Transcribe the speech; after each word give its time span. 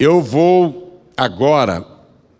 Eu 0.00 0.22
vou 0.22 0.98
agora 1.14 1.84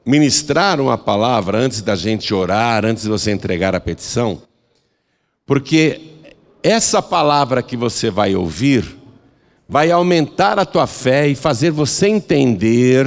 ministrar 0.07 0.81
uma 0.81 0.97
palavra 0.97 1.59
antes 1.59 1.83
da 1.83 1.95
gente 1.95 2.33
orar, 2.33 2.87
antes 2.87 3.03
de 3.03 3.11
você 3.11 3.31
entregar 3.33 3.75
a 3.75 3.81
petição, 3.81 4.41
porque 5.45 6.01
essa 6.63 7.03
palavra 7.03 7.63
que 7.63 7.77
você 7.77 8.11
vai 8.11 8.35
ouvir 8.35 8.97
vai 9.69 9.91
aumentar 9.91 10.59
a 10.59 10.65
tua 10.65 10.87
fé 10.87 11.29
e 11.29 11.35
fazer 11.35 11.71
você 11.71 12.09
entender 12.09 13.07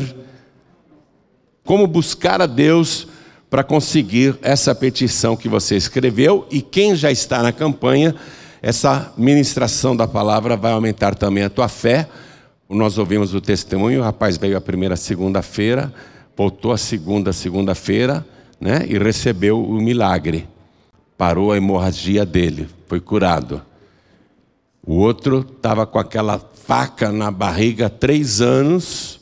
como 1.65 1.88
buscar 1.88 2.39
a 2.39 2.45
Deus 2.45 3.07
para 3.49 3.63
conseguir 3.63 4.38
essa 4.43 4.75
petição 4.75 5.35
que 5.35 5.49
você 5.49 5.75
escreveu 5.75 6.45
e 6.51 6.61
quem 6.61 6.95
já 6.95 7.11
está 7.11 7.41
na 7.41 7.51
campanha, 7.51 8.13
essa 8.61 9.13
ministração 9.17 9.95
da 9.95 10.07
palavra 10.07 10.55
vai 10.55 10.73
aumentar 10.73 11.15
também 11.15 11.43
a 11.43 11.49
tua 11.49 11.67
fé. 11.67 12.07
Nós 12.73 12.97
ouvimos 12.97 13.35
o 13.35 13.39
testemunho, 13.39 14.01
o 14.01 14.03
rapaz 14.03 14.35
veio 14.35 14.57
a 14.57 14.61
primeira 14.61 14.95
segunda-feira, 14.95 15.93
voltou 16.36 16.71
a 16.71 16.77
segunda 16.77 17.31
segunda-feira, 17.31 18.25
né, 18.59 18.83
e 18.87 18.97
recebeu 18.97 19.64
o 19.64 19.79
milagre. 19.79 20.47
Parou 21.15 21.51
a 21.51 21.57
hemorragia 21.57 22.25
dele, 22.25 22.67
foi 22.87 23.00
curado. 23.00 23.61
O 24.86 24.95
outro 24.95 25.45
estava 25.55 25.86
com 25.86 26.00
aquela 26.00 26.39
faca 26.39 27.11
na 27.11 27.29
barriga 27.29 27.86
há 27.86 27.89
três 27.89 28.41
anos, 28.41 29.19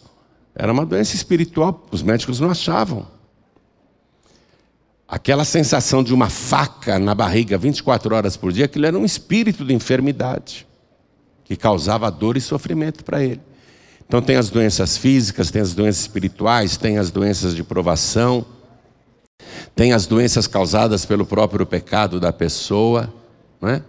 era 0.56 0.72
uma 0.72 0.86
doença 0.86 1.16
espiritual, 1.16 1.86
os 1.92 2.02
médicos 2.02 2.40
não 2.40 2.50
achavam. 2.50 3.06
Aquela 5.06 5.44
sensação 5.44 6.02
de 6.02 6.14
uma 6.14 6.30
faca 6.30 6.98
na 6.98 7.14
barriga 7.14 7.58
24 7.58 8.16
horas 8.16 8.38
por 8.38 8.54
dia, 8.54 8.64
aquilo 8.64 8.86
era 8.86 8.98
um 8.98 9.04
espírito 9.04 9.66
de 9.66 9.74
enfermidade 9.74 10.71
que 11.52 11.58
causava 11.58 12.10
dor 12.10 12.38
e 12.38 12.42
sofrimento 12.42 13.04
para 13.04 13.22
ele. 13.22 13.42
Então, 14.08 14.22
tem 14.22 14.38
as 14.38 14.50
doenças 14.50 14.96
físicas, 14.96 15.52
tem 15.52 15.62
as 15.62 15.74
doenças 15.74 16.04
espirituais, 16.04 16.78
tem 16.78 16.98
as 16.98 17.12
doenças 17.12 17.54
de 17.54 17.62
provação, 17.62 18.46
tem 19.76 19.92
as 19.92 20.08
doenças 20.08 20.48
causadas 20.48 21.06
pelo 21.06 21.26
próprio 21.26 21.66
pecado 21.66 22.22
da 22.22 22.32
pessoa. 22.32 23.14
Não 23.60 23.68
é? 23.68 23.84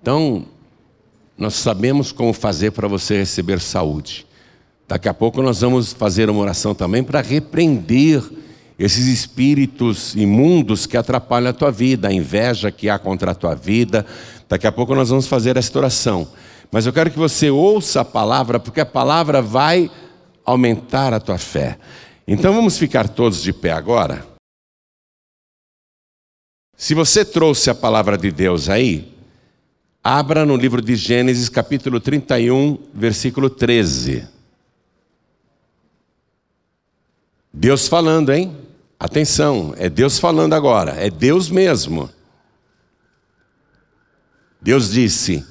Então, 0.00 0.46
nós 1.36 1.56
sabemos 1.56 2.10
como 2.10 2.32
fazer 2.32 2.70
para 2.70 2.88
você 2.88 3.18
receber 3.18 3.60
saúde. 3.60 4.26
Daqui 4.88 5.10
a 5.10 5.14
pouco 5.14 5.42
nós 5.42 5.60
vamos 5.60 5.92
fazer 5.92 6.30
uma 6.30 6.40
oração 6.40 6.74
também 6.74 7.04
para 7.04 7.20
repreender 7.20 8.22
esses 8.78 9.06
espíritos 9.08 10.14
imundos 10.16 10.86
que 10.86 10.96
atrapalham 10.96 11.50
a 11.50 11.52
tua 11.52 11.70
vida, 11.70 12.08
a 12.08 12.12
inveja 12.12 12.70
que 12.70 12.88
há 12.88 12.98
contra 12.98 13.32
a 13.32 13.34
tua 13.34 13.54
vida. 13.54 14.06
Daqui 14.52 14.66
a 14.66 14.70
pouco 14.72 14.94
nós 14.94 15.08
vamos 15.08 15.26
fazer 15.26 15.56
esta 15.56 15.78
oração. 15.78 16.28
Mas 16.70 16.84
eu 16.84 16.92
quero 16.92 17.10
que 17.10 17.18
você 17.18 17.48
ouça 17.48 18.02
a 18.02 18.04
palavra, 18.04 18.60
porque 18.60 18.82
a 18.82 18.84
palavra 18.84 19.40
vai 19.40 19.90
aumentar 20.44 21.14
a 21.14 21.18
tua 21.18 21.38
fé. 21.38 21.78
Então 22.28 22.52
vamos 22.52 22.76
ficar 22.76 23.08
todos 23.08 23.42
de 23.42 23.50
pé 23.50 23.72
agora. 23.72 24.26
Se 26.76 26.92
você 26.92 27.24
trouxe 27.24 27.70
a 27.70 27.74
palavra 27.74 28.18
de 28.18 28.30
Deus 28.30 28.68
aí, 28.68 29.16
abra 30.04 30.44
no 30.44 30.54
livro 30.54 30.82
de 30.82 30.96
Gênesis, 30.96 31.48
capítulo 31.48 31.98
31, 31.98 32.78
versículo 32.92 33.48
13. 33.48 34.28
Deus 37.50 37.88
falando, 37.88 38.30
hein? 38.30 38.54
Atenção, 39.00 39.72
é 39.78 39.88
Deus 39.88 40.18
falando 40.18 40.52
agora, 40.52 40.90
é 41.02 41.08
Deus 41.08 41.48
mesmo. 41.48 42.10
Deus 44.62 44.92
disse: 44.92 45.44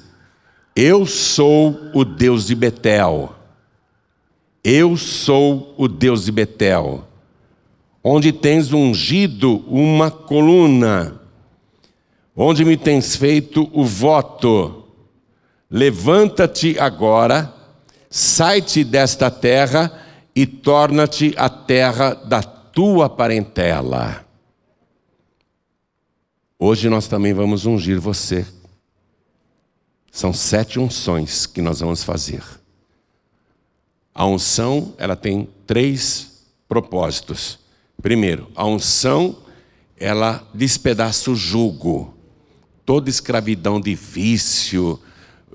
Eu 0.74 1.04
sou 1.04 1.90
o 1.92 2.04
Deus 2.04 2.46
de 2.46 2.54
Betel. 2.54 3.34
Eu 4.64 4.96
sou 4.96 5.74
o 5.76 5.88
Deus 5.88 6.24
de 6.24 6.32
Betel, 6.32 7.04
onde 8.02 8.32
tens 8.32 8.72
ungido 8.72 9.56
uma 9.66 10.08
coluna, 10.08 11.20
onde 12.34 12.64
me 12.64 12.76
tens 12.76 13.16
feito 13.16 13.68
o 13.72 13.84
voto. 13.84 14.84
Levanta-te 15.68 16.78
agora, 16.78 17.52
sai-te 18.08 18.84
desta 18.84 19.30
terra 19.30 19.92
e 20.34 20.46
torna-te 20.46 21.34
a 21.36 21.48
terra 21.48 22.14
da 22.14 22.42
tua 22.42 23.10
parentela. 23.10 24.24
Hoje 26.56 26.88
nós 26.88 27.08
também 27.08 27.34
vamos 27.34 27.66
ungir 27.66 28.00
você. 28.00 28.46
São 30.12 30.30
sete 30.30 30.78
unções 30.78 31.46
que 31.46 31.62
nós 31.62 31.80
vamos 31.80 32.04
fazer. 32.04 32.44
A 34.14 34.26
unção, 34.26 34.92
ela 34.98 35.16
tem 35.16 35.48
três 35.66 36.44
propósitos. 36.68 37.58
Primeiro, 38.02 38.46
a 38.54 38.66
unção, 38.66 39.38
ela 39.96 40.46
despedaça 40.52 41.30
o 41.30 41.34
jugo. 41.34 42.12
Toda 42.84 43.08
escravidão 43.08 43.80
de 43.80 43.94
vício, 43.94 45.00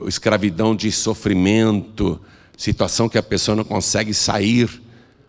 escravidão 0.07 0.75
de 0.75 0.91
sofrimento, 0.91 2.19
situação 2.57 3.07
que 3.07 3.19
a 3.19 3.23
pessoa 3.23 3.55
não 3.55 3.63
consegue 3.63 4.11
sair 4.11 4.81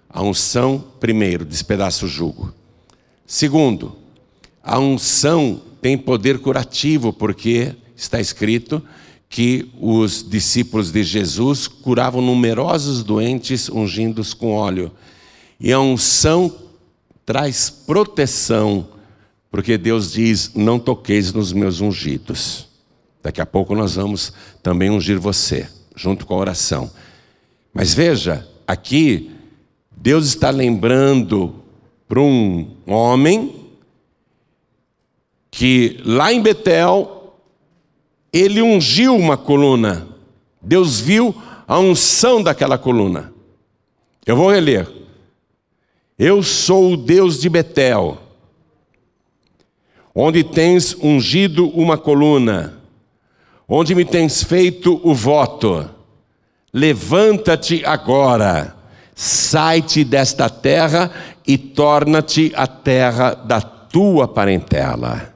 a 0.09 0.22
unção, 0.22 0.83
primeiro, 0.99 1.44
despedaça 1.44 2.06
o 2.06 2.09
jugo. 2.09 2.55
Segundo, 3.27 3.94
a 4.62 4.78
unção 4.78 5.61
tem 5.83 5.99
poder 5.99 6.38
curativo, 6.38 7.12
porque 7.12 7.77
está 7.94 8.19
escrito 8.19 8.83
que 9.28 9.71
os 9.78 10.27
discípulos 10.28 10.91
de 10.91 11.03
Jesus 11.03 11.69
curavam 11.69 12.22
numerosos 12.22 13.03
doentes 13.03 13.69
ungindo-os 13.69 14.33
com 14.33 14.55
óleo. 14.55 14.91
E 15.61 15.72
a 15.72 15.81
unção 15.81 16.55
traz 17.27 17.69
proteção, 17.69 18.88
porque 19.50 19.77
Deus 19.77 20.12
diz: 20.12 20.53
Não 20.55 20.78
toqueis 20.78 21.33
nos 21.33 21.53
meus 21.53 21.81
ungidos. 21.81 22.69
Daqui 23.22 23.41
a 23.41 23.47
pouco 23.47 23.75
nós 23.75 23.97
vamos 23.97 24.33
também 24.62 24.88
ungir 24.88 25.19
você, 25.19 25.69
junto 25.94 26.25
com 26.25 26.34
a 26.34 26.38
oração. 26.38 26.91
Mas 27.75 27.93
veja, 27.93 28.49
aqui 28.67 29.31
Deus 29.94 30.27
está 30.27 30.50
lembrando 30.50 31.56
para 32.09 32.21
um 32.21 32.75
homem 32.87 33.67
que 35.50 36.00
lá 36.05 36.33
em 36.33 36.41
Betel 36.41 37.18
ele 38.33 38.62
ungiu 38.62 39.16
uma 39.16 39.37
coluna. 39.37 40.06
Deus 40.61 41.00
viu 41.00 41.34
a 41.66 41.78
unção 41.78 42.43
daquela 42.43 42.77
coluna. 42.77 43.33
Eu 44.27 44.37
vou 44.37 44.50
reler. 44.50 44.89
Eu 46.19 46.43
sou 46.43 46.93
o 46.93 46.97
Deus 46.97 47.41
de 47.41 47.49
Betel, 47.49 48.19
onde 50.15 50.43
tens 50.43 50.97
ungido 51.00 51.69
uma 51.69 51.97
coluna, 51.97 52.81
onde 53.69 53.94
me 53.94 54.05
tens 54.05 54.43
feito 54.43 55.00
o 55.05 55.15
voto. 55.15 55.88
Levanta-te 56.72 57.84
agora 57.84 58.78
sai-te 59.21 60.05
desta 60.05 60.49
terra 60.49 61.11
e 61.44 61.59
torna-te 61.59 62.53
a 62.55 62.69
terra 62.69 63.34
da 63.34 63.61
tua 63.61 64.28
parentela. 64.28 65.34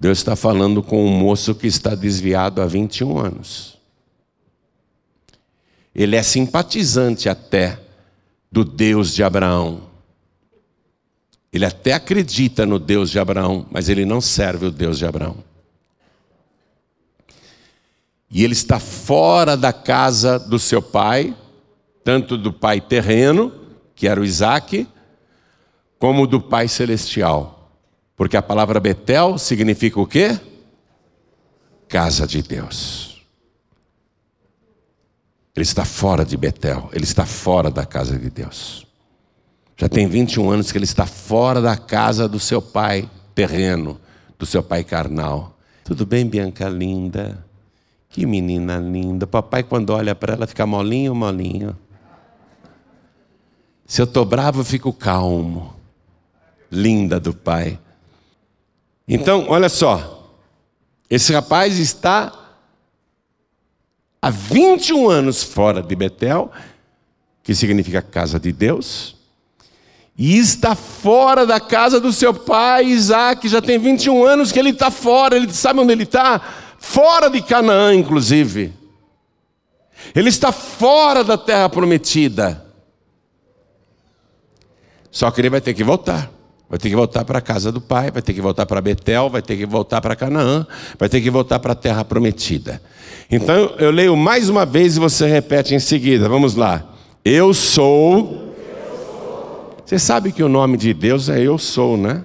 Deus 0.00 0.18
está 0.18 0.36
falando 0.36 0.82
com 0.82 1.04
um 1.04 1.10
moço 1.10 1.54
que 1.54 1.66
está 1.66 1.94
desviado 1.94 2.62
há 2.62 2.66
21 2.66 3.18
anos. 3.18 3.78
Ele 5.94 6.14
é 6.14 6.22
simpatizante 6.22 7.28
até 7.28 7.80
do 8.50 8.64
Deus 8.64 9.12
de 9.12 9.24
Abraão. 9.24 9.88
Ele 11.52 11.64
até 11.64 11.94
acredita 11.94 12.64
no 12.64 12.78
Deus 12.78 13.10
de 13.10 13.18
Abraão, 13.18 13.66
mas 13.70 13.88
ele 13.88 14.04
não 14.04 14.20
serve 14.20 14.66
o 14.66 14.70
Deus 14.70 14.98
de 14.98 15.06
Abraão. 15.06 15.36
E 18.30 18.44
ele 18.44 18.52
está 18.52 18.78
fora 18.78 19.56
da 19.56 19.72
casa 19.72 20.38
do 20.38 20.58
seu 20.58 20.82
pai, 20.82 21.34
tanto 22.04 22.36
do 22.36 22.52
pai 22.52 22.80
terreno, 22.80 23.52
que 23.94 24.06
era 24.06 24.20
o 24.20 24.24
Isaac, 24.24 24.86
como 25.98 26.26
do 26.26 26.40
pai 26.40 26.68
celestial. 26.68 27.57
Porque 28.18 28.36
a 28.36 28.42
palavra 28.42 28.80
Betel 28.80 29.38
significa 29.38 30.00
o 30.00 30.06
quê? 30.06 30.38
Casa 31.88 32.26
de 32.26 32.42
Deus. 32.42 33.24
Ele 35.54 35.62
está 35.62 35.84
fora 35.84 36.24
de 36.24 36.36
Betel, 36.36 36.90
ele 36.92 37.04
está 37.04 37.24
fora 37.24 37.70
da 37.70 37.86
casa 37.86 38.18
de 38.18 38.28
Deus. 38.28 38.84
Já 39.76 39.88
tem 39.88 40.08
21 40.08 40.50
anos 40.50 40.72
que 40.72 40.78
ele 40.78 40.84
está 40.84 41.06
fora 41.06 41.60
da 41.60 41.76
casa 41.76 42.28
do 42.28 42.40
seu 42.40 42.60
pai 42.60 43.08
terreno, 43.36 44.00
do 44.36 44.44
seu 44.44 44.64
pai 44.64 44.82
carnal. 44.82 45.56
Tudo 45.84 46.04
bem, 46.04 46.26
Bianca 46.26 46.68
linda? 46.68 47.44
Que 48.08 48.26
menina 48.26 48.78
linda. 48.78 49.28
Papai, 49.28 49.62
quando 49.62 49.90
olha 49.90 50.16
para 50.16 50.34
ela, 50.34 50.46
fica 50.46 50.66
molinho, 50.66 51.14
molinho. 51.14 51.76
Se 53.86 54.00
eu 54.00 54.04
estou 54.04 54.24
bravo, 54.24 54.60
eu 54.60 54.64
fico 54.64 54.92
calmo. 54.92 55.72
Linda 56.70 57.20
do 57.20 57.32
pai. 57.32 57.78
Então, 59.08 59.46
olha 59.48 59.70
só. 59.70 60.30
Esse 61.08 61.32
rapaz 61.32 61.78
está 61.78 62.30
há 64.20 64.28
21 64.28 65.08
anos 65.08 65.42
fora 65.42 65.82
de 65.82 65.96
Betel, 65.96 66.52
que 67.42 67.54
significa 67.54 68.02
casa 68.02 68.38
de 68.38 68.52
Deus, 68.52 69.16
e 70.18 70.36
está 70.36 70.74
fora 70.74 71.46
da 71.46 71.58
casa 71.58 71.98
do 71.98 72.12
seu 72.12 72.34
pai 72.34 72.84
Isaac, 72.84 73.48
já 73.48 73.62
tem 73.62 73.78
21 73.78 74.22
anos 74.24 74.52
que 74.52 74.58
ele 74.58 74.70
está 74.70 74.90
fora, 74.90 75.36
ele 75.36 75.50
sabe 75.54 75.80
onde 75.80 75.92
ele 75.92 76.02
está? 76.02 76.40
Fora 76.78 77.30
de 77.30 77.40
Canaã, 77.40 77.94
inclusive. 77.94 78.74
Ele 80.14 80.28
está 80.28 80.52
fora 80.52 81.24
da 81.24 81.38
terra 81.38 81.68
prometida. 81.68 82.66
Só 85.10 85.30
que 85.30 85.40
ele 85.40 85.50
vai 85.50 85.60
ter 85.60 85.72
que 85.72 85.82
voltar. 85.82 86.30
Vai 86.68 86.78
ter 86.78 86.90
que 86.90 86.96
voltar 86.96 87.24
para 87.24 87.38
a 87.38 87.40
casa 87.40 87.72
do 87.72 87.80
pai, 87.80 88.10
vai 88.10 88.20
ter 88.20 88.34
que 88.34 88.42
voltar 88.42 88.66
para 88.66 88.80
Betel, 88.80 89.30
vai 89.30 89.40
ter 89.40 89.56
que 89.56 89.64
voltar 89.64 90.02
para 90.02 90.14
Canaã, 90.14 90.66
vai 90.98 91.08
ter 91.08 91.20
que 91.22 91.30
voltar 91.30 91.58
para 91.58 91.72
a 91.72 91.76
terra 91.76 92.04
prometida. 92.04 92.82
Então 93.30 93.74
eu 93.78 93.90
leio 93.90 94.14
mais 94.14 94.50
uma 94.50 94.66
vez 94.66 94.96
e 94.96 95.00
você 95.00 95.26
repete 95.26 95.74
em 95.74 95.78
seguida. 95.78 96.28
Vamos 96.28 96.54
lá. 96.54 96.84
Eu 97.24 97.54
sou. 97.54 98.54
Você 99.84 99.98
sabe 99.98 100.30
que 100.30 100.42
o 100.42 100.48
nome 100.48 100.76
de 100.76 100.92
Deus 100.92 101.30
é 101.30 101.40
Eu 101.40 101.56
sou, 101.56 101.96
né? 101.96 102.24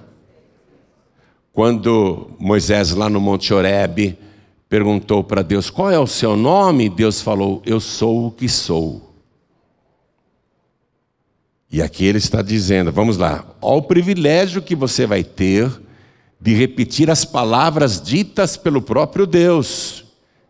Quando 1.50 2.30
Moisés 2.38 2.94
lá 2.94 3.08
no 3.08 3.20
Monte 3.20 3.54
Horebe 3.54 4.18
perguntou 4.68 5.24
para 5.24 5.40
Deus 5.40 5.70
qual 5.70 5.90
é 5.90 5.98
o 5.98 6.06
seu 6.06 6.36
nome, 6.36 6.90
Deus 6.90 7.22
falou: 7.22 7.62
Eu 7.64 7.80
sou 7.80 8.26
o 8.26 8.30
que 8.30 8.48
sou. 8.48 9.13
E 11.74 11.82
aqui 11.82 12.06
ele 12.06 12.18
está 12.18 12.40
dizendo, 12.40 12.92
vamos 12.92 13.16
lá, 13.16 13.44
olha 13.60 13.78
o 13.78 13.82
privilégio 13.82 14.62
que 14.62 14.76
você 14.76 15.08
vai 15.08 15.24
ter 15.24 15.68
de 16.40 16.54
repetir 16.54 17.10
as 17.10 17.24
palavras 17.24 18.00
ditas 18.00 18.56
pelo 18.56 18.80
próprio 18.80 19.26
Deus. 19.26 20.04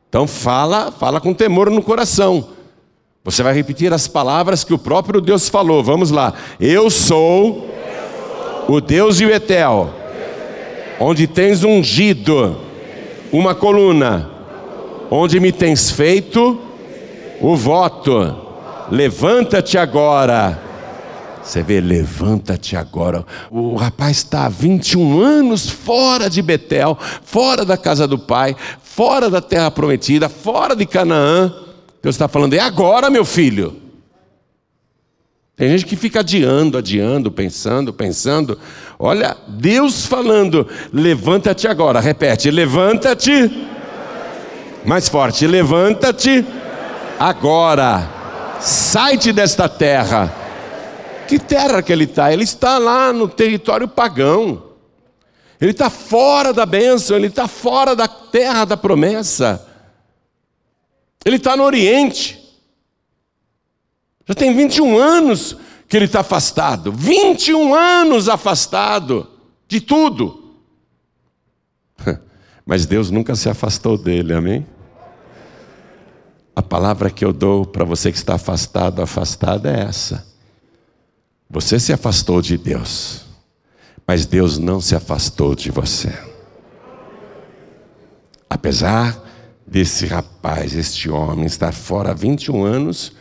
Então 0.06 0.26
fala, 0.26 0.92
fala 0.92 1.22
com 1.22 1.32
temor 1.32 1.70
no 1.70 1.82
coração. 1.82 2.48
Você 3.24 3.42
vai 3.42 3.54
repetir 3.54 3.90
as 3.90 4.06
palavras 4.06 4.64
que 4.64 4.74
o 4.74 4.78
próprio 4.78 5.18
Deus 5.18 5.48
falou. 5.48 5.82
Vamos 5.82 6.10
lá. 6.10 6.34
Eu 6.60 6.90
sou 6.90 7.70
o 8.68 8.78
Deus 8.78 9.18
e 9.18 9.24
o 9.24 9.30
Etel, 9.30 9.94
onde 11.00 11.26
tens 11.26 11.64
ungido 11.64 12.54
uma 13.32 13.54
coluna, 13.54 14.30
onde 15.10 15.40
me 15.40 15.52
tens 15.52 15.90
feito 15.90 16.60
o 17.40 17.56
voto. 17.56 18.36
Levanta-te 18.90 19.78
agora 19.78 20.63
você 21.44 21.62
vê, 21.62 21.78
levanta-te 21.78 22.74
agora. 22.74 23.24
O 23.50 23.76
rapaz 23.76 24.16
está 24.16 24.46
há 24.46 24.48
21 24.48 25.20
anos 25.20 25.68
fora 25.68 26.30
de 26.30 26.40
Betel, 26.40 26.98
fora 27.22 27.66
da 27.66 27.76
casa 27.76 28.08
do 28.08 28.18
pai, 28.18 28.56
fora 28.82 29.28
da 29.28 29.42
terra 29.42 29.70
prometida, 29.70 30.28
fora 30.28 30.74
de 30.74 30.86
Canaã. 30.86 31.52
Deus 32.02 32.14
está 32.14 32.28
falando, 32.28 32.54
é 32.54 32.60
agora, 32.60 33.10
meu 33.10 33.26
filho. 33.26 33.76
Tem 35.54 35.68
gente 35.68 35.84
que 35.84 35.96
fica 35.96 36.20
adiando, 36.20 36.78
adiando, 36.78 37.30
pensando, 37.30 37.92
pensando. 37.92 38.58
Olha, 38.98 39.36
Deus 39.46 40.06
falando, 40.06 40.66
levanta-te 40.92 41.68
agora. 41.68 42.00
Repete, 42.00 42.50
levanta-te. 42.50 43.68
Mais 44.84 45.08
forte, 45.10 45.46
levanta-te 45.46 46.44
agora. 47.18 48.10
Sai-te 48.60 49.30
desta 49.30 49.68
terra 49.68 50.43
que 51.26 51.38
terra 51.38 51.82
que 51.82 51.92
ele 51.92 52.04
está? 52.04 52.32
Ele 52.32 52.44
está 52.44 52.78
lá 52.78 53.12
no 53.12 53.28
território 53.28 53.88
pagão. 53.88 54.74
Ele 55.60 55.70
está 55.70 55.88
fora 55.88 56.52
da 56.52 56.66
bênção, 56.66 57.16
ele 57.16 57.28
está 57.28 57.48
fora 57.48 57.96
da 57.96 58.06
terra 58.06 58.64
da 58.64 58.76
promessa. 58.76 59.66
Ele 61.24 61.36
está 61.36 61.56
no 61.56 61.62
Oriente. 61.62 62.40
Já 64.26 64.34
tem 64.34 64.54
21 64.54 64.98
anos 64.98 65.56
que 65.88 65.96
ele 65.96 66.06
está 66.06 66.20
afastado. 66.20 66.92
21 66.92 67.74
anos 67.74 68.28
afastado 68.28 69.28
de 69.66 69.80
tudo. 69.80 70.56
Mas 72.66 72.86
Deus 72.86 73.10
nunca 73.10 73.34
se 73.34 73.48
afastou 73.48 73.96
dele, 73.96 74.34
amém? 74.34 74.66
A 76.56 76.62
palavra 76.62 77.10
que 77.10 77.24
eu 77.24 77.32
dou 77.32 77.66
para 77.66 77.84
você 77.84 78.12
que 78.12 78.18
está 78.18 78.34
afastado, 78.34 79.02
afastada 79.02 79.70
é 79.70 79.80
essa. 79.84 80.33
Você 81.54 81.78
se 81.78 81.92
afastou 81.92 82.42
de 82.42 82.58
Deus, 82.58 83.26
mas 84.04 84.26
Deus 84.26 84.58
não 84.58 84.80
se 84.80 84.96
afastou 84.96 85.54
de 85.54 85.70
você. 85.70 86.12
Apesar 88.50 89.16
desse 89.64 90.04
rapaz, 90.04 90.74
este 90.74 91.08
homem, 91.08 91.46
estar 91.46 91.72
fora 91.72 92.10
há 92.10 92.12
21 92.12 92.64
anos, 92.64 93.12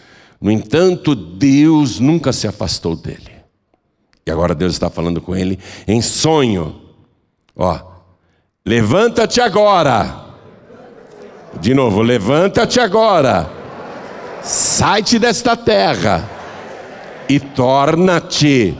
no 0.41 0.49
entanto, 0.49 1.13
Deus 1.13 1.99
nunca 1.99 2.33
se 2.33 2.47
afastou 2.47 2.95
dele. 2.95 3.31
E 4.25 4.31
agora 4.31 4.55
Deus 4.55 4.73
está 4.73 4.89
falando 4.89 5.21
com 5.21 5.35
ele 5.35 5.59
em 5.87 6.01
sonho. 6.01 6.81
Ó, 7.55 7.79
levanta-te 8.65 9.41
agora. 9.41 10.25
De 11.61 11.75
novo, 11.75 12.01
levanta-te 12.01 12.79
agora. 12.79 13.47
Sai-te 14.41 15.19
desta 15.19 15.55
terra 15.55 16.41
e 17.33 17.39
torna-te 17.39 18.77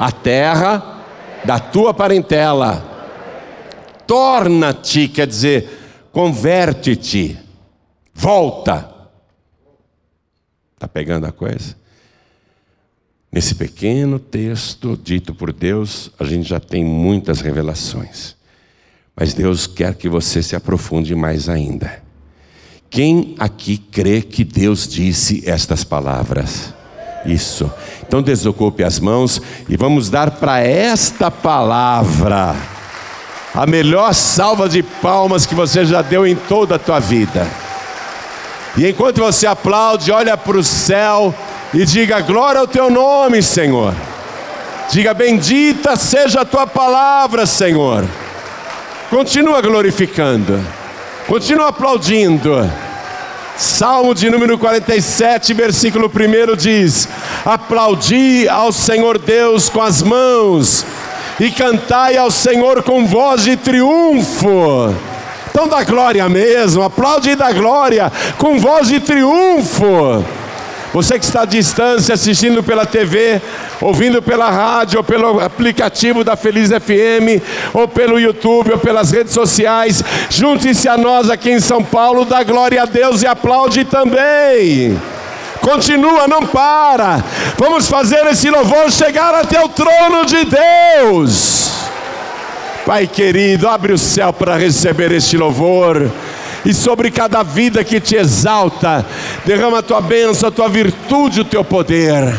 a 0.00 0.10
terra 0.10 1.04
da 1.44 1.60
tua 1.60 1.94
parentela. 1.94 2.82
Torna-te, 4.04 5.06
quer 5.06 5.28
dizer, 5.28 6.08
converte-te, 6.10 7.38
volta. 8.12 8.90
Está 10.74 10.88
pegando 10.88 11.26
a 11.26 11.30
coisa? 11.30 11.76
Nesse 13.30 13.54
pequeno 13.54 14.18
texto 14.18 14.98
dito 15.00 15.32
por 15.32 15.52
Deus, 15.52 16.10
a 16.18 16.24
gente 16.24 16.48
já 16.48 16.58
tem 16.58 16.84
muitas 16.84 17.40
revelações. 17.40 18.34
Mas 19.14 19.34
Deus 19.34 19.68
quer 19.68 19.94
que 19.94 20.08
você 20.08 20.42
se 20.42 20.56
aprofunde 20.56 21.14
mais 21.14 21.48
ainda. 21.48 22.02
Quem 22.90 23.36
aqui 23.38 23.78
crê 23.78 24.20
que 24.20 24.42
Deus 24.42 24.88
disse 24.88 25.48
estas 25.48 25.84
palavras? 25.84 26.74
Isso. 27.24 27.70
Então 28.06 28.22
desocupe 28.22 28.84
as 28.84 28.98
mãos 29.00 29.40
e 29.68 29.76
vamos 29.76 30.10
dar 30.10 30.32
para 30.32 30.60
esta 30.60 31.30
palavra 31.30 32.54
a 33.54 33.66
melhor 33.66 34.12
salva 34.12 34.68
de 34.68 34.82
palmas 34.82 35.46
que 35.46 35.54
você 35.54 35.84
já 35.84 36.02
deu 36.02 36.26
em 36.26 36.34
toda 36.34 36.74
a 36.74 36.78
tua 36.78 36.98
vida. 36.98 37.46
E 38.76 38.88
enquanto 38.88 39.22
você 39.22 39.46
aplaude, 39.46 40.10
olha 40.10 40.36
para 40.36 40.58
o 40.58 40.64
céu 40.64 41.32
e 41.72 41.84
diga 41.84 42.20
glória 42.20 42.60
ao 42.60 42.66
teu 42.66 42.90
nome, 42.90 43.40
Senhor. 43.42 43.94
Diga 44.90 45.14
bendita 45.14 45.96
seja 45.96 46.40
a 46.40 46.44
tua 46.44 46.66
palavra, 46.66 47.46
Senhor. 47.46 48.04
Continua 49.08 49.62
glorificando. 49.62 50.60
Continua 51.26 51.68
aplaudindo. 51.68 52.70
Salmo 53.56 54.14
de 54.14 54.28
número 54.28 54.58
47, 54.58 55.54
versículo 55.54 56.10
1 56.10 56.56
diz: 56.56 57.08
Aplaudi 57.44 58.48
ao 58.48 58.72
Senhor 58.72 59.16
Deus 59.16 59.68
com 59.68 59.80
as 59.80 60.02
mãos 60.02 60.84
e 61.38 61.50
cantai 61.50 62.16
ao 62.16 62.30
Senhor 62.30 62.82
com 62.82 63.06
voz 63.06 63.44
de 63.44 63.56
triunfo. 63.56 64.94
Então 65.50 65.68
dá 65.68 65.84
glória 65.84 66.28
mesmo, 66.28 66.82
aplaude 66.82 67.30
e 67.30 67.36
glória 67.52 68.10
com 68.38 68.58
voz 68.58 68.88
de 68.88 68.98
triunfo. 68.98 70.24
Você 70.94 71.18
que 71.18 71.24
está 71.24 71.42
à 71.42 71.44
distância, 71.44 72.14
assistindo 72.14 72.62
pela 72.62 72.86
TV, 72.86 73.42
ouvindo 73.80 74.22
pela 74.22 74.48
rádio, 74.48 74.98
ou 74.98 75.02
pelo 75.02 75.40
aplicativo 75.40 76.22
da 76.22 76.36
Feliz 76.36 76.68
FM, 76.70 77.42
ou 77.72 77.88
pelo 77.88 78.20
YouTube, 78.20 78.70
ou 78.70 78.78
pelas 78.78 79.10
redes 79.10 79.34
sociais, 79.34 80.04
junte-se 80.30 80.88
a 80.88 80.96
nós 80.96 81.28
aqui 81.28 81.50
em 81.50 81.58
São 81.58 81.82
Paulo, 81.82 82.24
dá 82.24 82.44
glória 82.44 82.80
a 82.80 82.86
Deus 82.86 83.22
e 83.22 83.26
aplaude 83.26 83.84
também. 83.84 84.96
Continua, 85.60 86.28
não 86.28 86.46
para. 86.46 87.24
Vamos 87.58 87.88
fazer 87.88 88.24
esse 88.26 88.48
louvor 88.48 88.88
chegar 88.92 89.34
até 89.34 89.60
o 89.60 89.68
trono 89.68 90.24
de 90.24 90.44
Deus. 90.44 91.72
Pai 92.86 93.08
querido, 93.08 93.68
abre 93.68 93.92
o 93.92 93.98
céu 93.98 94.32
para 94.32 94.56
receber 94.56 95.10
este 95.10 95.36
louvor 95.36 96.08
e 96.64 96.72
sobre 96.72 97.10
cada 97.10 97.42
vida 97.42 97.84
que 97.84 98.00
te 98.00 98.16
exalta. 98.16 99.04
Derrama 99.44 99.78
a 99.78 99.82
tua 99.82 100.00
bênção, 100.00 100.48
a 100.48 100.52
tua 100.52 100.68
virtude, 100.68 101.40
o 101.40 101.44
teu 101.44 101.64
poder. 101.64 102.34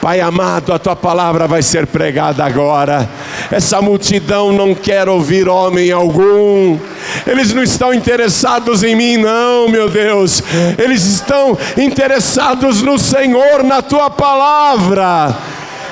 Pai 0.00 0.18
amado, 0.18 0.72
a 0.72 0.78
tua 0.78 0.96
palavra 0.96 1.46
vai 1.46 1.60
ser 1.60 1.86
pregada 1.86 2.42
agora. 2.42 3.06
Essa 3.50 3.82
multidão 3.82 4.50
não 4.50 4.74
quer 4.74 5.06
ouvir 5.10 5.46
homem 5.46 5.92
algum. 5.92 6.78
Eles 7.26 7.52
não 7.52 7.62
estão 7.62 7.92
interessados 7.92 8.82
em 8.82 8.94
mim, 8.96 9.18
não, 9.18 9.68
meu 9.68 9.90
Deus. 9.90 10.42
Eles 10.78 11.04
estão 11.04 11.56
interessados 11.76 12.80
no 12.80 12.98
Senhor, 12.98 13.62
na 13.62 13.82
tua 13.82 14.08
palavra. 14.08 15.36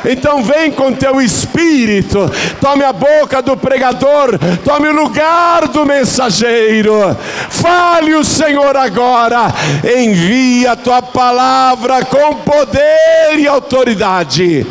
Então 0.05 0.43
vem 0.43 0.71
com 0.71 0.93
teu 0.93 1.21
espírito, 1.21 2.31
tome 2.61 2.85
a 2.85 2.93
boca 2.93 3.43
do 3.43 3.57
pregador, 3.57 4.39
tome 4.65 4.89
o 4.89 4.95
lugar 4.95 5.69
do 5.69 5.85
mensageiro. 5.85 7.17
Fale 7.49 8.15
o 8.15 8.25
Senhor 8.25 8.77
agora, 8.77 9.53
envia 9.97 10.73
a 10.73 10.77
tua 10.77 11.03
palavra 11.03 12.05
com 12.05 12.37
poder 12.37 13.39
e 13.39 13.47
autoridade 13.47 14.67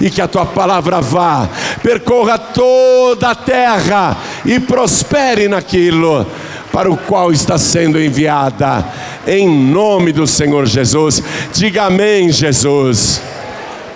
e 0.00 0.10
que 0.10 0.20
a 0.20 0.28
tua 0.28 0.44
palavra 0.44 1.00
vá, 1.00 1.48
percorra 1.82 2.38
toda 2.38 3.30
a 3.30 3.34
terra 3.34 4.16
e 4.44 4.60
prospere 4.60 5.48
naquilo 5.48 6.26
para 6.72 6.90
o 6.90 6.96
qual 6.96 7.32
está 7.32 7.56
sendo 7.56 7.98
enviada, 7.98 8.84
em 9.26 9.48
nome 9.48 10.12
do 10.12 10.26
Senhor 10.26 10.66
Jesus. 10.66 11.22
Diga 11.52 11.84
amém, 11.84 12.30
Jesus. 12.30 13.22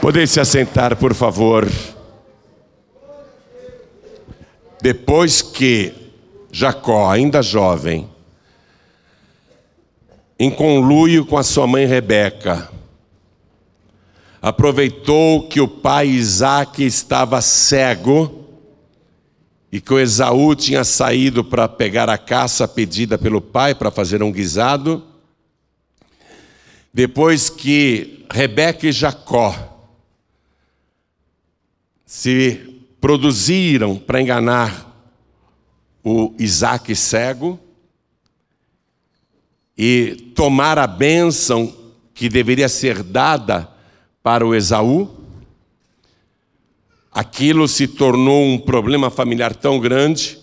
Poder 0.01 0.27
se 0.27 0.41
assentar, 0.41 0.97
por 0.97 1.13
favor. 1.13 1.71
Depois 4.81 5.43
que 5.43 5.93
Jacó, 6.51 7.11
ainda 7.11 7.43
jovem, 7.43 8.09
em 10.39 10.51
conluio 10.51 11.27
com 11.27 11.37
a 11.37 11.43
sua 11.43 11.67
mãe 11.67 11.85
Rebeca, 11.85 12.71
aproveitou 14.41 15.47
que 15.49 15.61
o 15.61 15.69
pai 15.69 16.07
Isaac 16.07 16.83
estava 16.83 17.43
cego 17.43 18.49
e 19.71 19.83
que 19.83 19.93
o 19.93 19.99
Esaú 19.99 20.55
tinha 20.55 20.83
saído 20.83 21.45
para 21.45 21.69
pegar 21.69 22.09
a 22.09 22.17
caça 22.17 22.67
pedida 22.67 23.19
pelo 23.19 23.43
pai 23.43 23.75
para 23.75 23.91
fazer 23.91 24.23
um 24.23 24.33
guisado. 24.33 25.05
Depois 26.93 27.51
que 27.51 28.25
Rebeca 28.33 28.87
e 28.87 28.93
Jacó 28.93 29.71
se 32.11 32.83
produziram 33.01 33.97
para 33.97 34.21
enganar 34.21 35.15
o 36.03 36.35
Isaac 36.41 36.93
cego 36.97 37.57
e 39.79 40.33
tomar 40.35 40.77
a 40.77 40.89
bênção 40.89 41.73
que 42.13 42.29
deveria 42.29 42.69
ser 42.69 43.05
dada 43.05 43.73
para 44.25 44.45
o 44.45 44.57
Esaú. 44.57 45.09
Aquilo 47.13 47.69
se 47.69 47.87
tornou 47.87 48.45
um 48.45 48.59
problema 48.59 49.09
familiar 49.09 49.55
tão 49.55 49.79
grande 49.79 50.37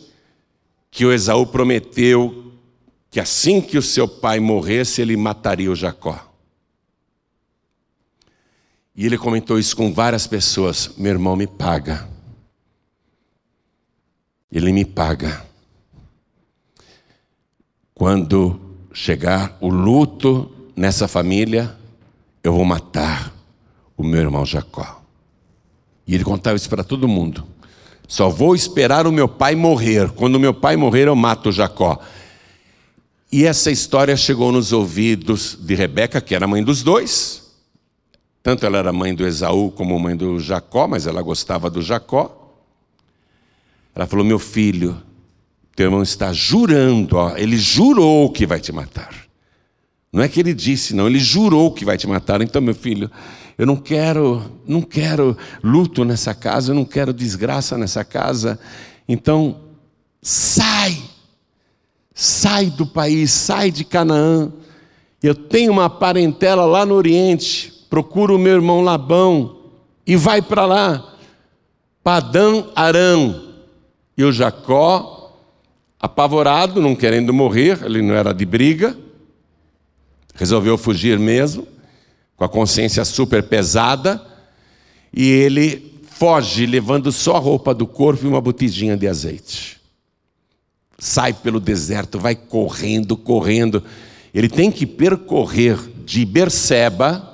que 0.90 1.06
o 1.06 1.12
Esaú 1.12 1.46
prometeu 1.46 2.54
que 3.12 3.20
assim 3.20 3.60
que 3.60 3.78
o 3.78 3.82
seu 3.82 4.08
pai 4.08 4.40
morresse, 4.40 5.02
ele 5.02 5.18
mataria 5.18 5.70
o 5.70 5.76
Jacó. 5.76 6.27
E 8.98 9.06
ele 9.06 9.16
comentou 9.16 9.60
isso 9.60 9.78
com 9.78 9.94
várias 9.94 10.26
pessoas: 10.26 10.90
meu 10.98 11.12
irmão 11.12 11.36
me 11.36 11.46
paga. 11.46 12.10
Ele 14.52 14.74
me 14.74 14.84
paga. 14.84 15.46
Quando 17.94 18.60
chegar 18.92 19.56
o 19.62 19.70
luto 19.70 20.52
nessa 20.76 21.08
família, 21.08 21.78
eu 22.44 22.54
vou 22.54 22.66
matar 22.66 23.32
o 23.96 24.04
meu 24.04 24.22
irmão 24.22 24.44
Jacó. 24.46 25.04
E 26.08 26.16
ele 26.16 26.24
contava 26.24 26.56
isso 26.56 26.70
para 26.70 26.84
todo 26.84 27.08
mundo. 27.08 27.46
Só 28.08 28.30
vou 28.30 28.56
esperar 28.56 29.06
o 29.06 29.12
meu 29.12 29.28
pai 29.28 29.54
morrer. 29.54 30.10
Quando 30.12 30.40
meu 30.40 30.54
pai 30.54 30.76
morrer, 30.76 31.08
eu 31.08 31.16
mato 31.16 31.52
Jacó. 31.52 32.00
E 33.32 33.46
essa 33.46 33.70
história 33.70 34.16
chegou 34.16 34.52
nos 34.52 34.72
ouvidos 34.72 35.58
de 35.60 35.76
Rebeca, 35.76 36.22
que 36.22 36.34
era 36.34 36.48
mãe 36.48 36.64
dos 36.64 36.82
dois. 36.82 37.47
Tanto 38.48 38.66
ela 38.66 38.78
era 38.78 38.94
mãe 38.94 39.14
do 39.14 39.28
Esaú 39.28 39.70
como 39.70 40.00
mãe 40.00 40.16
do 40.16 40.40
Jacó, 40.40 40.88
mas 40.88 41.06
ela 41.06 41.22
gostava 41.22 41.70
do 41.70 41.82
Jacó. 41.82 42.56
Ela 43.94 44.08
falou: 44.08 44.24
Meu 44.24 44.40
filho, 44.40 45.04
teu 45.76 45.88
irmão 45.88 46.02
está 46.02 46.32
jurando, 46.32 47.18
ó, 47.18 47.36
ele 47.36 47.58
jurou 47.58 48.32
que 48.32 48.46
vai 48.46 48.62
te 48.62 48.72
matar. 48.72 49.14
Não 50.14 50.24
é 50.24 50.30
que 50.30 50.40
ele 50.40 50.54
disse, 50.54 50.96
não, 50.96 51.08
ele 51.08 51.20
jurou 51.20 51.74
que 51.74 51.84
vai 51.84 51.98
te 51.98 52.08
matar. 52.08 52.42
Então, 52.42 52.62
meu 52.62 52.74
filho, 52.74 53.12
eu 53.58 53.66
não 53.66 53.76
quero, 53.76 54.50
não 54.66 54.82
quero 54.82 55.38
luto 55.62 56.06
nessa 56.06 56.34
casa, 56.34 56.72
eu 56.72 56.76
não 56.76 56.86
quero 56.86 57.12
desgraça 57.12 57.78
nessa 57.78 58.06
casa. 58.06 58.58
Então, 59.10 59.60
sai, 60.22 60.98
sai 62.14 62.68
do 62.68 62.88
país, 62.88 63.30
sai 63.30 63.72
de 63.72 63.84
Canaã. 63.84 64.54
Eu 65.22 65.36
tenho 65.36 65.70
uma 65.70 65.90
parentela 65.90 66.64
lá 66.66 66.86
no 66.86 66.96
Oriente 66.96 67.76
procura 67.90 68.34
o 68.34 68.40
meu 68.40 68.54
irmão 68.54 68.82
Labão 68.82 69.58
e 70.06 70.16
vai 70.16 70.42
para 70.42 70.66
lá. 70.66 71.14
Padã 72.04 72.66
Arã. 72.76 73.44
E 74.18 74.24
o 74.24 74.32
Jacó, 74.32 75.38
apavorado, 76.00 76.82
não 76.82 76.96
querendo 76.96 77.34
morrer, 77.34 77.84
ele 77.84 78.02
não 78.02 78.16
era 78.16 78.34
de 78.34 78.46
briga, 78.46 78.98
resolveu 80.34 80.78
fugir 80.78 81.20
mesmo, 81.20 81.68
com 82.36 82.44
a 82.44 82.50
consciência 82.50 83.04
super 83.04 83.44
pesada, 83.44 84.26
e 85.14 85.30
ele 85.30 86.02
foge 86.10 86.66
levando 86.66 87.12
só 87.12 87.36
a 87.36 87.40
roupa 87.40 87.74
do 87.74 87.86
corpo 87.86 88.26
e 88.26 88.28
uma 88.28 88.42
botijinha 88.42 88.98
de 88.98 89.08
azeite. 89.08 89.80
Sai 90.98 91.34
pelo 91.34 91.60
deserto, 91.60 92.18
vai 92.20 92.36
correndo, 92.36 93.16
correndo. 93.16 93.84
Ele 94.34 94.50
tem 94.50 94.72
que 94.72 94.86
percorrer 94.86 95.78
de 96.06 96.26
Berseba, 96.26 97.27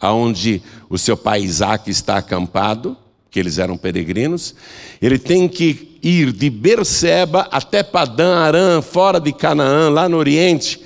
aonde 0.00 0.62
o 0.88 0.96
seu 0.96 1.16
pai 1.16 1.42
Isaac 1.42 1.90
está 1.90 2.18
acampado, 2.18 2.96
que 3.30 3.38
eles 3.38 3.58
eram 3.58 3.76
peregrinos. 3.76 4.54
Ele 5.00 5.18
tem 5.18 5.48
que 5.48 5.98
ir 6.02 6.32
de 6.32 6.48
Berseba 6.48 7.48
até 7.50 7.82
Padã 7.82 8.36
Arã, 8.38 8.80
fora 8.80 9.20
de 9.20 9.32
Canaã, 9.32 9.90
lá 9.90 10.08
no 10.08 10.16
Oriente, 10.16 10.82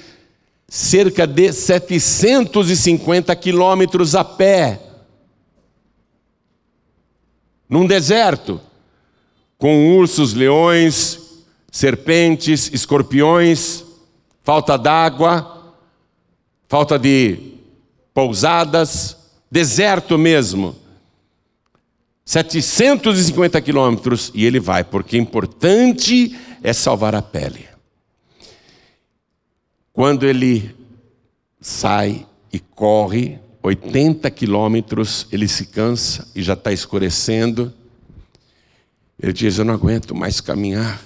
cerca 0.66 1.26
de 1.26 1.52
750 1.52 3.35
quilômetros 3.37 4.14
a 4.14 4.25
pé. 4.25 4.81
Num 7.69 7.87
deserto, 7.87 8.61
com 9.59 9.97
ursos, 9.97 10.35
leões, 10.35 11.45
serpentes, 11.71 12.71
escorpiões, 12.73 13.85
falta 14.42 14.76
d'água, 14.76 15.75
falta 16.69 16.99
de 16.99 17.51
pousadas, 18.14 19.16
deserto 19.50 20.19
mesmo. 20.19 20.76
750 22.25 23.61
quilômetros 23.61 24.31
e 24.35 24.45
ele 24.45 24.61
vai, 24.61 24.85
porque 24.85 25.19
importante 25.19 26.38
é 26.62 26.73
salvar 26.73 27.14
a 27.14 27.23
pele. 27.23 27.69
Quando 29.92 30.25
ele 30.25 30.75
sai 31.61 32.26
e 32.52 32.59
corre 32.59 33.38
80 33.62 34.31
quilômetros, 34.31 35.26
ele 35.31 35.47
se 35.47 35.66
cansa 35.66 36.28
e 36.35 36.42
já 36.42 36.54
está 36.54 36.73
escurecendo. 36.73 37.73
Ele 39.21 39.33
diz: 39.33 39.59
Eu 39.59 39.64
não 39.64 39.75
aguento 39.75 40.14
mais 40.14 40.40
caminhar. 40.40 41.00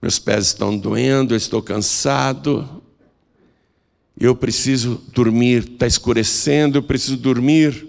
Meus 0.00 0.18
pés 0.18 0.46
estão 0.46 0.78
doendo, 0.78 1.34
eu 1.34 1.36
estou 1.36 1.60
cansado, 1.60 2.77
eu 4.20 4.34
preciso 4.34 5.00
dormir, 5.12 5.70
está 5.70 5.86
escurecendo, 5.86 6.78
eu 6.78 6.82
preciso 6.82 7.16
dormir. 7.16 7.86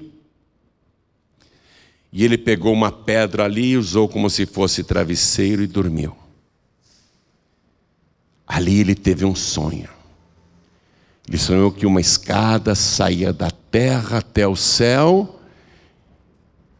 E 2.14 2.24
ele 2.24 2.38
pegou 2.38 2.72
uma 2.72 2.92
pedra 2.92 3.46
ali, 3.46 3.76
usou 3.76 4.08
como 4.08 4.30
se 4.30 4.46
fosse 4.46 4.84
travesseiro 4.84 5.64
e 5.64 5.68
dormiu. 5.68 6.16
Ali 8.48 8.80
ele 8.80 8.94
teve 8.96 9.26
um 9.26 9.36
sonho. 9.36 9.90
Ele 11.28 11.38
sonhou 11.38 11.72
que 11.72 11.86
uma 11.86 12.02
escada 12.02 12.74
saía 12.76 13.32
da 13.32 13.52
terra 13.52 14.20
até 14.20 14.48
o 14.48 14.56
céu, 14.56 15.40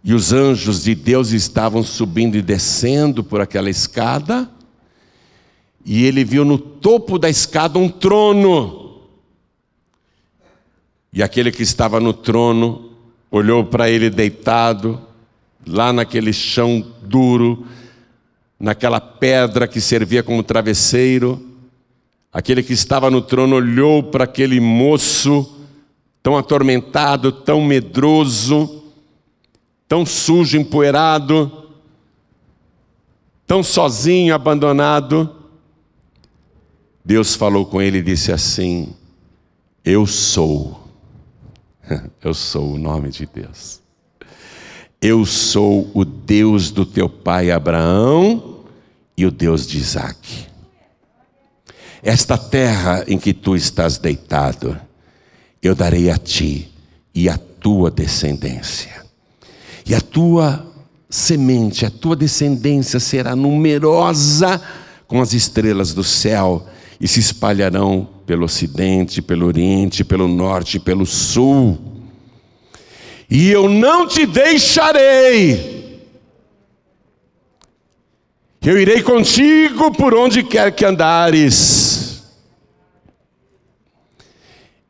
e 0.04 0.14
os 0.14 0.32
anjos 0.32 0.84
de 0.84 0.96
Deus 0.96 1.32
estavam 1.32 1.84
subindo 1.84 2.36
e 2.36 2.42
descendo 2.42 3.24
por 3.24 3.42
aquela 3.42 3.70
escada, 3.70 4.50
e 5.86 6.04
ele 6.06 6.24
viu 6.24 6.46
no 6.46 6.58
topo 6.58 7.18
da 7.18 7.30
escada 7.30 7.78
um 7.78 7.90
trono. 7.90 8.89
E 11.12 11.24
aquele 11.24 11.52
que 11.52 11.64
estava 11.64 12.00
no 12.00 12.14
trono 12.14 12.92
olhou 13.32 13.66
para 13.66 13.90
ele 13.90 14.10
deitado, 14.10 15.02
lá 15.66 15.92
naquele 15.92 16.32
chão 16.32 16.86
duro, 17.02 17.66
naquela 18.60 19.00
pedra 19.00 19.68
que 19.68 19.82
servia 19.82 20.22
como 20.22 20.44
travesseiro. 20.44 21.46
Aquele 22.32 22.62
que 22.62 22.74
estava 22.74 23.10
no 23.10 23.22
trono 23.22 23.56
olhou 23.56 24.04
para 24.04 24.26
aquele 24.26 24.60
moço 24.60 25.58
tão 26.22 26.38
atormentado, 26.38 27.32
tão 27.32 27.62
medroso, 27.62 28.84
tão 29.88 30.06
sujo, 30.06 30.58
empoeirado, 30.58 31.72
tão 33.48 33.64
sozinho, 33.64 34.36
abandonado. 34.36 35.36
Deus 37.04 37.36
falou 37.36 37.66
com 37.66 37.82
ele 37.82 37.98
e 37.98 38.04
disse 38.04 38.32
assim: 38.32 38.94
Eu 39.84 40.06
sou 40.06 40.89
Eu 42.24 42.34
sou 42.34 42.74
o 42.74 42.78
nome 42.78 43.10
de 43.10 43.26
Deus. 43.26 43.80
Eu 45.02 45.26
sou 45.26 45.90
o 45.94 46.04
Deus 46.04 46.72
do 46.72 46.86
teu 46.86 47.08
pai 47.10 47.52
Abraão 47.52 48.66
e 49.18 49.26
o 49.26 49.32
Deus 49.32 49.66
de 49.66 49.78
Isaac. 49.78 50.48
Esta 52.04 52.38
terra 52.38 53.04
em 53.08 53.18
que 53.18 53.34
tu 53.34 53.56
estás 53.56 53.98
deitado, 53.98 54.78
eu 55.62 55.76
darei 55.76 56.10
a 56.10 56.18
ti 56.18 56.72
e 57.14 57.30
a 57.30 57.38
tua 57.38 57.90
descendência. 57.90 59.06
E 59.86 59.96
a 59.96 60.02
tua 60.02 60.66
semente, 61.10 61.86
a 61.86 61.90
tua 61.90 62.16
descendência 62.16 63.00
será 63.00 63.36
numerosa 63.36 64.62
como 65.08 65.22
as 65.22 65.34
estrelas 65.34 65.94
do 65.94 66.04
céu 66.04 66.68
e 67.00 67.08
se 67.08 67.20
espalharão 67.20 68.08
pelo 68.30 68.46
ocidente, 68.46 69.24
pelo 69.24 69.48
oriente, 69.48 70.04
pelo 70.04 70.28
norte, 70.28 70.80
pelo 70.80 71.04
sul. 71.04 71.80
E 73.28 73.50
eu 73.50 73.68
não 73.68 74.08
te 74.08 74.24
deixarei. 74.28 76.08
Eu 78.62 78.80
irei 78.80 79.02
contigo 79.02 79.92
por 79.92 80.14
onde 80.14 80.44
quer 80.44 80.72
que 80.72 80.86
andares. 80.86 82.24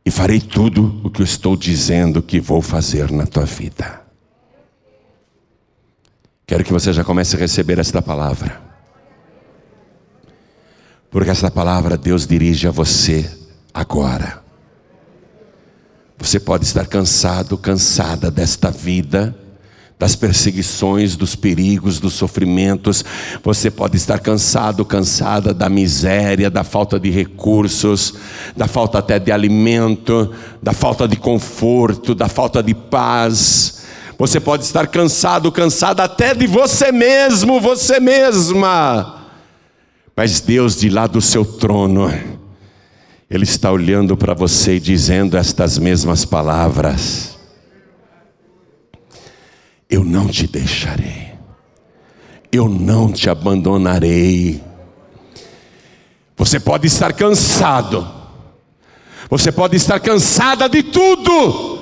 E 0.06 0.12
farei 0.12 0.42
tudo 0.42 1.00
o 1.02 1.10
que 1.10 1.22
eu 1.22 1.26
estou 1.26 1.56
dizendo 1.56 2.22
que 2.22 2.42
vou 2.42 2.62
fazer 2.62 3.10
na 3.10 3.26
tua 3.26 3.46
vida. 3.46 4.02
Quero 6.46 6.66
que 6.66 6.74
você 6.74 6.92
já 6.92 7.06
comece 7.06 7.38
a 7.38 7.40
receber 7.40 7.80
esta 7.80 8.02
palavra. 8.02 8.69
Porque 11.10 11.30
esta 11.30 11.50
palavra 11.50 11.98
Deus 11.98 12.28
dirige 12.28 12.68
a 12.68 12.72
você 12.72 13.30
agora. 13.74 14.44
Você 16.18 16.40
pode 16.40 16.66
estar 16.66 16.86
cansado, 16.86 17.58
cansada 17.58 18.30
desta 18.30 18.70
vida, 18.70 19.36
das 19.98 20.16
perseguições, 20.16 21.16
dos 21.16 21.36
perigos, 21.36 22.00
dos 22.00 22.14
sofrimentos. 22.14 23.04
Você 23.44 23.72
pode 23.72 23.98
estar 23.98 24.20
cansado, 24.20 24.86
cansada 24.86 25.54
da 25.54 25.70
miséria, 25.70 26.50
da 26.50 26.64
falta 26.64 27.00
de 27.00 27.10
recursos, 27.10 28.14
da 28.56 28.68
falta 28.68 29.00
até 29.00 29.18
de 29.18 29.32
alimento, 29.32 30.34
da 30.62 30.74
falta 30.74 31.08
de 31.08 31.16
conforto, 31.16 32.14
da 32.14 32.28
falta 32.28 32.62
de 32.62 32.74
paz. 32.74 33.80
Você 34.18 34.40
pode 34.40 34.66
estar 34.66 34.88
cansado, 34.88 35.52
cansada 35.52 36.04
até 36.04 36.36
de 36.36 36.46
você 36.46 36.92
mesmo, 36.92 37.60
você 37.60 38.00
mesma. 38.00 39.19
Mas 40.20 40.42
Deus 40.42 40.76
de 40.76 40.90
lá 40.90 41.08
do 41.08 41.22
seu 41.22 41.46
trono, 41.46 42.12
Ele 43.32 43.46
está 43.46 43.72
olhando 43.72 44.18
para 44.18 44.34
você 44.34 44.76
e 44.76 44.80
dizendo 44.82 45.38
estas 45.38 45.78
mesmas 45.78 46.26
palavras: 46.26 47.40
Eu 49.90 50.04
não 50.04 50.28
te 50.28 50.46
deixarei, 50.46 51.30
eu 52.52 52.68
não 52.68 53.10
te 53.14 53.30
abandonarei. 53.30 54.62
Você 56.36 56.60
pode 56.60 56.88
estar 56.88 57.14
cansado, 57.14 58.06
você 59.30 59.54
pode 59.54 59.78
estar 59.78 60.02
cansada 60.02 60.68
de 60.68 60.84
tudo, 60.84 61.80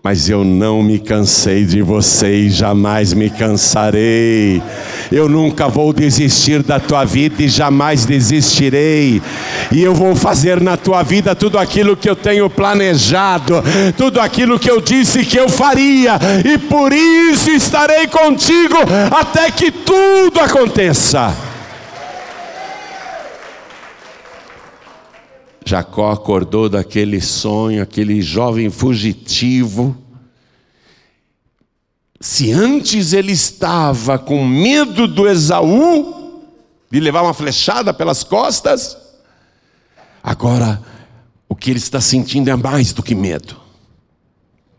mas 0.00 0.30
eu 0.30 0.44
não 0.44 0.80
me 0.80 1.00
cansei 1.00 1.66
de 1.66 1.82
você 1.82 2.42
e 2.42 2.50
jamais 2.50 3.12
me 3.12 3.28
cansarei. 3.28 4.62
Eu 5.10 5.28
nunca 5.28 5.68
vou 5.68 5.92
desistir 5.92 6.62
da 6.62 6.78
tua 6.78 7.04
vida 7.04 7.42
e 7.42 7.48
jamais 7.48 8.04
desistirei. 8.04 9.20
E 9.72 9.82
eu 9.82 9.94
vou 9.94 10.14
fazer 10.14 10.60
na 10.60 10.76
tua 10.76 11.02
vida 11.02 11.34
tudo 11.34 11.58
aquilo 11.58 11.96
que 11.96 12.08
eu 12.08 12.14
tenho 12.14 12.48
planejado, 12.48 13.62
tudo 13.96 14.20
aquilo 14.20 14.58
que 14.58 14.70
eu 14.70 14.80
disse 14.80 15.24
que 15.24 15.38
eu 15.38 15.48
faria, 15.48 16.18
e 16.44 16.56
por 16.58 16.92
isso 16.92 17.50
estarei 17.50 18.06
contigo 18.06 18.76
até 19.10 19.50
que 19.50 19.72
tudo 19.72 20.40
aconteça. 20.40 21.34
Jacó 25.64 26.10
acordou 26.10 26.68
daquele 26.68 27.20
sonho, 27.20 27.82
aquele 27.82 28.20
jovem 28.22 28.70
fugitivo. 28.70 29.96
Se 32.20 32.52
antes 32.52 33.12
ele 33.12 33.32
estava 33.32 34.18
com 34.18 34.44
medo 34.44 35.08
do 35.08 35.26
Esaú, 35.26 36.44
de 36.90 37.00
levar 37.00 37.22
uma 37.22 37.32
flechada 37.32 37.94
pelas 37.94 38.22
costas, 38.22 38.96
agora 40.22 40.82
o 41.48 41.56
que 41.56 41.70
ele 41.70 41.78
está 41.78 42.00
sentindo 42.00 42.50
é 42.50 42.56
mais 42.56 42.92
do 42.92 43.02
que 43.02 43.14
medo. 43.14 43.56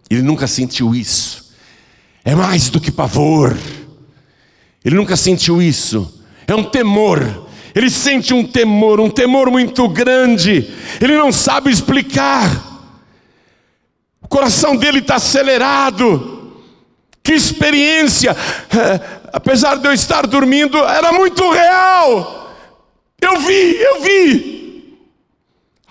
Ele 0.09 0.21
nunca 0.21 0.45
sentiu 0.45 0.93
isso. 0.93 1.51
É 2.23 2.35
mais 2.35 2.69
do 2.69 2.79
que 2.79 2.91
pavor. 2.91 3.57
Ele 4.85 4.95
nunca 4.95 5.15
sentiu 5.15 5.61
isso. 5.61 6.21
É 6.45 6.53
um 6.53 6.63
temor 6.63 7.49
ele 7.73 7.89
sente 7.89 8.33
um 8.33 8.45
temor, 8.45 8.99
um 8.99 9.09
temor 9.09 9.49
muito 9.49 9.87
grande, 9.87 10.69
ele 10.99 11.17
não 11.17 11.31
sabe 11.31 11.71
explicar, 11.71 12.69
o 14.21 14.27
coração 14.27 14.75
dele 14.75 14.99
está 14.99 15.15
acelerado. 15.15 16.40
Que 17.23 17.33
experiência, 17.33 18.31
é, 18.31 18.99
apesar 19.31 19.75
de 19.75 19.87
eu 19.87 19.93
estar 19.93 20.25
dormindo, 20.25 20.77
era 20.77 21.11
muito 21.11 21.49
real. 21.51 22.51
Eu 23.21 23.39
vi, 23.41 23.75
eu 23.77 24.01
vi. 24.01 24.61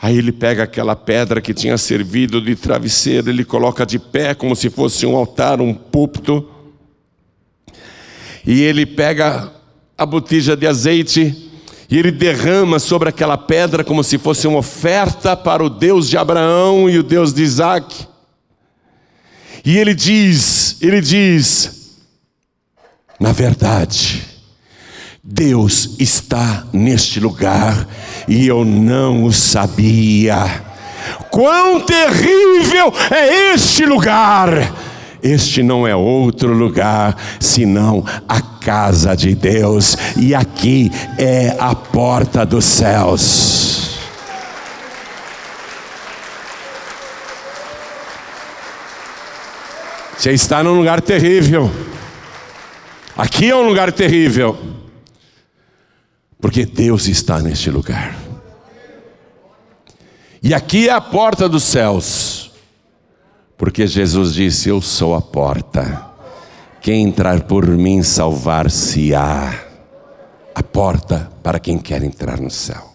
Aí 0.02 0.16
ele 0.16 0.32
pega 0.32 0.62
aquela 0.62 0.96
pedra 0.96 1.40
que 1.40 1.52
tinha 1.52 1.76
servido 1.76 2.40
de 2.40 2.56
travesseiro, 2.56 3.28
ele 3.28 3.44
coloca 3.44 3.84
de 3.84 3.98
pé 3.98 4.34
como 4.34 4.56
se 4.56 4.70
fosse 4.70 5.04
um 5.04 5.14
altar, 5.14 5.60
um 5.60 5.74
púlpito. 5.74 6.48
E 8.46 8.62
ele 8.62 8.86
pega 8.86 9.52
a 9.96 10.06
botija 10.06 10.56
de 10.56 10.66
azeite 10.66 11.50
e 11.90 11.98
ele 11.98 12.10
derrama 12.10 12.78
sobre 12.78 13.10
aquela 13.10 13.36
pedra 13.36 13.84
como 13.84 14.02
se 14.02 14.16
fosse 14.16 14.46
uma 14.46 14.60
oferta 14.60 15.36
para 15.36 15.62
o 15.62 15.68
Deus 15.68 16.08
de 16.08 16.16
Abraão 16.16 16.88
e 16.88 16.98
o 16.98 17.02
Deus 17.02 17.34
de 17.34 17.42
Isaac. 17.42 18.06
E 19.62 19.76
ele 19.76 19.92
diz, 19.92 20.69
ele 20.80 21.00
diz, 21.00 21.98
na 23.18 23.32
verdade, 23.32 24.22
Deus 25.22 25.96
está 25.98 26.64
neste 26.72 27.20
lugar 27.20 27.86
e 28.26 28.46
eu 28.46 28.64
não 28.64 29.24
o 29.24 29.32
sabia. 29.32 30.64
Quão 31.30 31.80
terrível 31.80 32.92
é 33.10 33.52
este 33.54 33.84
lugar! 33.84 34.90
Este 35.22 35.62
não 35.62 35.86
é 35.86 35.94
outro 35.94 36.54
lugar 36.54 37.14
senão 37.38 38.02
a 38.26 38.40
casa 38.40 39.14
de 39.14 39.34
Deus, 39.34 39.96
e 40.16 40.34
aqui 40.34 40.90
é 41.18 41.54
a 41.58 41.74
porta 41.74 42.46
dos 42.46 42.64
céus. 42.64 43.89
Você 50.20 50.32
está 50.32 50.62
num 50.62 50.76
lugar 50.76 51.00
terrível. 51.00 51.70
Aqui 53.16 53.48
é 53.48 53.56
um 53.56 53.66
lugar 53.66 53.90
terrível. 53.90 54.54
Porque 56.38 56.66
Deus 56.66 57.08
está 57.08 57.40
neste 57.40 57.70
lugar. 57.70 58.14
E 60.42 60.52
aqui 60.52 60.90
é 60.90 60.92
a 60.92 61.00
porta 61.00 61.48
dos 61.48 61.62
céus. 61.62 62.52
Porque 63.56 63.86
Jesus 63.86 64.34
disse: 64.34 64.68
Eu 64.68 64.82
sou 64.82 65.14
a 65.14 65.22
porta. 65.22 66.10
Quem 66.82 67.02
entrar 67.02 67.44
por 67.44 67.66
mim 67.66 68.02
salvar-se-á. 68.02 69.58
A 70.54 70.62
porta 70.62 71.32
para 71.42 71.58
quem 71.58 71.78
quer 71.78 72.02
entrar 72.02 72.38
no 72.38 72.50
céu. 72.50 72.94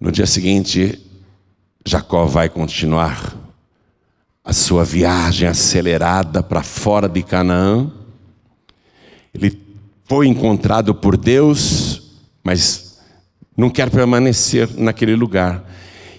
No 0.00 0.12
dia 0.12 0.26
seguinte, 0.26 1.04
Jacó 1.84 2.26
vai 2.26 2.48
continuar 2.48 3.39
a 4.44 4.52
sua 4.52 4.84
viagem 4.84 5.48
acelerada 5.48 6.42
para 6.42 6.62
fora 6.62 7.08
de 7.08 7.22
Canaã. 7.22 7.90
Ele 9.32 9.60
foi 10.04 10.26
encontrado 10.26 10.94
por 10.94 11.16
Deus, 11.16 12.02
mas 12.42 12.98
não 13.56 13.70
quer 13.70 13.90
permanecer 13.90 14.68
naquele 14.76 15.14
lugar. 15.14 15.64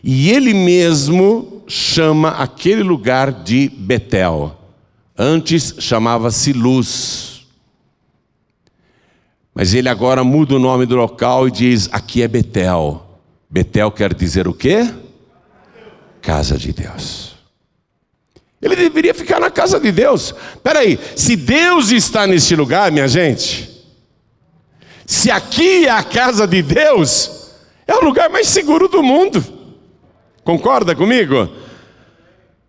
E 0.03 0.29
ele 0.29 0.53
mesmo 0.53 1.63
chama 1.67 2.29
aquele 2.29 2.83
lugar 2.83 3.31
de 3.31 3.69
Betel. 3.69 4.57
Antes 5.17 5.75
chamava-se 5.79 6.53
Luz. 6.53 7.45
Mas 9.53 9.73
ele 9.73 9.89
agora 9.89 10.23
muda 10.23 10.55
o 10.55 10.59
nome 10.59 10.85
do 10.85 10.95
local 10.95 11.47
e 11.47 11.51
diz: 11.51 11.89
aqui 11.91 12.21
é 12.21 12.27
Betel. 12.27 13.19
Betel 13.49 13.91
quer 13.91 14.13
dizer 14.13 14.47
o 14.47 14.53
quê? 14.53 14.89
Casa 16.21 16.57
de 16.57 16.71
Deus. 16.71 17.20
Ele 18.61 18.75
deveria 18.75 19.13
ficar 19.13 19.39
na 19.39 19.49
casa 19.49 19.79
de 19.79 19.91
Deus. 19.91 20.35
Espera 20.53 20.79
aí, 20.79 20.99
se 21.15 21.35
Deus 21.35 21.89
está 21.91 22.27
neste 22.27 22.55
lugar, 22.55 22.91
minha 22.91 23.07
gente, 23.07 23.69
se 25.05 25.31
aqui 25.31 25.87
é 25.87 25.89
a 25.89 26.03
casa 26.03 26.45
de 26.45 26.61
Deus, 26.61 27.51
é 27.87 27.95
o 27.95 28.05
lugar 28.05 28.29
mais 28.29 28.47
seguro 28.47 28.87
do 28.87 29.01
mundo. 29.01 29.43
Concorda 30.43 30.95
comigo? 30.95 31.49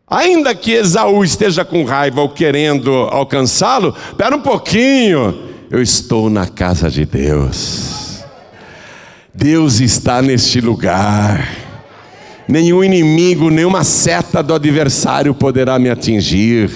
Ainda 0.07 0.55
que 0.55 0.73
Esaú 0.73 1.25
esteja 1.25 1.65
com 1.65 1.85
raiva 1.85 2.21
ou 2.21 2.29
querendo 2.29 2.91
alcançá-lo, 3.11 3.97
espera 4.11 4.37
um 4.37 4.43
pouquinho, 4.43 5.51
eu 5.71 5.81
estou 5.81 6.29
na 6.29 6.47
casa 6.47 6.91
de 6.91 7.07
Deus. 7.07 8.23
Deus 9.33 9.81
está 9.81 10.21
neste 10.21 10.61
lugar. 10.61 11.62
Nenhum 12.49 12.83
inimigo, 12.83 13.51
nenhuma 13.51 13.85
seta 13.85 14.43
do 14.43 14.55
adversário 14.55 15.35
poderá 15.35 15.79
me 15.79 15.89
atingir. 15.89 16.71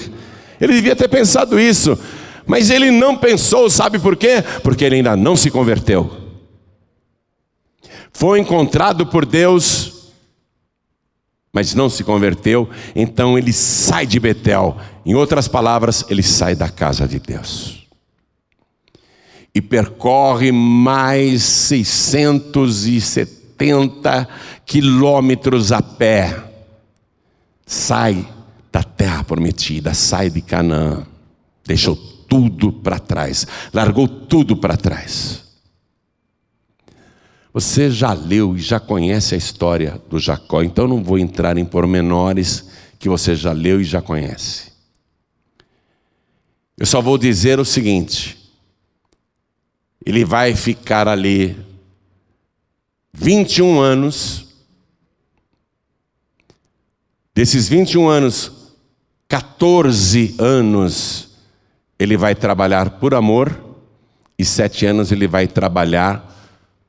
Ele 0.61 0.75
devia 0.75 0.97
ter 0.97 1.09
pensado 1.09 1.59
isso, 1.59 1.99
mas 2.47 2.71
ele 2.71 2.91
não 2.91 3.17
pensou, 3.17 3.69
sabe 3.69 3.99
por 3.99 4.17
quê? 4.17 4.43
Porque 4.63 4.85
ele 4.85 4.97
ainda 4.97 5.17
não 5.17 5.37
se 5.37 5.51
converteu. 5.51 6.11
Foi 8.13 8.41
encontrado 8.41 9.07
por 9.07 9.27
Deus 9.27 9.97
mas 11.57 11.75
não 11.75 11.89
se 11.89 12.05
converteu, 12.05 12.69
então 12.95 13.39
ele 13.39 13.51
sai 13.51 14.07
de 14.07 14.21
Betel. 14.21 14.77
Em 15.07 15.15
outras 15.15 15.49
palavras, 15.49 16.05
ele 16.11 16.23
sai 16.23 16.55
da 16.55 16.69
casa 16.69 17.09
de 17.09 17.19
Deus. 17.19 17.87
E 19.55 19.63
percorre 19.63 20.53
mais 20.53 21.43
670 21.43 23.36
quilômetros 24.65 25.73
a 25.73 25.83
pé. 25.83 26.43
Sai 27.67 28.27
da 28.73 28.83
terra 28.83 29.25
prometida, 29.25 29.95
sai 29.95 30.31
de 30.31 30.41
Canaã. 30.41 31.07
Deixou 31.65 31.97
tudo 32.29 32.73
para 32.73 32.99
trás, 32.99 33.47
largou 33.73 34.07
tudo 34.07 34.57
para 34.57 34.77
trás. 34.77 35.45
Você 37.53 37.91
já 37.91 38.13
leu 38.13 38.55
e 38.55 38.61
já 38.61 38.79
conhece 38.79 39.35
a 39.35 39.39
história 39.39 40.01
do 40.11 40.19
Jacó, 40.19 40.63
então 40.63 40.87
não 40.87 41.03
vou 41.03 41.19
entrar 41.19 41.57
em 41.57 41.65
pormenores 41.65 42.69
que 42.99 43.09
você 43.09 43.35
já 43.35 43.53
leu 43.53 43.81
e 43.81 43.85
já 43.85 44.03
conhece. 44.03 44.73
Eu 46.77 46.85
só 46.85 47.01
vou 47.01 47.17
dizer 47.17 47.59
o 47.59 47.65
seguinte: 47.65 48.37
ele 50.05 50.25
vai 50.25 50.55
ficar 50.55 51.09
ali 51.09 51.57
21 53.17 53.81
anos. 53.81 54.47
Desses 57.35 57.69
21 57.69 58.09
anos, 58.09 58.53
14 59.29 60.37
anos 60.39 61.31
ele 61.99 62.17
vai 62.17 62.35
trabalhar 62.35 62.91
por 62.99 63.15
amor, 63.15 63.59
e 64.39 64.45
sete 64.45 64.85
anos 64.85 65.11
ele 65.11 65.27
vai 65.27 65.47
trabalhar 65.49 66.35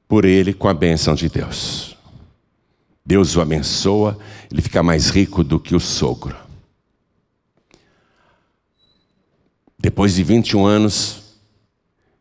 por 0.05 0.25
ele 0.25 0.53
com 0.53 0.67
a 0.67 0.73
bênção 0.73 1.15
de 1.15 1.29
Deus. 1.29 1.97
Deus 3.05 3.35
o 3.37 3.41
abençoa, 3.41 4.19
ele 4.51 4.61
fica 4.61 4.83
mais 4.83 5.09
rico 5.09 5.45
do 5.45 5.57
que 5.57 5.73
o 5.73 5.79
sogro. 5.79 6.35
Depois 9.79 10.15
de 10.15 10.23
21 10.23 10.65
anos, 10.65 11.23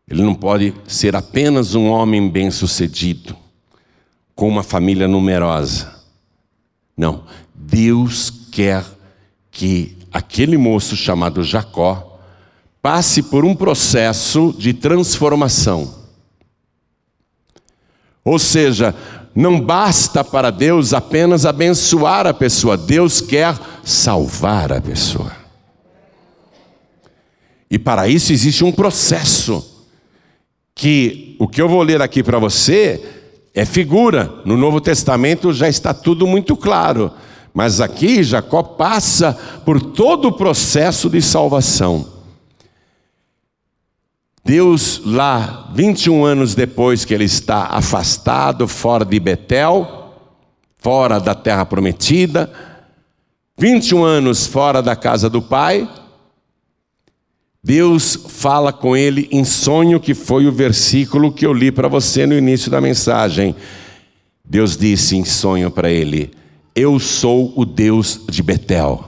ele 0.06 0.22
não 0.22 0.34
pode 0.34 0.72
ser 0.86 1.16
apenas 1.16 1.74
um 1.74 1.86
homem 1.88 2.30
bem-sucedido, 2.30 3.36
com 4.36 4.46
uma 4.46 4.62
família 4.62 5.08
numerosa. 5.08 5.96
Não, 6.94 7.24
Deus 7.54 8.30
quer 8.52 8.84
que 9.50 9.96
aquele 10.12 10.58
moço 10.58 10.94
chamado 10.94 11.42
Jacó 11.42 12.20
passe 12.82 13.22
por 13.22 13.44
um 13.46 13.54
processo 13.54 14.54
de 14.58 14.74
transformação. 14.74 15.92
Ou 18.22 18.38
seja, 18.38 18.94
não 19.34 19.58
basta 19.60 20.22
para 20.22 20.50
Deus 20.50 20.92
apenas 20.92 21.46
abençoar 21.46 22.26
a 22.26 22.34
pessoa, 22.34 22.76
Deus 22.76 23.20
quer 23.22 23.58
salvar 23.82 24.70
a 24.70 24.80
pessoa. 24.80 25.32
E 27.70 27.78
para 27.78 28.06
isso 28.06 28.32
existe 28.32 28.64
um 28.64 28.72
processo, 28.72 29.84
que 30.74 31.36
o 31.38 31.48
que 31.48 31.60
eu 31.60 31.68
vou 31.68 31.82
ler 31.82 32.02
aqui 32.02 32.22
para 32.22 32.38
você 32.38 33.15
é 33.56 33.64
figura. 33.64 34.30
No 34.44 34.54
Novo 34.54 34.82
Testamento 34.82 35.50
já 35.50 35.66
está 35.66 35.94
tudo 35.94 36.26
muito 36.26 36.54
claro. 36.54 37.10
Mas 37.54 37.80
aqui 37.80 38.22
Jacó 38.22 38.62
passa 38.62 39.32
por 39.64 39.80
todo 39.80 40.28
o 40.28 40.32
processo 40.32 41.08
de 41.08 41.22
salvação. 41.22 42.06
Deus, 44.44 45.00
lá, 45.06 45.70
21 45.74 46.22
anos 46.22 46.54
depois 46.54 47.06
que 47.06 47.14
ele 47.14 47.24
está 47.24 47.68
afastado, 47.68 48.68
fora 48.68 49.06
de 49.06 49.18
Betel, 49.18 50.12
fora 50.76 51.18
da 51.18 51.34
terra 51.34 51.64
prometida, 51.64 52.52
21 53.58 54.04
anos 54.04 54.46
fora 54.46 54.82
da 54.82 54.94
casa 54.94 55.30
do 55.30 55.40
pai, 55.40 55.88
Deus 57.66 58.16
fala 58.28 58.72
com 58.72 58.96
ele 58.96 59.28
em 59.32 59.44
sonho, 59.44 59.98
que 59.98 60.14
foi 60.14 60.46
o 60.46 60.52
versículo 60.52 61.32
que 61.32 61.44
eu 61.44 61.52
li 61.52 61.72
para 61.72 61.88
você 61.88 62.24
no 62.24 62.38
início 62.38 62.70
da 62.70 62.80
mensagem. 62.80 63.56
Deus 64.44 64.76
disse 64.76 65.16
em 65.16 65.24
sonho 65.24 65.68
para 65.68 65.90
ele: 65.90 66.30
Eu 66.76 67.00
sou 67.00 67.52
o 67.56 67.64
Deus 67.64 68.20
de 68.30 68.40
Betel, 68.40 69.04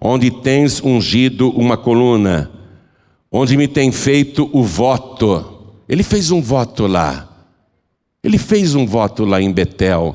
onde 0.00 0.30
tens 0.30 0.80
ungido 0.80 1.50
uma 1.50 1.76
coluna 1.76 2.48
onde 3.28 3.56
me 3.56 3.66
tem 3.66 3.90
feito 3.90 4.48
o 4.52 4.62
voto. 4.62 5.72
Ele 5.88 6.04
fez 6.04 6.30
um 6.30 6.40
voto 6.40 6.86
lá. 6.86 7.28
Ele 8.22 8.38
fez 8.38 8.76
um 8.76 8.86
voto 8.86 9.24
lá 9.24 9.42
em 9.42 9.52
Betel. 9.52 10.14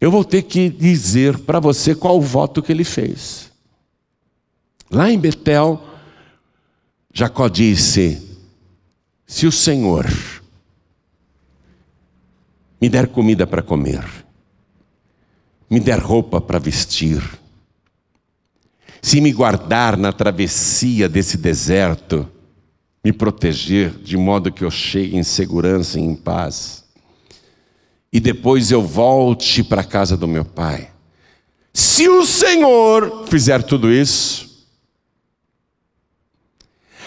Eu 0.00 0.10
vou 0.10 0.24
ter 0.24 0.40
que 0.40 0.70
dizer 0.70 1.40
para 1.40 1.60
você 1.60 1.94
qual 1.94 2.16
o 2.16 2.22
voto 2.22 2.62
que 2.62 2.72
ele 2.72 2.84
fez. 2.84 3.49
Lá 4.90 5.08
em 5.08 5.18
Betel, 5.18 5.80
Jacó 7.14 7.48
disse: 7.48 8.38
Se 9.24 9.46
o 9.46 9.52
Senhor 9.52 10.06
me 12.80 12.88
der 12.88 13.06
comida 13.06 13.46
para 13.46 13.62
comer, 13.62 14.04
me 15.70 15.78
der 15.78 16.00
roupa 16.00 16.40
para 16.40 16.58
vestir, 16.58 17.22
se 19.00 19.20
me 19.20 19.32
guardar 19.32 19.96
na 19.96 20.12
travessia 20.12 21.08
desse 21.08 21.36
deserto, 21.36 22.28
me 23.04 23.12
proteger 23.12 23.90
de 23.90 24.16
modo 24.16 24.50
que 24.50 24.64
eu 24.64 24.70
chegue 24.72 25.16
em 25.16 25.22
segurança 25.22 26.00
e 26.00 26.02
em 26.02 26.16
paz, 26.16 26.84
e 28.12 28.18
depois 28.18 28.72
eu 28.72 28.82
volte 28.82 29.62
para 29.62 29.82
a 29.82 29.84
casa 29.84 30.16
do 30.16 30.26
meu 30.26 30.44
pai. 30.44 30.90
Se 31.72 32.08
o 32.08 32.26
Senhor 32.26 33.26
fizer 33.28 33.62
tudo 33.62 33.92
isso, 33.92 34.49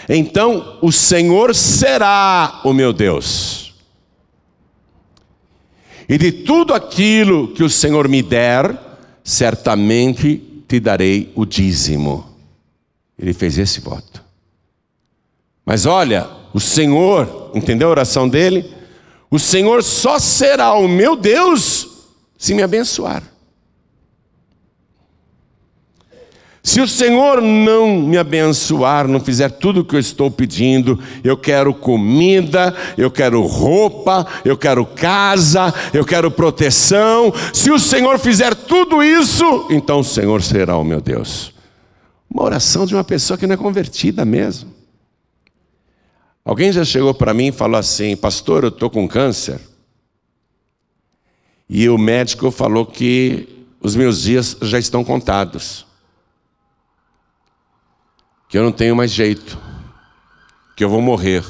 então 0.08 0.78
o 0.82 0.92
Senhor 0.92 1.54
será 1.54 2.60
o 2.64 2.72
meu 2.72 2.92
Deus. 2.92 3.74
E 6.08 6.18
de 6.18 6.30
tudo 6.30 6.74
aquilo 6.74 7.48
que 7.48 7.62
o 7.62 7.70
Senhor 7.70 8.08
me 8.08 8.22
der, 8.22 8.78
certamente 9.22 10.64
te 10.68 10.78
darei 10.78 11.32
o 11.34 11.46
dízimo. 11.46 12.26
Ele 13.18 13.32
fez 13.32 13.56
esse 13.58 13.80
voto. 13.80 14.22
Mas 15.64 15.86
olha, 15.86 16.28
o 16.52 16.60
Senhor, 16.60 17.50
entendeu 17.54 17.88
a 17.88 17.92
oração 17.92 18.28
dele? 18.28 18.70
O 19.30 19.38
Senhor 19.38 19.82
só 19.82 20.18
será 20.18 20.74
o 20.74 20.86
meu 20.86 21.16
Deus 21.16 21.88
se 22.36 22.54
me 22.54 22.62
abençoar. 22.62 23.22
Se 26.66 26.80
o 26.80 26.88
Senhor 26.88 27.42
não 27.42 28.00
me 28.00 28.16
abençoar, 28.16 29.06
não 29.06 29.20
fizer 29.20 29.50
tudo 29.50 29.80
o 29.80 29.84
que 29.84 29.96
eu 29.96 30.00
estou 30.00 30.30
pedindo, 30.30 30.98
eu 31.22 31.36
quero 31.36 31.74
comida, 31.74 32.74
eu 32.96 33.10
quero 33.10 33.42
roupa, 33.42 34.26
eu 34.46 34.56
quero 34.56 34.86
casa, 34.86 35.74
eu 35.92 36.06
quero 36.06 36.30
proteção. 36.30 37.30
Se 37.52 37.70
o 37.70 37.78
Senhor 37.78 38.18
fizer 38.18 38.54
tudo 38.54 39.02
isso, 39.02 39.66
então 39.68 40.00
o 40.00 40.04
Senhor 40.04 40.40
será 40.40 40.78
o 40.78 40.82
meu 40.82 41.02
Deus. 41.02 41.52
Uma 42.30 42.44
oração 42.44 42.86
de 42.86 42.94
uma 42.94 43.04
pessoa 43.04 43.36
que 43.36 43.46
não 43.46 43.54
é 43.54 43.58
convertida 43.58 44.24
mesmo. 44.24 44.72
Alguém 46.42 46.72
já 46.72 46.82
chegou 46.82 47.12
para 47.12 47.34
mim 47.34 47.48
e 47.48 47.52
falou 47.52 47.78
assim: 47.78 48.16
Pastor, 48.16 48.64
eu 48.64 48.70
estou 48.70 48.88
com 48.88 49.06
câncer. 49.06 49.60
E 51.68 51.90
o 51.90 51.98
médico 51.98 52.50
falou 52.50 52.86
que 52.86 53.66
os 53.82 53.94
meus 53.94 54.22
dias 54.22 54.56
já 54.62 54.78
estão 54.78 55.04
contados 55.04 55.83
que 58.54 58.58
eu 58.58 58.62
não 58.62 58.70
tenho 58.70 58.94
mais 58.94 59.10
jeito, 59.10 59.58
que 60.76 60.84
eu 60.84 60.88
vou 60.88 61.02
morrer. 61.02 61.44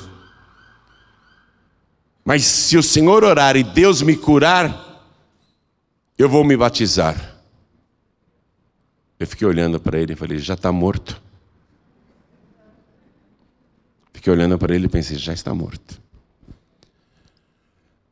Mas 2.24 2.46
se 2.46 2.78
o 2.78 2.82
Senhor 2.82 3.22
orar 3.22 3.58
e 3.58 3.62
Deus 3.62 4.00
me 4.00 4.16
curar, 4.16 5.06
eu 6.16 6.30
vou 6.30 6.42
me 6.42 6.56
batizar. 6.56 7.36
Eu 9.20 9.26
fiquei 9.26 9.46
olhando 9.46 9.78
para 9.78 9.98
ele 9.98 10.14
e 10.14 10.16
falei: 10.16 10.38
já 10.38 10.54
está 10.54 10.72
morto. 10.72 11.20
Fiquei 14.14 14.32
olhando 14.32 14.56
para 14.56 14.74
ele 14.74 14.86
e 14.86 14.88
pensei: 14.88 15.18
já 15.18 15.34
está 15.34 15.54
morto. 15.54 16.00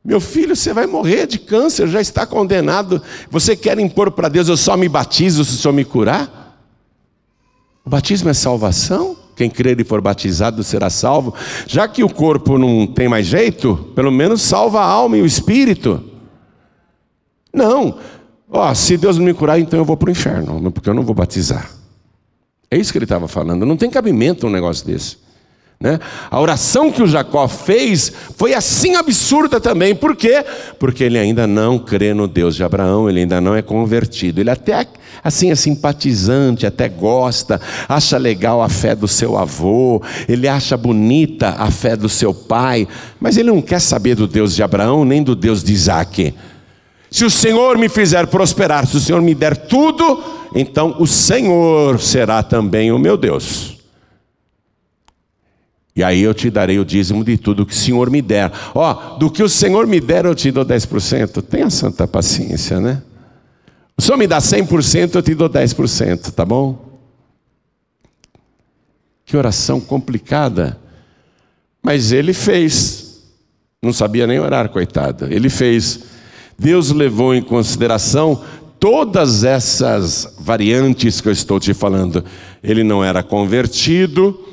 Meu 0.05 0.21
filho, 0.21 0.55
você 0.55 0.71
vai 0.71 0.85
morrer 0.85 1.25
de 1.25 1.39
câncer, 1.39 1.87
já 1.87 1.99
está 1.99 2.27
condenado. 2.27 3.01
Você 3.31 3.55
quer 3.55 3.79
impor 3.79 4.11
para 4.11 4.29
Deus, 4.29 4.47
eu 4.47 4.55
só 4.55 4.77
me 4.77 4.87
batizo 4.87 5.43
se 5.43 5.55
o 5.55 5.57
Senhor 5.57 5.73
me 5.73 5.83
curar? 5.83 6.42
O 7.85 7.89
batismo 7.89 8.29
é 8.29 8.33
salvação? 8.33 9.17
Quem 9.35 9.49
crer 9.49 9.79
e 9.79 9.83
for 9.83 9.99
batizado 9.99 10.63
será 10.63 10.89
salvo. 10.89 11.33
Já 11.67 11.87
que 11.87 12.03
o 12.03 12.09
corpo 12.09 12.57
não 12.57 12.87
tem 12.87 13.09
mais 13.09 13.25
jeito, 13.25 13.75
pelo 13.95 14.11
menos 14.11 14.41
salva 14.41 14.81
a 14.81 14.85
alma 14.85 15.17
e 15.17 15.21
o 15.21 15.25
espírito. 15.25 16.03
Não. 17.53 17.97
Ó, 18.49 18.73
se 18.73 18.95
Deus 18.97 19.17
não 19.17 19.25
me 19.25 19.33
curar, 19.33 19.59
então 19.59 19.79
eu 19.79 19.85
vou 19.85 19.97
para 19.97 20.09
o 20.09 20.11
inferno, 20.11 20.71
porque 20.71 20.89
eu 20.89 20.93
não 20.93 21.03
vou 21.03 21.15
batizar. 21.15 21.71
É 22.69 22.77
isso 22.77 22.91
que 22.91 22.97
ele 22.97 23.05
estava 23.05 23.27
falando. 23.27 23.65
Não 23.65 23.75
tem 23.75 23.89
cabimento 23.89 24.47
um 24.47 24.49
negócio 24.49 24.85
desse. 24.85 25.17
Né? 25.83 25.99
A 26.31 26.39
oração 26.39 26.89
que 26.89 27.03
o 27.03 27.07
Jacó 27.07 27.45
fez 27.45 28.09
foi 28.37 28.53
assim 28.53 28.95
absurda 28.95 29.59
também. 29.59 29.93
Por 29.93 30.15
quê? 30.15 30.41
Porque 30.79 31.03
ele 31.03 31.19
ainda 31.19 31.45
não 31.45 31.77
crê 31.77 32.13
no 32.13 32.25
Deus 32.25 32.55
de 32.55 32.63
Abraão, 32.63 33.09
ele 33.09 33.19
ainda 33.19 33.41
não 33.41 33.53
é 33.53 33.61
convertido. 33.61 34.39
Ele 34.39 34.49
até 34.49 34.87
assim 35.21 35.51
é 35.51 35.55
simpatizante, 35.55 36.65
até 36.65 36.87
gosta, 36.87 37.59
acha 37.89 38.17
legal 38.17 38.61
a 38.61 38.69
fé 38.69 38.95
do 38.95 39.09
seu 39.09 39.37
avô, 39.37 40.01
ele 40.29 40.47
acha 40.47 40.77
bonita 40.77 41.49
a 41.59 41.69
fé 41.69 41.97
do 41.97 42.07
seu 42.07 42.33
pai, 42.33 42.87
mas 43.19 43.35
ele 43.35 43.51
não 43.51 43.61
quer 43.61 43.81
saber 43.81 44.15
do 44.15 44.25
Deus 44.25 44.55
de 44.55 44.63
Abraão 44.63 45.03
nem 45.03 45.21
do 45.21 45.35
Deus 45.35 45.61
de 45.61 45.73
Isaac. 45.73 46.33
Se 47.11 47.25
o 47.25 47.29
Senhor 47.29 47.77
me 47.77 47.89
fizer 47.89 48.25
prosperar, 48.27 48.87
se 48.87 48.95
o 48.95 49.01
Senhor 49.01 49.21
me 49.21 49.35
der 49.35 49.57
tudo, 49.57 50.23
então 50.55 50.95
o 50.97 51.05
Senhor 51.05 51.99
será 51.99 52.41
também 52.41 52.89
o 52.89 52.97
meu 52.97 53.17
Deus. 53.17 53.82
E 55.95 56.03
aí 56.03 56.21
eu 56.21 56.33
te 56.33 56.49
darei 56.49 56.79
o 56.79 56.85
dízimo 56.85 57.23
de 57.23 57.37
tudo 57.37 57.65
que 57.65 57.73
o 57.73 57.75
Senhor 57.75 58.09
me 58.09 58.21
der. 58.21 58.51
Ó, 58.73 59.17
do 59.17 59.29
que 59.29 59.43
o 59.43 59.49
Senhor 59.49 59.85
me 59.85 59.99
der, 59.99 60.25
eu 60.25 60.33
te 60.33 60.49
dou 60.51 60.65
10%. 60.65 61.41
Tenha 61.43 61.69
santa 61.69 62.07
paciência, 62.07 62.79
né? 62.79 63.01
O 63.95 64.01
Senhor 64.01 64.17
me 64.17 64.25
dá 64.25 64.39
100%, 64.39 65.15
eu 65.15 65.21
te 65.21 65.35
dou 65.35 65.47
10%, 65.47 66.31
tá 66.31 66.43
bom? 66.43 66.99
Que 69.23 69.37
oração 69.37 69.79
complicada. 69.79 70.79
Mas 71.81 72.11
ele 72.11 72.33
fez. 72.33 73.21
Não 73.81 73.93
sabia 73.93 74.25
nem 74.25 74.39
orar, 74.39 74.69
coitado. 74.69 75.31
Ele 75.31 75.49
fez. 75.49 76.05
Deus 76.57 76.89
levou 76.89 77.35
em 77.35 77.41
consideração 77.41 78.41
todas 78.79 79.43
essas 79.43 80.35
variantes 80.39 81.21
que 81.21 81.27
eu 81.27 81.31
estou 81.31 81.59
te 81.59 81.73
falando. 81.73 82.25
Ele 82.63 82.83
não 82.83 83.03
era 83.03 83.21
convertido 83.21 84.52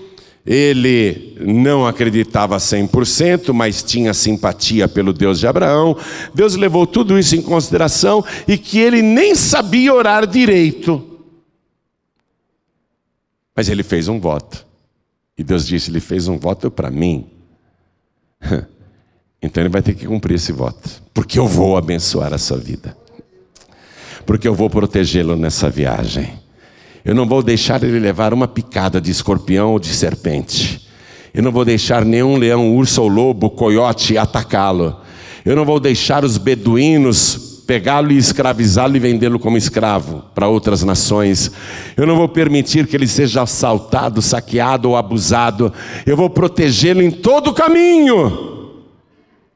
ele 0.53 1.37
não 1.39 1.87
acreditava 1.87 2.57
100%, 2.57 3.53
mas 3.53 3.85
tinha 3.85 4.13
simpatia 4.13 4.89
pelo 4.89 5.13
Deus 5.13 5.39
de 5.39 5.47
Abraão. 5.47 5.97
Deus 6.35 6.57
levou 6.57 6.89
tudo 6.89 7.17
isso 7.17 7.37
em 7.37 7.41
consideração 7.41 8.25
e 8.49 8.59
que 8.59 8.81
ele 8.81 9.01
nem 9.01 9.37
sabia 9.37 9.95
orar 9.95 10.27
direito. 10.27 11.21
Mas 13.55 13.69
ele 13.69 13.85
fez 13.85 14.09
um 14.09 14.19
voto. 14.19 14.67
E 15.39 15.45
Deus 15.45 15.65
disse: 15.65 15.89
Ele 15.89 16.01
fez 16.01 16.27
um 16.27 16.37
voto 16.37 16.69
para 16.69 16.91
mim. 16.91 17.31
Então 19.43 19.63
ele 19.63 19.71
vai 19.71 19.81
ter 19.81 19.95
que 19.95 20.07
cumprir 20.07 20.35
esse 20.35 20.53
voto. 20.53 21.03
Porque 21.15 21.39
eu 21.39 21.47
vou 21.47 21.79
abençoar 21.79 22.35
a 22.35 22.37
sua 22.37 22.59
vida. 22.59 22.95
Porque 24.27 24.47
eu 24.47 24.55
vou 24.55 24.69
protegê-lo 24.69 25.35
nessa 25.35 25.71
viagem. 25.71 26.39
Eu 27.05 27.15
não 27.15 27.27
vou 27.27 27.43
deixar 27.43 27.83
ele 27.83 27.99
levar 27.99 28.33
uma 28.35 28.47
picada 28.47 29.01
de 29.01 29.11
escorpião 29.11 29.73
ou 29.73 29.79
de 29.79 29.89
serpente. 29.89 30.89
Eu 31.33 31.43
não 31.43 31.53
vou 31.53 31.65
deixar 31.65 32.05
nenhum 32.05 32.37
leão, 32.37 32.75
urso 32.75 33.03
ou 33.03 33.09
lobo, 33.09 33.51
coiote 33.51 34.19
atacá-lo. 34.19 34.97
Eu 35.45 35.57
não 35.57 35.65
vou 35.65 35.81
deixar 35.81 36.25
os 36.25 36.37
beduínos 36.37 37.51
pegá-lo 37.71 38.11
e 38.11 38.19
escravizá-lo 38.19 38.97
e 38.97 38.99
vendê-lo 38.99 39.39
como 39.39 39.57
escravo 39.57 40.25
para 40.35 40.49
outras 40.49 40.83
nações. 40.83 41.53
Eu 41.97 42.05
não 42.05 42.17
vou 42.17 42.29
permitir 42.29 42.85
que 42.89 42.97
ele 42.97 43.07
seja 43.07 43.43
assaltado, 43.43 44.21
saqueado 44.21 44.91
ou 44.91 44.97
abusado. 44.97 45.73
Eu 46.05 46.17
vou 46.17 46.29
protegê-lo 46.29 47.01
em 47.01 47.13
todo 47.13 47.51
o 47.51 47.55
caminho. 47.55 48.59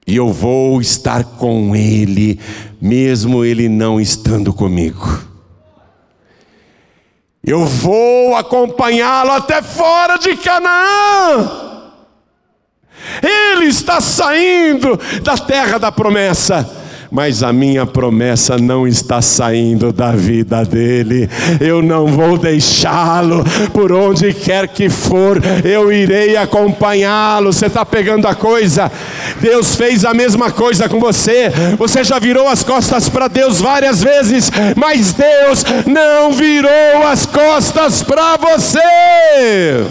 E 0.07 0.15
eu 0.15 0.33
vou 0.33 0.81
estar 0.81 1.25
com 1.25 1.75
ele, 1.75 2.39
mesmo 2.81 3.45
ele 3.45 3.69
não 3.69 4.01
estando 4.01 4.53
comigo. 4.53 5.34
Eu 7.47 7.67
vou 7.67 8.35
acompanhá-lo 8.35 9.33
até 9.33 9.61
fora 9.61 10.17
de 10.17 10.37
Canaã. 10.37 11.51
Ele 13.23 13.67
está 13.67 14.01
saindo 14.01 14.99
da 15.23 15.37
terra 15.37 15.79
da 15.79 15.93
promessa 15.93 16.84
mas 17.15 17.45
a 17.45 17.53
minha 17.53 17.87
promessa 17.87 18.59
não 18.59 18.89
está 18.89 19.23
saindo 19.23 19.93
da 19.93 20.11
vida 20.11 20.65
dele. 20.65 21.31
Eu 21.61 21.81
não 21.81 22.09
vou 22.09 22.37
deixá-lo, 22.37 23.45
por 23.73 23.93
onde 23.93 24.35
quer 24.35 24.67
que 24.67 24.91
for, 24.91 25.41
eu 25.65 25.93
irei 25.93 26.37
acompanhá-lo. 26.37 27.53
Você 27.53 27.67
está 27.67 27.85
pegando 27.85 28.27
a 28.27 28.35
coisa? 28.35 28.91
Deus 29.41 29.77
fez 29.77 30.05
a 30.05 30.13
mesma 30.13 30.51
coisa 30.51 30.89
com 30.89 30.99
você. 30.99 31.53
Você 31.79 32.03
já 32.03 32.19
virou 32.19 32.49
as 32.49 32.65
costas 32.65 33.09
para 33.09 33.29
Deus 33.29 33.61
várias 33.61 34.03
vezes, 34.03 34.51
mas 34.75 35.13
Deus 35.13 35.65
não 35.87 36.33
virou 36.33 37.07
as 37.07 37.27
costas 37.27 38.03
para 38.03 38.37
você. 38.37 39.87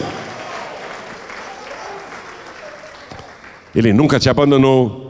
Ele 3.74 3.94
nunca 3.94 4.20
te 4.20 4.30
abandonou. 4.30 5.03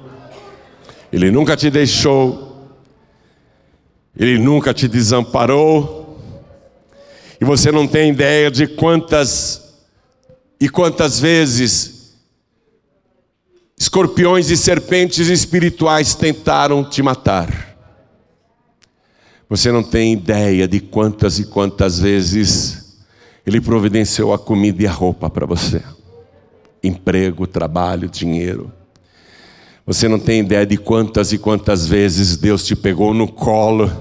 Ele 1.14 1.30
nunca 1.30 1.56
te 1.56 1.70
deixou, 1.70 2.72
Ele 4.18 4.40
nunca 4.40 4.74
te 4.74 4.88
desamparou, 4.88 6.20
e 7.40 7.46
você 7.46 7.72
não 7.72 7.88
tem 7.88 8.10
ideia 8.10 8.50
de 8.50 8.66
quantas 8.66 9.76
e 10.60 10.68
quantas 10.68 11.20
vezes 11.20 12.16
escorpiões 13.78 14.50
e 14.50 14.58
serpentes 14.58 15.28
espirituais 15.28 16.16
tentaram 16.16 16.84
te 16.84 17.04
matar. 17.04 17.78
Você 19.48 19.72
não 19.72 19.84
tem 19.84 20.14
ideia 20.14 20.68
de 20.68 20.80
quantas 20.80 21.38
e 21.38 21.46
quantas 21.46 22.00
vezes 22.00 23.04
Ele 23.46 23.62
providenciou 23.62 24.34
a 24.34 24.40
comida 24.40 24.82
e 24.82 24.88
a 24.88 24.92
roupa 24.92 25.30
para 25.30 25.46
você, 25.46 25.84
emprego, 26.82 27.46
trabalho, 27.46 28.10
dinheiro. 28.10 28.74
Você 29.86 30.08
não 30.08 30.18
tem 30.18 30.40
ideia 30.40 30.66
de 30.66 30.78
quantas 30.78 31.34
e 31.34 31.38
quantas 31.38 31.86
vezes 31.86 32.38
Deus 32.38 32.66
te 32.66 32.74
pegou 32.74 33.14
no 33.14 33.28
colo, 33.28 33.92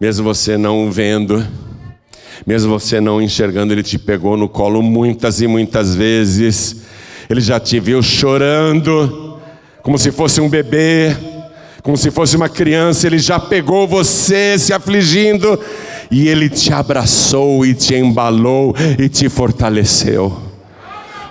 mesmo 0.00 0.24
você 0.24 0.58
não 0.58 0.90
vendo, 0.90 1.46
mesmo 2.44 2.76
você 2.76 3.00
não 3.00 3.22
enxergando, 3.22 3.72
Ele 3.72 3.84
te 3.84 3.96
pegou 3.96 4.36
no 4.36 4.48
colo 4.48 4.82
muitas 4.82 5.40
e 5.40 5.46
muitas 5.46 5.94
vezes. 5.94 6.82
Ele 7.30 7.40
já 7.40 7.60
te 7.60 7.78
viu 7.78 8.02
chorando, 8.02 9.38
como 9.84 9.96
se 9.96 10.10
fosse 10.10 10.40
um 10.40 10.48
bebê, 10.48 11.16
como 11.80 11.96
se 11.96 12.10
fosse 12.10 12.34
uma 12.34 12.48
criança. 12.48 13.06
Ele 13.06 13.18
já 13.18 13.38
pegou 13.38 13.86
você 13.86 14.58
se 14.58 14.72
afligindo, 14.72 15.60
e 16.10 16.26
Ele 16.26 16.48
te 16.48 16.72
abraçou 16.72 17.64
e 17.64 17.72
te 17.72 17.94
embalou 17.94 18.74
e 18.98 19.08
te 19.08 19.28
fortaleceu. 19.28 20.45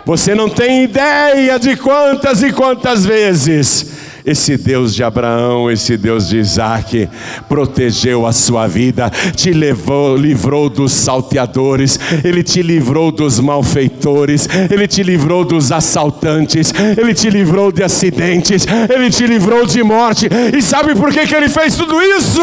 Você 0.06 0.36
não 0.36 0.48
tem 0.48 0.84
ideia 0.84 1.58
de 1.58 1.76
quantas 1.76 2.44
e 2.44 2.54
quantas 2.54 3.04
vezes 3.04 3.88
esse 4.26 4.58
Deus 4.58 4.96
de 4.96 5.04
Abraão, 5.04 5.70
esse 5.70 5.96
Deus 5.98 6.28
de 6.28 6.38
Isaac, 6.38 7.08
protegeu 7.48 8.26
a 8.26 8.34
sua 8.34 8.68
vida, 8.68 9.12
te 9.36 9.52
levou, 9.52 10.18
livrou 10.18 10.70
dos 10.70 10.92
salteadores, 10.92 12.00
Ele 12.24 12.42
te 12.42 12.62
livrou 12.62 13.12
dos 13.12 13.40
malfeitores, 13.40 14.50
Ele 14.70 14.88
te 14.88 15.04
livrou 15.04 15.46
dos 15.46 15.72
assaltantes, 15.72 16.74
Ele 16.98 17.14
te 17.14 17.30
livrou 17.30 17.72
de 17.72 17.84
acidentes, 17.84 18.66
Ele 18.94 19.10
te 19.10 19.28
livrou 19.28 19.66
de 19.66 19.84
morte. 19.84 20.28
E 20.56 20.62
sabe 20.62 20.96
por 20.96 21.12
que, 21.12 21.28
que 21.28 21.36
Ele 21.36 21.50
fez 21.50 21.76
tudo 21.76 22.02
isso? 22.02 22.42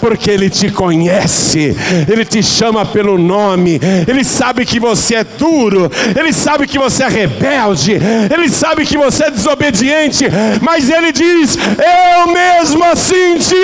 Porque 0.00 0.30
Ele 0.30 0.50
te 0.50 0.70
conhece, 0.70 1.74
Ele 2.06 2.24
te 2.24 2.42
chama 2.42 2.84
pelo 2.84 3.16
nome, 3.16 3.80
Ele 4.06 4.22
sabe 4.22 4.66
que 4.66 4.78
você 4.78 5.14
é 5.14 5.24
duro, 5.24 5.90
Ele 6.18 6.32
sabe 6.32 6.66
que 6.66 6.78
você 6.78 7.04
é 7.04 7.08
rebelde, 7.08 7.98
Ele 8.32 8.50
sabe 8.50 8.84
que 8.84 8.98
você 8.98 9.24
é 9.24 9.30
desobediente, 9.30 10.26
mas 10.60 10.90
Ele 10.90 11.10
diz 11.12 11.21
diz: 11.22 11.56
Eu 11.56 12.32
mesmo 12.32 12.84
assim 12.84 13.38
te 13.38 13.56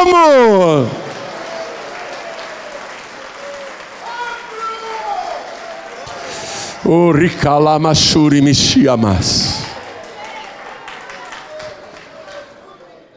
amo. 0.00 0.90
O 6.84 7.12
Rikalamashuri 7.12 8.40
Mishiamas. 8.40 9.66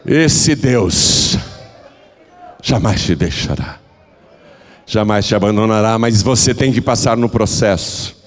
Esse 0.06 0.56
Deus 0.56 1.38
jamais 2.62 3.04
te 3.04 3.16
deixará, 3.16 3.78
jamais 4.86 5.28
te 5.28 5.36
abandonará, 5.36 5.98
mas 6.00 6.24
você 6.24 6.56
tem 6.56 6.74
que 6.74 6.82
passar 6.82 7.16
no 7.16 7.30
processo. 7.30 8.21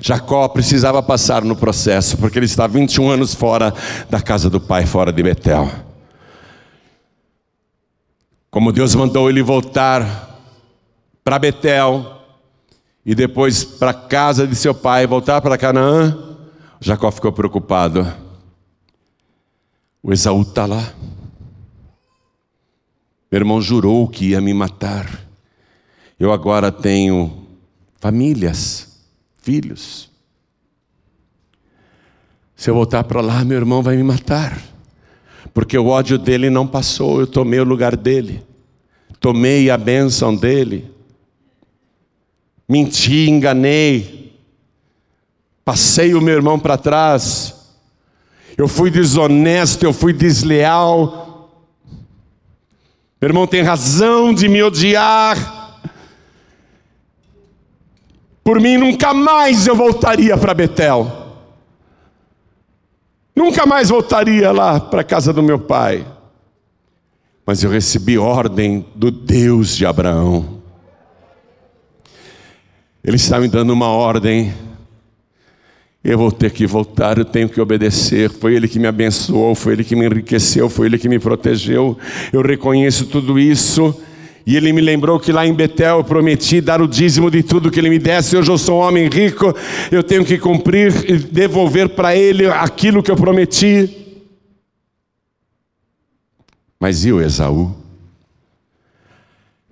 Jacó 0.00 0.48
precisava 0.48 1.02
passar 1.02 1.42
no 1.42 1.56
processo, 1.56 2.16
porque 2.16 2.38
ele 2.38 2.46
está 2.46 2.66
21 2.66 3.10
anos 3.10 3.34
fora 3.34 3.74
da 4.10 4.20
casa 4.20 4.50
do 4.50 4.60
pai, 4.60 4.86
fora 4.86 5.12
de 5.12 5.22
Betel. 5.22 5.70
Como 8.50 8.72
Deus 8.72 8.94
mandou 8.94 9.28
ele 9.28 9.42
voltar 9.42 10.40
para 11.22 11.38
Betel 11.38 12.20
e 13.04 13.14
depois 13.14 13.64
para 13.64 13.90
a 13.90 13.94
casa 13.94 14.46
de 14.46 14.54
seu 14.54 14.74
pai, 14.74 15.06
voltar 15.06 15.40
para 15.40 15.58
Canaã, 15.58 16.16
Jacó 16.80 17.10
ficou 17.10 17.32
preocupado. 17.32 18.06
O 20.02 20.12
Esaú 20.12 20.42
está 20.42 20.66
lá. 20.66 20.92
Meu 23.30 23.40
irmão 23.40 23.60
jurou 23.60 24.08
que 24.08 24.30
ia 24.30 24.40
me 24.40 24.54
matar. 24.54 25.26
Eu 26.18 26.32
agora 26.32 26.70
tenho 26.72 27.46
famílias, 28.00 28.95
filhos. 29.46 30.10
Se 32.56 32.68
eu 32.68 32.74
voltar 32.74 33.04
para 33.04 33.20
lá, 33.20 33.44
meu 33.44 33.56
irmão 33.56 33.80
vai 33.80 33.96
me 33.96 34.02
matar. 34.02 34.60
Porque 35.54 35.78
o 35.78 35.86
ódio 35.86 36.18
dele 36.18 36.50
não 36.50 36.66
passou, 36.66 37.20
eu 37.20 37.28
tomei 37.28 37.60
o 37.60 37.64
lugar 37.64 37.96
dele. 37.96 38.44
Tomei 39.20 39.70
a 39.70 39.78
bênção 39.78 40.34
dele. 40.34 40.90
Menti, 42.68 43.30
enganei. 43.30 44.36
Passei 45.64 46.12
o 46.12 46.20
meu 46.20 46.34
irmão 46.34 46.58
para 46.58 46.76
trás. 46.76 47.54
Eu 48.58 48.66
fui 48.66 48.90
desonesto, 48.90 49.84
eu 49.84 49.92
fui 49.92 50.12
desleal. 50.12 51.52
Meu 53.20 53.28
irmão 53.28 53.46
tem 53.46 53.62
razão 53.62 54.34
de 54.34 54.48
me 54.48 54.60
odiar. 54.60 55.55
Por 58.46 58.60
mim, 58.60 58.76
nunca 58.76 59.12
mais 59.12 59.66
eu 59.66 59.74
voltaria 59.74 60.38
para 60.38 60.54
Betel. 60.54 61.10
Nunca 63.34 63.66
mais 63.66 63.88
voltaria 63.88 64.52
lá 64.52 64.78
para 64.78 65.00
a 65.00 65.04
casa 65.04 65.32
do 65.32 65.42
meu 65.42 65.58
pai. 65.58 66.06
Mas 67.44 67.64
eu 67.64 67.70
recebi 67.70 68.16
ordem 68.16 68.86
do 68.94 69.10
Deus 69.10 69.76
de 69.76 69.84
Abraão. 69.84 70.62
Ele 73.02 73.16
está 73.16 73.40
me 73.40 73.48
dando 73.48 73.72
uma 73.72 73.88
ordem. 73.88 74.54
Eu 76.04 76.16
vou 76.16 76.30
ter 76.30 76.52
que 76.52 76.68
voltar, 76.68 77.18
eu 77.18 77.24
tenho 77.24 77.48
que 77.48 77.60
obedecer. 77.60 78.30
Foi 78.30 78.54
Ele 78.54 78.68
que 78.68 78.78
me 78.78 78.86
abençoou, 78.86 79.56
foi 79.56 79.72
Ele 79.72 79.82
que 79.82 79.96
me 79.96 80.06
enriqueceu, 80.06 80.70
foi 80.70 80.86
Ele 80.86 80.98
que 80.98 81.08
me 81.08 81.18
protegeu. 81.18 81.98
Eu 82.32 82.42
reconheço 82.42 83.06
tudo 83.06 83.40
isso. 83.40 83.92
E 84.46 84.56
ele 84.56 84.72
me 84.72 84.80
lembrou 84.80 85.18
que 85.18 85.32
lá 85.32 85.44
em 85.44 85.52
Betel 85.52 85.98
eu 85.98 86.04
prometi 86.04 86.60
dar 86.60 86.80
o 86.80 86.86
dízimo 86.86 87.28
de 87.28 87.42
tudo 87.42 87.68
que 87.68 87.80
ele 87.80 87.90
me 87.90 87.98
desse. 87.98 88.36
Hoje 88.36 88.48
eu 88.48 88.56
sou 88.56 88.78
um 88.78 88.82
homem 88.86 89.08
rico, 89.08 89.52
eu 89.90 90.04
tenho 90.04 90.24
que 90.24 90.38
cumprir 90.38 90.92
e 91.10 91.18
devolver 91.18 91.88
para 91.88 92.14
ele 92.14 92.46
aquilo 92.46 93.02
que 93.02 93.10
eu 93.10 93.16
prometi. 93.16 94.06
Mas 96.78 97.04
e 97.04 97.10
o 97.10 97.20
Esaú? 97.20 97.74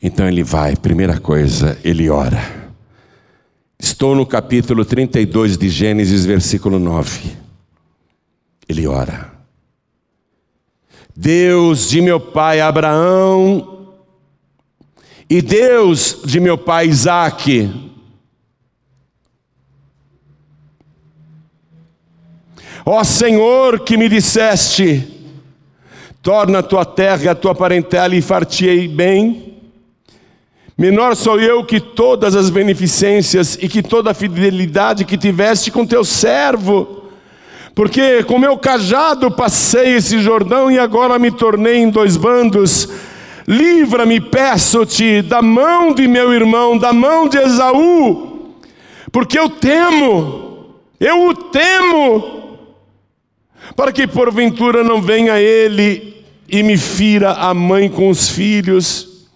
Então 0.03 0.27
ele 0.27 0.43
vai, 0.43 0.75
primeira 0.75 1.21
coisa, 1.21 1.79
ele 1.85 2.11
ora. 2.11 2.43
Estou 3.79 4.17
no 4.17 4.27
capítulo 4.27 4.85
32 4.85 5.57
de 5.57 5.69
Gênesis, 5.69 6.27
versículo 6.27 6.81
9. 6.81 7.31
Ele 8.69 8.89
ora. 8.89 9.33
Deus 11.17 11.91
de 11.91 12.01
meu 12.01 12.19
pai 12.19 12.61
Abraão, 12.61 13.84
e 15.29 15.41
Deus 15.41 16.21
de 16.25 16.39
meu 16.39 16.59
pai 16.59 16.87
Isaac, 16.87 17.71
ó 22.85 23.03
Senhor 23.03 23.81
que 23.81 23.97
me 23.97 24.09
disseste, 24.09 25.07
torna 26.23 26.59
a 26.59 26.63
tua 26.63 26.85
terra 26.85 27.33
a 27.33 27.35
tua 27.35 27.55
parentela 27.55 28.15
e 28.15 28.21
fartiei 28.21 28.87
bem, 28.87 29.55
menor 30.77 31.17
sou 31.17 31.41
eu 31.41 31.65
que 31.65 31.81
todas 31.81 32.37
as 32.37 32.51
beneficências 32.51 33.57
e 33.61 33.69
que 33.69 33.83
toda 33.83 34.11
a 34.11 34.15
fidelidade 34.15 35.07
que 35.07 35.17
tiveste 35.17 35.71
com 35.71 35.87
teu 35.87 36.05
servo, 36.05 37.05
porque 37.75 38.23
com 38.25 38.39
meu 38.39 38.59
cajado 38.59 39.31
passei 39.31 39.97
esse 39.97 40.19
Jordão 40.21 40.71
e 40.71 40.79
agora 40.79 41.19
me 41.19 41.31
tornei 41.31 41.77
em 41.77 41.89
dois 41.89 42.17
bandos, 42.17 42.89
Livra-me, 43.47 44.21
peço-te, 44.21 45.21
da 45.21 45.43
mão 45.43 45.93
de 45.93 46.09
meu 46.09 46.33
irmão, 46.33 46.79
da 46.79 46.93
mão 46.93 47.29
de 47.29 47.37
Esaú, 47.37 48.55
porque 49.13 49.39
eu 49.39 49.51
temo, 49.51 50.75
eu 50.99 51.29
o 51.29 51.35
temo, 51.35 52.59
para 53.77 53.93
que 53.93 54.07
porventura 54.07 54.83
não 54.83 55.01
venha 55.01 55.39
ele 55.39 56.25
e 56.49 56.63
me 56.63 56.77
fira 56.77 57.33
a 57.33 57.53
mãe 57.53 57.89
com 57.89 58.09
os 58.09 58.29
filhos. 58.29 59.27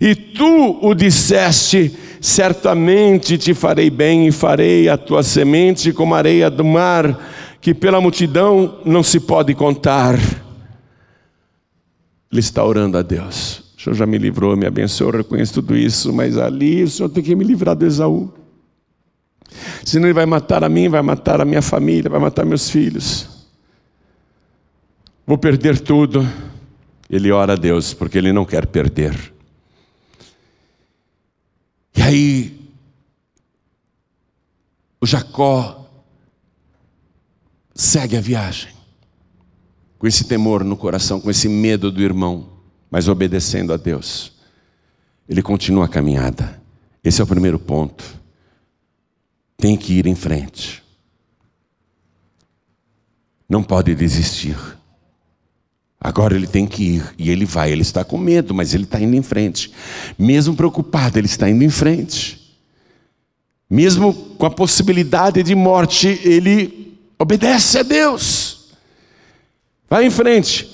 E 0.00 0.14
tu 0.14 0.78
o 0.82 0.94
disseste: 0.94 1.94
certamente 2.20 3.36
te 3.36 3.52
farei 3.52 3.90
bem 3.90 4.26
e 4.26 4.32
farei 4.32 4.88
a 4.88 4.96
tua 4.96 5.22
semente 5.22 5.92
como 5.92 6.14
areia 6.14 6.48
do 6.48 6.64
mar, 6.64 7.30
que 7.60 7.74
pela 7.74 8.00
multidão 8.00 8.78
não 8.84 9.02
se 9.02 9.20
pode 9.20 9.54
contar. 9.54 10.18
Ele 12.34 12.40
está 12.40 12.64
orando 12.64 12.98
a 12.98 13.02
Deus. 13.02 13.62
O 13.78 13.80
Senhor 13.80 13.94
já 13.94 14.04
me 14.04 14.18
livrou, 14.18 14.56
me 14.56 14.66
abençoou, 14.66 15.12
eu 15.12 15.18
reconheço 15.18 15.54
tudo 15.54 15.76
isso, 15.76 16.12
mas 16.12 16.36
ali 16.36 16.82
o 16.82 16.90
Senhor 16.90 17.08
tem 17.08 17.22
que 17.22 17.32
me 17.36 17.44
livrar 17.44 17.76
de 17.76 17.86
Esaú. 17.86 18.34
Senão 19.84 20.08
ele 20.08 20.14
vai 20.14 20.26
matar 20.26 20.64
a 20.64 20.68
mim, 20.68 20.88
vai 20.88 21.00
matar 21.00 21.40
a 21.40 21.44
minha 21.44 21.62
família, 21.62 22.10
vai 22.10 22.18
matar 22.18 22.44
meus 22.44 22.68
filhos. 22.68 23.28
Vou 25.24 25.38
perder 25.38 25.78
tudo. 25.78 26.28
Ele 27.08 27.30
ora 27.30 27.52
a 27.52 27.56
Deus, 27.56 27.94
porque 27.94 28.18
ele 28.18 28.32
não 28.32 28.44
quer 28.44 28.66
perder. 28.66 29.32
E 31.96 32.02
aí, 32.02 32.60
o 35.00 35.06
Jacó 35.06 35.88
segue 37.72 38.16
a 38.16 38.20
viagem 38.20 38.74
com 40.04 40.08
esse 40.08 40.24
temor 40.24 40.62
no 40.62 40.76
coração, 40.76 41.18
com 41.18 41.30
esse 41.30 41.48
medo 41.48 41.90
do 41.90 42.02
irmão, 42.02 42.46
mas 42.90 43.08
obedecendo 43.08 43.72
a 43.72 43.78
Deus. 43.78 44.32
Ele 45.26 45.40
continua 45.40 45.86
a 45.86 45.88
caminhada. 45.88 46.60
Esse 47.02 47.22
é 47.22 47.24
o 47.24 47.26
primeiro 47.26 47.58
ponto. 47.58 48.04
Tem 49.56 49.78
que 49.78 49.94
ir 49.94 50.06
em 50.06 50.14
frente. 50.14 50.82
Não 53.48 53.62
pode 53.62 53.94
desistir. 53.94 54.58
Agora 55.98 56.36
ele 56.36 56.48
tem 56.48 56.66
que 56.66 56.82
ir 56.96 57.14
e 57.16 57.30
ele 57.30 57.46
vai. 57.46 57.72
Ele 57.72 57.80
está 57.80 58.04
com 58.04 58.18
medo, 58.18 58.52
mas 58.52 58.74
ele 58.74 58.84
está 58.84 59.00
indo 59.00 59.16
em 59.16 59.22
frente. 59.22 59.72
Mesmo 60.18 60.54
preocupado, 60.54 61.18
ele 61.18 61.28
está 61.28 61.48
indo 61.48 61.64
em 61.64 61.70
frente. 61.70 62.54
Mesmo 63.70 64.12
com 64.12 64.44
a 64.44 64.50
possibilidade 64.50 65.42
de 65.42 65.54
morte, 65.54 66.20
ele 66.22 66.94
obedece 67.18 67.78
a 67.78 67.82
Deus. 67.82 68.63
Vai 69.88 70.06
em 70.06 70.10
frente. 70.10 70.68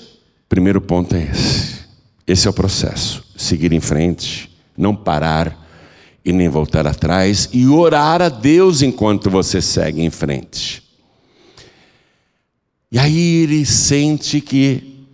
Primeiro 0.47 0.81
ponto 0.81 1.15
é 1.15 1.23
esse. 1.23 1.81
Esse 2.27 2.47
é 2.47 2.49
o 2.49 2.53
processo. 2.53 3.23
Seguir 3.35 3.73
em 3.73 3.79
frente, 3.79 4.51
não 4.77 4.95
parar 4.95 5.57
e 6.23 6.31
nem 6.31 6.47
voltar 6.47 6.85
atrás 6.85 7.49
e 7.51 7.67
orar 7.67 8.21
a 8.21 8.29
Deus 8.29 8.81
enquanto 8.81 9.29
você 9.29 9.61
segue 9.61 10.01
em 10.01 10.09
frente. 10.09 10.83
E 12.91 12.99
aí 12.99 13.43
ele 13.43 13.65
sente 13.65 14.41
que 14.41 15.05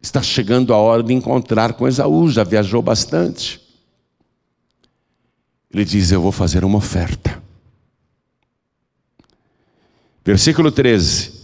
está 0.00 0.22
chegando 0.22 0.72
a 0.72 0.76
hora 0.78 1.02
de 1.02 1.12
encontrar 1.12 1.74
com 1.74 1.86
Esaú, 1.86 2.30
já 2.30 2.42
viajou 2.42 2.80
bastante. 2.80 3.60
Ele 5.70 5.84
diz: 5.84 6.10
Eu 6.10 6.22
vou 6.22 6.32
fazer 6.32 6.64
uma 6.64 6.78
oferta. 6.78 7.42
Versículo 10.24 10.72
13. 10.72 11.35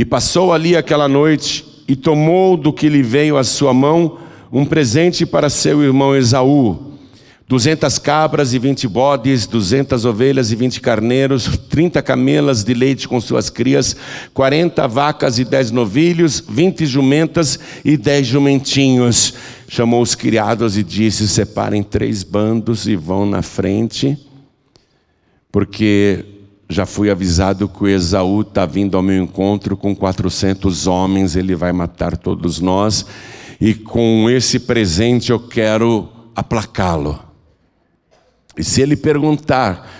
E 0.00 0.04
passou 0.06 0.50
ali 0.50 0.74
aquela 0.74 1.06
noite 1.06 1.62
e 1.86 1.94
tomou 1.94 2.56
do 2.56 2.72
que 2.72 2.88
lhe 2.88 3.02
veio 3.02 3.36
à 3.36 3.44
sua 3.44 3.74
mão 3.74 4.16
um 4.50 4.64
presente 4.64 5.26
para 5.26 5.50
seu 5.50 5.82
irmão 5.82 6.16
Esaú: 6.16 6.94
duzentas 7.46 7.98
cabras 7.98 8.54
e 8.54 8.58
vinte 8.58 8.88
bodes, 8.88 9.46
duzentas 9.46 10.06
ovelhas 10.06 10.50
e 10.50 10.56
vinte 10.56 10.80
carneiros, 10.80 11.60
trinta 11.68 12.00
camelas 12.00 12.64
de 12.64 12.72
leite 12.72 13.06
com 13.06 13.20
suas 13.20 13.50
crias, 13.50 13.94
quarenta 14.32 14.88
vacas 14.88 15.38
e 15.38 15.44
dez 15.44 15.70
novilhos, 15.70 16.42
vinte 16.48 16.86
jumentas 16.86 17.60
e 17.84 17.98
dez 17.98 18.26
jumentinhos. 18.26 19.34
Chamou 19.68 20.00
os 20.00 20.14
criados 20.14 20.78
e 20.78 20.82
disse: 20.82 21.28
Separem 21.28 21.82
três 21.82 22.22
bandos 22.22 22.88
e 22.88 22.96
vão 22.96 23.26
na 23.26 23.42
frente, 23.42 24.18
porque 25.52 26.39
já 26.70 26.86
fui 26.86 27.10
avisado 27.10 27.68
que 27.68 27.82
o 27.82 27.88
Esaú 27.88 28.42
está 28.42 28.64
vindo 28.64 28.96
ao 28.96 29.02
meu 29.02 29.20
encontro 29.20 29.76
com 29.76 29.94
400 29.94 30.86
homens, 30.86 31.34
ele 31.34 31.56
vai 31.56 31.72
matar 31.72 32.16
todos 32.16 32.60
nós, 32.60 33.04
e 33.60 33.74
com 33.74 34.30
esse 34.30 34.60
presente 34.60 35.32
eu 35.32 35.40
quero 35.40 36.08
aplacá-lo. 36.34 37.18
E 38.56 38.62
se 38.62 38.80
ele 38.80 38.96
perguntar: 38.96 39.90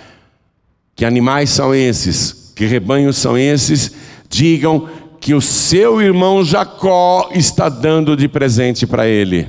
que 0.95 1.03
animais 1.03 1.49
são 1.49 1.75
esses, 1.75 2.53
que 2.55 2.65
rebanhos 2.65 3.17
são 3.17 3.37
esses, 3.37 3.91
digam 4.29 4.87
que 5.19 5.33
o 5.33 5.41
seu 5.41 6.01
irmão 6.01 6.41
Jacó 6.41 7.29
está 7.33 7.67
dando 7.67 8.15
de 8.15 8.29
presente 8.29 8.87
para 8.87 9.05
ele, 9.05 9.45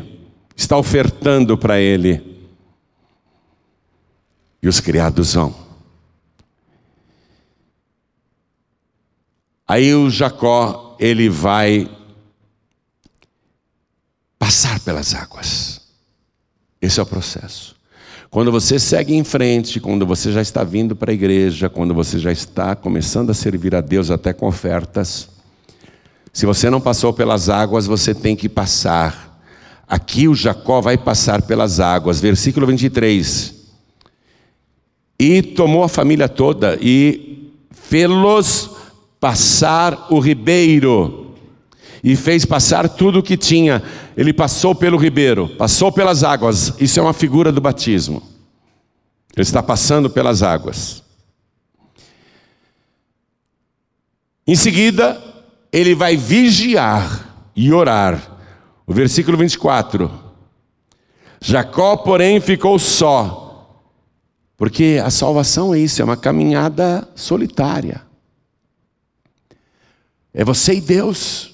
está 0.57 0.77
ofertando 0.77 1.57
para 1.57 1.81
ele. 1.81 2.21
E 4.61 4.67
os 4.67 4.81
criados 4.81 5.35
vão. 5.35 5.62
Aí 9.67 9.95
o 9.95 10.11
Jacó, 10.11 10.97
ele 10.99 11.29
vai 11.29 11.89
passar 14.39 14.81
pelas 14.81 15.15
águas. 15.15 15.81
Esse 16.81 16.99
é 16.99 17.03
o 17.03 17.07
processo. 17.07 17.77
Quando 18.29 18.51
você 18.51 18.79
segue 18.79 19.15
em 19.15 19.23
frente, 19.23 19.79
quando 19.79 20.07
você 20.07 20.33
já 20.33 20.41
está 20.41 20.65
vindo 20.65 20.97
para 20.97 21.11
a 21.11 21.15
igreja, 21.15 21.69
quando 21.69 21.95
você 21.95 22.19
já 22.19 22.33
está 22.33 22.75
começando 22.75 23.31
a 23.31 23.35
servir 23.35 23.75
a 23.75 23.81
Deus 23.81 24.11
até 24.11 24.33
com 24.33 24.47
ofertas, 24.49 25.29
se 26.33 26.47
você 26.47 26.71
não 26.71 26.81
passou 26.81 27.13
pelas 27.13 27.51
águas, 27.51 27.87
você 27.87 28.15
tem 28.15 28.35
que 28.35 28.49
passar. 28.49 29.45
Aqui 29.87 30.27
o 30.29 30.35
Jacó 30.35 30.81
vai 30.81 30.97
passar 30.97 31.43
pelas 31.43 31.79
águas. 31.79 32.21
Versículo 32.21 32.67
23. 32.67 33.55
E 35.19 35.43
tomou 35.43 35.85
a 35.85 35.89
família 35.89 36.29
toda 36.29 36.79
e 36.81 37.53
fê-los 37.71 38.71
passar 39.23 40.09
o 40.11 40.19
ribeiro 40.19 41.37
e 42.03 42.17
fez 42.17 42.45
passar 42.45 42.89
tudo 42.89 43.21
o 43.21 43.23
que 43.23 43.37
tinha. 43.37 43.81
Ele 44.17 44.33
passou 44.33 44.75
pelo 44.75 44.99
ribeiro, 44.99 45.49
passou 45.51 45.93
pelas 45.93 46.25
águas. 46.25 46.75
Isso 46.81 46.99
é 46.99 47.03
uma 47.05 47.13
figura 47.13 47.53
do 47.53 47.61
batismo. 47.61 48.21
Ele 49.33 49.43
está 49.43 49.63
passando 49.63 50.11
pelas 50.11 50.43
águas. 50.43 51.05
Em 54.45 54.57
seguida, 54.57 55.23
ele 55.73 55.95
vai 55.95 56.17
vigiar 56.17 57.33
e 57.55 57.73
orar. 57.73 58.21
O 58.85 58.93
versículo 58.93 59.39
24. 59.39 60.11
Jacó, 61.41 61.97
porém, 61.97 62.41
ficou 62.41 62.77
só, 62.77 63.79
porque 64.57 65.01
a 65.03 65.11
salvação 65.11 65.73
é 65.73 65.79
isso, 65.79 66.03
é 66.03 66.05
uma 66.05 66.17
caminhada 66.17 67.09
solitária. 67.15 68.11
É 70.35 70.45
você 70.45 70.75
e 70.75 70.81
Deus. 70.81 71.53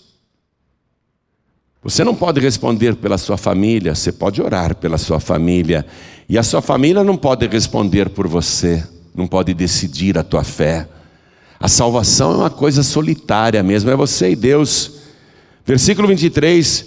Você 1.83 2.05
não 2.05 2.14
pode 2.14 2.41
responder 2.41 2.97
pela 2.97 3.16
sua 3.16 3.37
família, 3.37 3.95
você 3.95 4.12
pode 4.12 4.43
orar 4.43 4.74
pela 4.74 4.99
sua 4.99 5.20
família. 5.20 5.87
E 6.29 6.37
a 6.37 6.43
sua 6.43 6.61
família 6.61 7.03
não 7.03 7.16
pode 7.16 7.47
responder 7.47 8.11
por 8.11 8.29
você, 8.29 8.87
não 9.14 9.26
pode 9.26 9.55
decidir 9.55 10.18
a 10.18 10.22
tua 10.22 10.45
fé. 10.45 10.89
A 11.59 11.66
salvação 11.66 12.33
é 12.33 12.37
uma 12.37 12.51
coisa 12.51 12.83
solitária 12.83 13.62
mesmo, 13.62 13.91
é 13.91 13.97
você 13.97 14.31
e 14.31 14.37
Deus. 14.37 14.99
Versículo 15.64 16.07
23, 16.09 16.87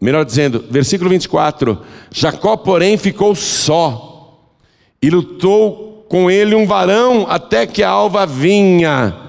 melhor 0.00 0.24
dizendo, 0.24 0.64
versículo 0.70 1.10
24: 1.10 1.82
Jacó, 2.10 2.56
porém, 2.56 2.96
ficou 2.96 3.34
só, 3.34 4.44
e 5.00 5.10
lutou 5.10 6.06
com 6.08 6.30
ele 6.30 6.54
um 6.54 6.66
varão 6.66 7.26
até 7.28 7.66
que 7.66 7.82
a 7.82 7.90
alva 7.90 8.26
vinha. 8.26 9.27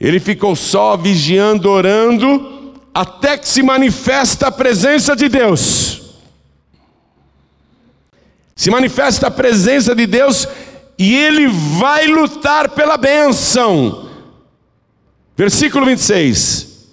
Ele 0.00 0.18
ficou 0.18 0.56
só, 0.56 0.96
vigiando, 0.96 1.68
orando 1.68 2.72
até 2.94 3.36
que 3.36 3.48
se 3.48 3.62
manifesta 3.62 4.46
a 4.46 4.52
presença 4.52 5.14
de 5.14 5.28
Deus. 5.28 6.00
Se 8.56 8.70
manifesta 8.70 9.26
a 9.26 9.30
presença 9.30 9.94
de 9.94 10.06
Deus 10.06 10.48
e 10.98 11.14
ele 11.14 11.46
vai 11.48 12.06
lutar 12.06 12.70
pela 12.70 12.96
bênção. 12.96 14.08
Versículo 15.36 15.86
26. 15.86 16.88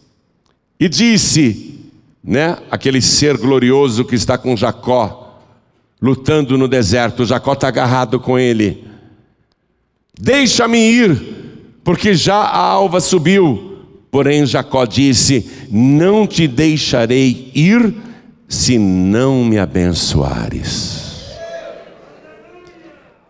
E 0.79 0.87
disse, 0.87 1.79
né, 2.23 2.57
aquele 2.69 3.01
ser 3.01 3.37
glorioso 3.37 4.05
que 4.05 4.15
está 4.15 4.37
com 4.37 4.55
Jacó, 4.55 5.41
lutando 6.01 6.57
no 6.57 6.67
deserto, 6.67 7.25
Jacó 7.25 7.53
está 7.53 7.67
agarrado 7.67 8.19
com 8.19 8.37
ele. 8.37 8.85
Deixa-me 10.17 10.77
ir, 10.77 11.36
porque 11.87 12.13
já 12.13 12.35
a 12.35 12.59
alva 12.59 12.99
subiu 12.99 13.77
Porém, 14.11 14.45
Jacó 14.45 14.85
disse: 14.85 15.67
Não 15.69 16.25
te 16.25 16.47
deixarei 16.47 17.51
ir 17.53 17.93
se 18.47 18.77
não 18.77 19.45
me 19.45 19.59
abençoares. 19.59 21.35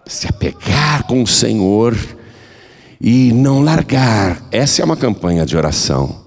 Se 0.05 0.27
apegar 0.27 1.03
com 1.03 1.21
o 1.21 1.27
Senhor 1.27 1.97
e 3.01 3.33
não 3.33 3.61
largar. 3.61 4.41
Essa 4.51 4.81
é 4.81 4.85
uma 4.85 4.95
campanha 4.95 5.45
de 5.45 5.57
oração. 5.57 6.23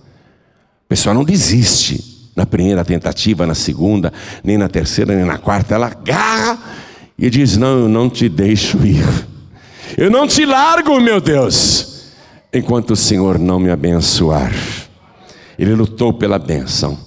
A 0.85 0.89
pessoa 0.89 1.15
não 1.15 1.25
desiste 1.25 2.29
na 2.37 2.45
primeira 2.45 2.85
tentativa, 2.85 3.47
na 3.47 3.55
segunda, 3.55 4.13
nem 4.45 4.59
na 4.59 4.69
terceira, 4.69 5.15
nem 5.15 5.25
na 5.25 5.39
quarta. 5.39 5.75
Ela 5.75 5.87
agarra 5.87 6.59
e 7.17 7.31
diz: 7.31 7.57
Não, 7.57 7.79
eu 7.79 7.89
não 7.89 8.11
te 8.11 8.29
deixo 8.29 8.85
ir. 8.85 9.07
Eu 9.97 10.11
não 10.11 10.27
te 10.27 10.45
largo, 10.45 11.01
meu 11.01 11.21
Deus 11.21 11.90
enquanto 12.53 12.93
o 12.93 12.97
Senhor 12.97 13.39
não 13.39 13.59
me 13.59 13.71
abençoar. 13.71 14.53
Ele 15.59 15.75
lutou 15.75 16.13
pela 16.13 16.39
benção. 16.39 16.99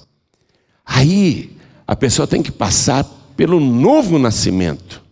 Aí 0.84 1.56
a 1.86 1.96
pessoa 1.96 2.26
tem 2.26 2.42
que 2.42 2.52
passar 2.52 3.04
pelo 3.36 3.58
novo 3.58 4.18
nascimento. 4.18 5.02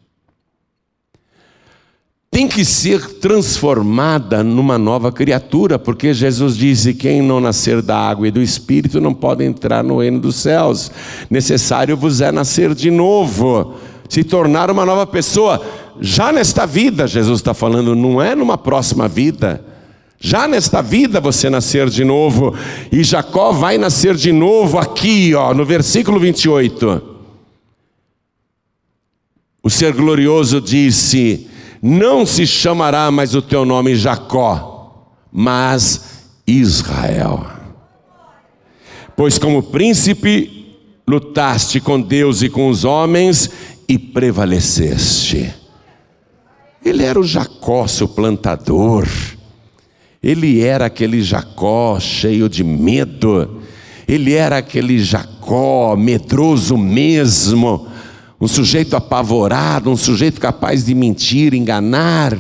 Tem 2.31 2.49
que 2.49 2.65
ser 2.65 3.19
transformada 3.19 4.43
numa 4.43 4.79
nova 4.79 5.13
criatura, 5.13 5.79
porque 5.79 6.15
Jesus 6.15 6.57
disse: 6.57 6.95
quem 6.95 7.21
não 7.21 7.41
nascer 7.41 7.83
da 7.83 7.99
água 7.99 8.27
e 8.27 8.31
do 8.31 8.41
espírito 8.41 9.03
não 9.03 9.13
pode 9.13 9.45
entrar 9.45 9.85
no 9.85 10.01
reino 10.01 10.19
dos 10.19 10.37
céus. 10.37 10.91
Necessário 11.29 11.95
vos 11.95 12.23
é 12.23 12.33
nascer 12.33 12.75
de 12.75 12.91
novo, 12.91 13.75
se 14.09 14.25
tornar 14.25 14.71
uma 14.71 14.87
nova 14.87 15.07
pessoa. 15.07 15.61
Já 16.01 16.33
nesta 16.33 16.65
vida, 16.65 17.07
Jesus 17.07 17.41
está 17.41 17.53
falando, 17.53 17.95
não 17.95 18.23
é 18.23 18.35
numa 18.35 18.57
próxima 18.57 19.07
vida. 19.07 19.72
Já 20.25 20.47
nesta 20.47 20.81
vida 20.81 21.21
você 21.21 21.51
nascer 21.51 21.91
de 21.91 22.05
novo, 22.05 22.55
e 22.93 23.03
Jacó 23.03 23.51
vai 23.51 23.77
nascer 23.77 24.15
de 24.15 24.31
novo 24.31 24.79
aqui, 24.79 25.35
ó, 25.35 25.53
no 25.53 25.65
versículo 25.67 26.21
28. 26.21 27.03
O 29.61 29.69
ser 29.69 29.93
glorioso 29.93 30.61
disse: 30.61 31.49
Não 31.83 32.25
se 32.25 32.47
chamará 32.47 33.11
mais 33.11 33.35
o 33.35 33.43
teu 33.43 33.65
nome 33.65 33.97
Jacó, 33.97 35.11
mas 35.33 36.29
Israel. 36.47 37.45
Pois 39.17 39.39
como 39.39 39.61
príncipe 39.61 40.79
lutaste 41.05 41.81
com 41.81 42.01
Deus 42.01 42.43
e 42.43 42.49
com 42.49 42.69
os 42.69 42.85
homens 42.85 43.51
e 43.89 43.99
prevaleceste. 43.99 45.53
Ele 46.85 47.03
era 47.03 47.19
o 47.19 47.25
Jacó 47.25 47.89
suplantador 47.89 49.09
ele 50.23 50.61
era 50.61 50.87
aquele 50.87 51.21
Jacó 51.21 51.99
cheio 51.99 52.49
de 52.49 52.63
medo, 52.63 53.61
ele 54.07 54.35
era 54.35 54.59
aquele 54.59 54.99
Jacó 55.01 55.97
medroso 55.97 56.79
mesmo, 56.79 57.89
um 58.41 58.47
sujeito 58.47 58.95
apavorado, 58.95 59.91
um 59.91 59.97
sujeito 59.97 60.41
capaz 60.41 60.85
de 60.85 60.95
mentir, 60.95 61.55
enganar, 61.55 62.39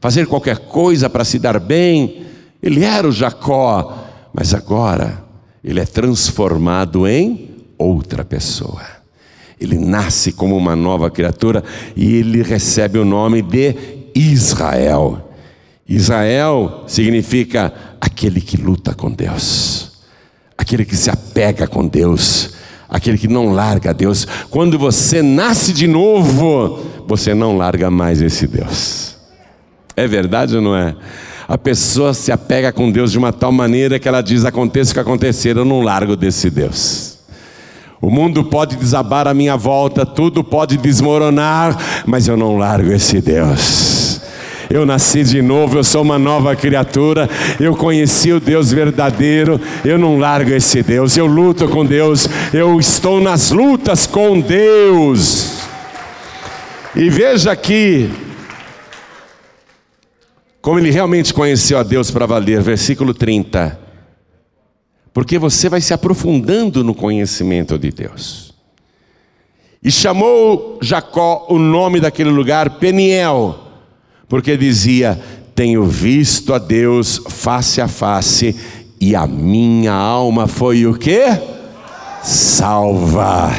fazer 0.00 0.26
qualquer 0.26 0.58
coisa 0.58 1.08
para 1.08 1.24
se 1.24 1.38
dar 1.38 1.58
bem. 1.58 2.22
Ele 2.62 2.84
era 2.84 3.08
o 3.08 3.12
Jacó, 3.12 4.04
mas 4.32 4.52
agora 4.52 5.24
ele 5.64 5.80
é 5.80 5.84
transformado 5.86 7.06
em 7.06 7.50
outra 7.78 8.24
pessoa. 8.24 8.82
Ele 9.60 9.78
nasce 9.78 10.32
como 10.32 10.56
uma 10.56 10.74
nova 10.74 11.10
criatura 11.10 11.62
e 11.94 12.16
ele 12.16 12.42
recebe 12.42 12.98
o 12.98 13.04
nome 13.04 13.42
de 13.42 13.74
Israel. 14.14 15.31
Israel 15.94 16.84
significa 16.86 17.72
aquele 18.00 18.40
que 18.40 18.56
luta 18.56 18.94
com 18.94 19.10
Deus, 19.10 19.92
aquele 20.56 20.84
que 20.84 20.96
se 20.96 21.10
apega 21.10 21.66
com 21.66 21.86
Deus, 21.86 22.54
aquele 22.88 23.18
que 23.18 23.28
não 23.28 23.52
larga 23.52 23.92
Deus. 23.92 24.26
Quando 24.50 24.78
você 24.78 25.22
nasce 25.22 25.72
de 25.72 25.86
novo, 25.86 26.80
você 27.06 27.34
não 27.34 27.56
larga 27.56 27.90
mais 27.90 28.22
esse 28.22 28.46
Deus. 28.46 29.16
É 29.94 30.06
verdade 30.06 30.56
ou 30.56 30.62
não 30.62 30.74
é? 30.74 30.96
A 31.46 31.58
pessoa 31.58 32.14
se 32.14 32.32
apega 32.32 32.72
com 32.72 32.90
Deus 32.90 33.12
de 33.12 33.18
uma 33.18 33.32
tal 33.32 33.52
maneira 33.52 33.98
que 33.98 34.08
ela 34.08 34.22
diz: 34.22 34.44
aconteça 34.44 34.92
o 34.92 34.94
que 34.94 35.00
acontecer, 35.00 35.56
eu 35.56 35.64
não 35.64 35.82
largo 35.82 36.16
desse 36.16 36.48
Deus. 36.48 37.18
O 38.00 38.10
mundo 38.10 38.42
pode 38.42 38.76
desabar 38.76 39.28
à 39.28 39.34
minha 39.34 39.56
volta, 39.56 40.04
tudo 40.04 40.42
pode 40.42 40.76
desmoronar, 40.76 41.76
mas 42.06 42.26
eu 42.26 42.36
não 42.36 42.56
largo 42.56 42.90
esse 42.90 43.20
Deus 43.20 44.01
eu 44.72 44.86
nasci 44.86 45.22
de 45.22 45.42
novo, 45.42 45.76
eu 45.76 45.84
sou 45.84 46.00
uma 46.00 46.18
nova 46.18 46.56
criatura, 46.56 47.28
eu 47.60 47.76
conheci 47.76 48.32
o 48.32 48.40
Deus 48.40 48.72
verdadeiro, 48.72 49.60
eu 49.84 49.98
não 49.98 50.18
largo 50.18 50.50
esse 50.50 50.82
Deus, 50.82 51.14
eu 51.14 51.26
luto 51.26 51.68
com 51.68 51.84
Deus, 51.84 52.26
eu 52.54 52.80
estou 52.80 53.20
nas 53.20 53.50
lutas 53.50 54.06
com 54.06 54.40
Deus. 54.40 55.58
E 56.96 57.10
veja 57.10 57.52
aqui, 57.52 58.10
como 60.62 60.78
ele 60.78 60.90
realmente 60.90 61.34
conheceu 61.34 61.78
a 61.78 61.82
Deus 61.82 62.10
para 62.10 62.24
valer, 62.24 62.62
versículo 62.62 63.12
30. 63.12 63.78
Porque 65.12 65.38
você 65.38 65.68
vai 65.68 65.82
se 65.82 65.92
aprofundando 65.92 66.82
no 66.82 66.94
conhecimento 66.94 67.78
de 67.78 67.90
Deus. 67.90 68.54
E 69.82 69.90
chamou 69.90 70.78
Jacó 70.80 71.44
o 71.50 71.58
nome 71.58 72.00
daquele 72.00 72.30
lugar 72.30 72.78
Peniel, 72.78 73.71
porque 74.32 74.56
dizia: 74.56 75.20
Tenho 75.54 75.84
visto 75.84 76.54
a 76.54 76.58
Deus 76.58 77.20
face 77.28 77.82
a 77.82 77.86
face, 77.86 78.56
e 78.98 79.14
a 79.14 79.26
minha 79.26 79.92
alma 79.92 80.46
foi 80.46 80.86
o 80.86 80.94
que? 80.94 81.20
Salva. 82.22 83.52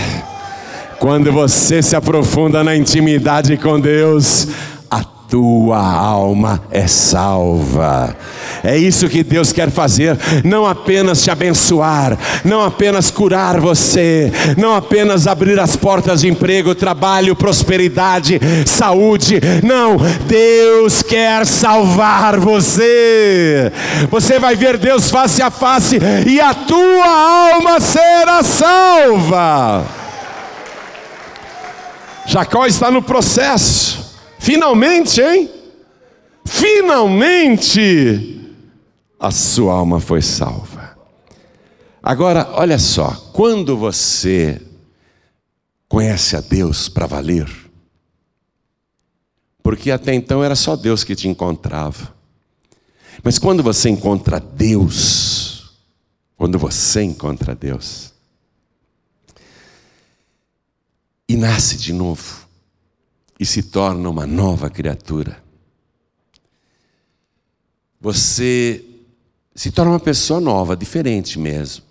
Quando 1.00 1.32
você 1.32 1.80
se 1.84 1.96
aprofunda 1.96 2.64
na 2.64 2.76
intimidade 2.76 3.56
com 3.56 3.80
Deus, 3.80 4.48
tua 5.34 5.80
alma 5.80 6.62
é 6.70 6.86
salva. 6.86 8.16
É 8.64 8.78
isso 8.78 9.10
que 9.10 9.24
Deus 9.24 9.52
quer 9.52 9.72
fazer, 9.72 10.16
não 10.44 10.64
apenas 10.64 11.24
te 11.24 11.32
abençoar, 11.32 12.16
não 12.46 12.62
apenas 12.62 13.10
curar 13.10 13.60
você, 13.60 14.32
não 14.56 14.76
apenas 14.76 15.26
abrir 15.26 15.60
as 15.60 15.76
portas 15.76 16.22
de 16.22 16.28
emprego, 16.28 16.76
trabalho, 16.76 17.36
prosperidade, 17.36 18.40
saúde. 18.68 19.42
Não, 19.64 19.98
Deus 20.28 21.02
quer 21.02 21.48
salvar 21.48 22.40
você. 22.40 23.72
Você 24.12 24.38
vai 24.38 24.56
ver 24.56 24.78
Deus 24.78 25.10
face 25.10 25.42
a 25.42 25.50
face 25.50 25.98
e 26.28 26.40
a 26.40 26.54
tua 26.54 27.56
alma 27.56 27.80
será 27.80 28.44
salva. 28.44 29.84
Jacó 32.28 32.68
está 32.68 32.92
no 32.92 33.02
processo. 33.02 34.03
Finalmente, 34.44 35.22
hein? 35.22 35.50
Finalmente 36.46 38.42
a 39.18 39.32
sua 39.32 39.74
alma 39.74 40.02
foi 40.02 40.22
salva. 40.22 40.98
Agora, 42.02 42.50
olha 42.52 42.78
só, 42.78 43.12
quando 43.32 43.78
você 43.78 44.62
conhece 45.88 46.36
a 46.36 46.42
Deus 46.42 46.90
para 46.90 47.08
valer, 47.08 47.50
porque 49.64 49.90
até 49.90 50.14
então 50.14 50.44
era 50.44 50.58
só 50.58 50.76
Deus 50.76 51.06
que 51.06 51.16
te 51.16 51.30
encontrava. 51.30 52.14
Mas 53.24 53.40
quando 53.40 53.64
você 53.64 53.88
encontra 53.88 54.42
Deus, 54.42 55.72
quando 56.36 56.60
você 56.60 57.02
encontra 57.02 57.56
Deus, 57.56 58.14
e 61.30 61.38
nasce 61.38 61.78
de 61.78 61.94
novo, 61.94 62.43
e 63.40 63.46
se 63.46 63.64
torna 63.64 64.10
uma 64.10 64.26
nova 64.26 64.70
criatura. 64.70 65.42
Você 68.00 68.84
se 69.56 69.72
torna 69.72 69.92
uma 69.92 70.00
pessoa 70.00 70.42
nova, 70.42 70.76
diferente 70.76 71.40
mesmo. 71.40 71.84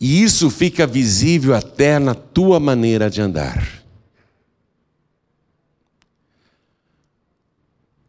E 0.00 0.22
isso 0.22 0.50
fica 0.50 0.86
visível 0.86 1.54
até 1.54 1.98
na 1.98 2.14
tua 2.14 2.58
maneira 2.58 3.08
de 3.08 3.20
andar. 3.20 3.82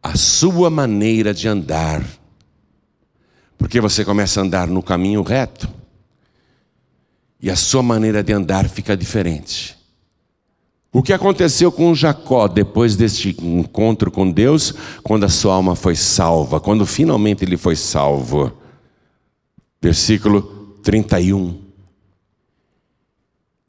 A 0.02 0.16
sua 0.16 0.70
maneira 0.70 1.32
de 1.32 1.48
andar. 1.48 2.04
Porque 3.58 3.80
você 3.80 4.04
começa 4.04 4.40
a 4.40 4.42
andar 4.42 4.66
no 4.68 4.82
caminho 4.82 5.22
reto. 5.22 5.68
E 7.40 7.50
a 7.50 7.56
sua 7.56 7.82
maneira 7.82 8.22
de 8.22 8.32
andar 8.32 8.68
fica 8.68 8.96
diferente. 8.96 9.75
O 10.96 11.02
que 11.02 11.12
aconteceu 11.12 11.70
com 11.70 11.94
Jacó 11.94 12.48
depois 12.48 12.96
deste 12.96 13.36
encontro 13.38 14.10
com 14.10 14.30
Deus, 14.30 14.72
quando 15.02 15.24
a 15.24 15.28
sua 15.28 15.52
alma 15.52 15.76
foi 15.76 15.94
salva, 15.94 16.58
quando 16.58 16.86
finalmente 16.86 17.44
ele 17.44 17.58
foi 17.58 17.76
salvo? 17.76 18.50
Versículo 19.78 20.40
31. 20.82 21.54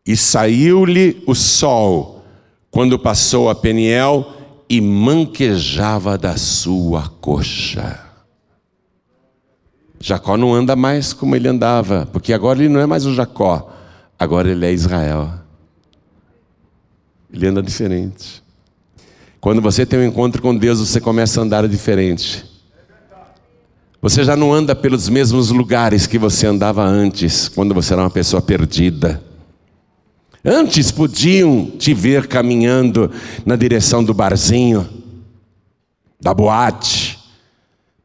E 0.05 0.15
saiu-lhe 0.15 1.21
o 1.28 1.36
sol 1.36 2.23
quando 2.71 2.97
passou 2.97 3.49
a 3.49 3.55
Peniel 3.55 4.32
e 4.69 4.80
manquejava 4.80 6.17
da 6.17 6.38
sua 6.38 7.09
coxa. 7.19 8.05
Jacó 9.99 10.38
não 10.38 10.53
anda 10.53 10.78
mais 10.78 11.11
como 11.11 11.36
ele 11.36 11.49
andava, 11.49 12.05
porque 12.05 12.32
agora 12.32 12.59
ele 12.59 12.69
não 12.69 12.80
é 12.80 12.86
mais 12.86 13.05
o 13.05 13.13
Jacó, 13.13 13.69
agora 14.17 14.49
ele 14.49 14.65
é 14.65 14.71
Israel. 14.71 15.45
Ele 17.32 17.47
anda 17.47 17.61
diferente. 17.61 18.41
Quando 19.39 19.61
você 19.61 19.86
tem 19.86 19.99
um 19.99 20.05
encontro 20.05 20.41
com 20.41 20.55
Deus, 20.55 20.80
você 20.80 20.99
começa 20.99 21.39
a 21.39 21.43
andar 21.43 21.67
diferente. 21.67 22.45
Você 24.01 24.23
já 24.23 24.36
não 24.36 24.53
anda 24.53 24.75
pelos 24.75 25.09
mesmos 25.09 25.49
lugares 25.49 26.07
que 26.07 26.17
você 26.17 26.47
andava 26.47 26.84
antes, 26.84 27.49
quando 27.49 27.73
você 27.73 27.93
era 27.93 28.03
uma 28.03 28.09
pessoa 28.09 28.41
perdida. 28.41 29.21
Antes 30.45 30.91
podiam 30.91 31.65
te 31.78 31.93
ver 31.93 32.28
caminhando 32.28 33.11
na 33.45 33.55
direção 33.55 34.03
do 34.03 34.13
barzinho, 34.13 34.88
da 36.21 36.34
boate, 36.34 37.19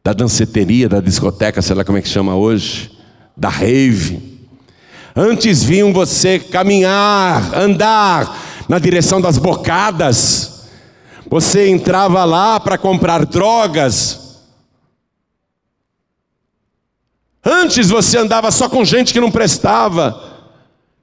da 0.02 0.12
danceteria, 0.12 0.88
da 0.88 1.00
discoteca, 1.00 1.62
sei 1.62 1.76
lá 1.76 1.84
como 1.84 1.98
é 1.98 2.02
que 2.02 2.08
chama 2.08 2.34
hoje, 2.34 2.90
da 3.36 3.48
rave. 3.48 4.40
Antes 5.14 5.62
viam 5.62 5.92
você 5.92 6.38
caminhar, 6.38 7.54
andar 7.54 8.51
na 8.72 8.78
direção 8.78 9.20
das 9.20 9.36
bocadas. 9.36 10.62
Você 11.28 11.68
entrava 11.68 12.24
lá 12.24 12.58
para 12.58 12.78
comprar 12.78 13.26
drogas. 13.26 14.40
Antes 17.44 17.90
você 17.90 18.16
andava 18.16 18.50
só 18.50 18.70
com 18.70 18.82
gente 18.82 19.12
que 19.12 19.20
não 19.20 19.30
prestava. 19.30 20.48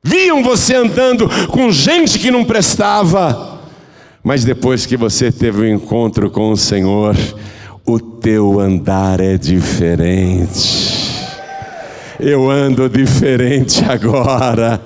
Viam 0.02 0.42
você 0.42 0.74
andando 0.74 1.30
com 1.50 1.72
gente 1.72 2.18
que 2.18 2.32
não 2.32 2.44
prestava. 2.44 3.60
Mas 4.24 4.44
depois 4.44 4.88
que 4.88 4.98
você 4.98 5.32
teve 5.32 5.60
o 5.60 5.64
um 5.64 5.76
encontro 5.76 6.32
com 6.32 6.52
o 6.52 6.58
Senhor, 6.58 7.16
o 7.86 8.00
teu 8.00 8.60
andar 8.60 9.20
é 9.20 9.38
diferente. 9.38 10.89
Eu 12.20 12.52
ando 12.52 12.90
diferente 12.90 13.84
agora. 13.88 14.82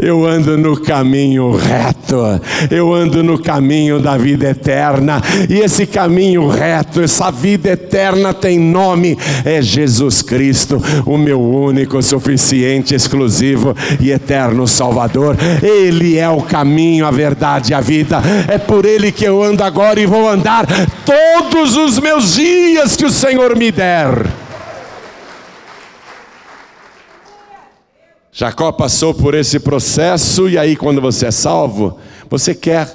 Eu 0.00 0.26
ando 0.26 0.58
no 0.58 0.76
caminho 0.80 1.52
reto. 1.52 2.40
Eu 2.70 2.92
ando 2.92 3.22
no 3.22 3.38
caminho 3.38 4.00
da 4.00 4.16
vida 4.16 4.50
eterna. 4.50 5.22
E 5.48 5.60
esse 5.60 5.86
caminho 5.86 6.48
reto, 6.48 7.00
essa 7.00 7.30
vida 7.30 7.70
eterna 7.70 8.34
tem 8.34 8.58
nome, 8.58 9.16
é 9.44 9.62
Jesus 9.62 10.22
Cristo, 10.22 10.82
o 11.06 11.16
meu 11.16 11.40
único, 11.40 12.02
suficiente, 12.02 12.94
exclusivo 12.94 13.76
e 14.00 14.10
eterno 14.10 14.66
Salvador. 14.66 15.36
Ele 15.62 16.18
é 16.18 16.28
o 16.28 16.42
caminho, 16.42 17.06
a 17.06 17.10
verdade, 17.10 17.72
a 17.72 17.80
vida. 17.80 18.20
É 18.48 18.58
por 18.58 18.84
ele 18.84 19.12
que 19.12 19.24
eu 19.24 19.42
ando 19.42 19.62
agora 19.62 20.00
e 20.00 20.06
vou 20.06 20.28
andar 20.28 20.66
todos 21.04 21.76
os 21.76 22.00
meus 22.00 22.34
dias 22.34 22.96
que 22.96 23.04
o 23.04 23.10
Senhor 23.10 23.56
me 23.56 23.70
der. 23.70 24.41
Jacó 28.34 28.72
passou 28.72 29.12
por 29.12 29.34
esse 29.34 29.60
processo, 29.60 30.48
e 30.48 30.56
aí, 30.56 30.74
quando 30.74 31.02
você 31.02 31.26
é 31.26 31.30
salvo, 31.30 31.98
você 32.30 32.54
quer 32.54 32.90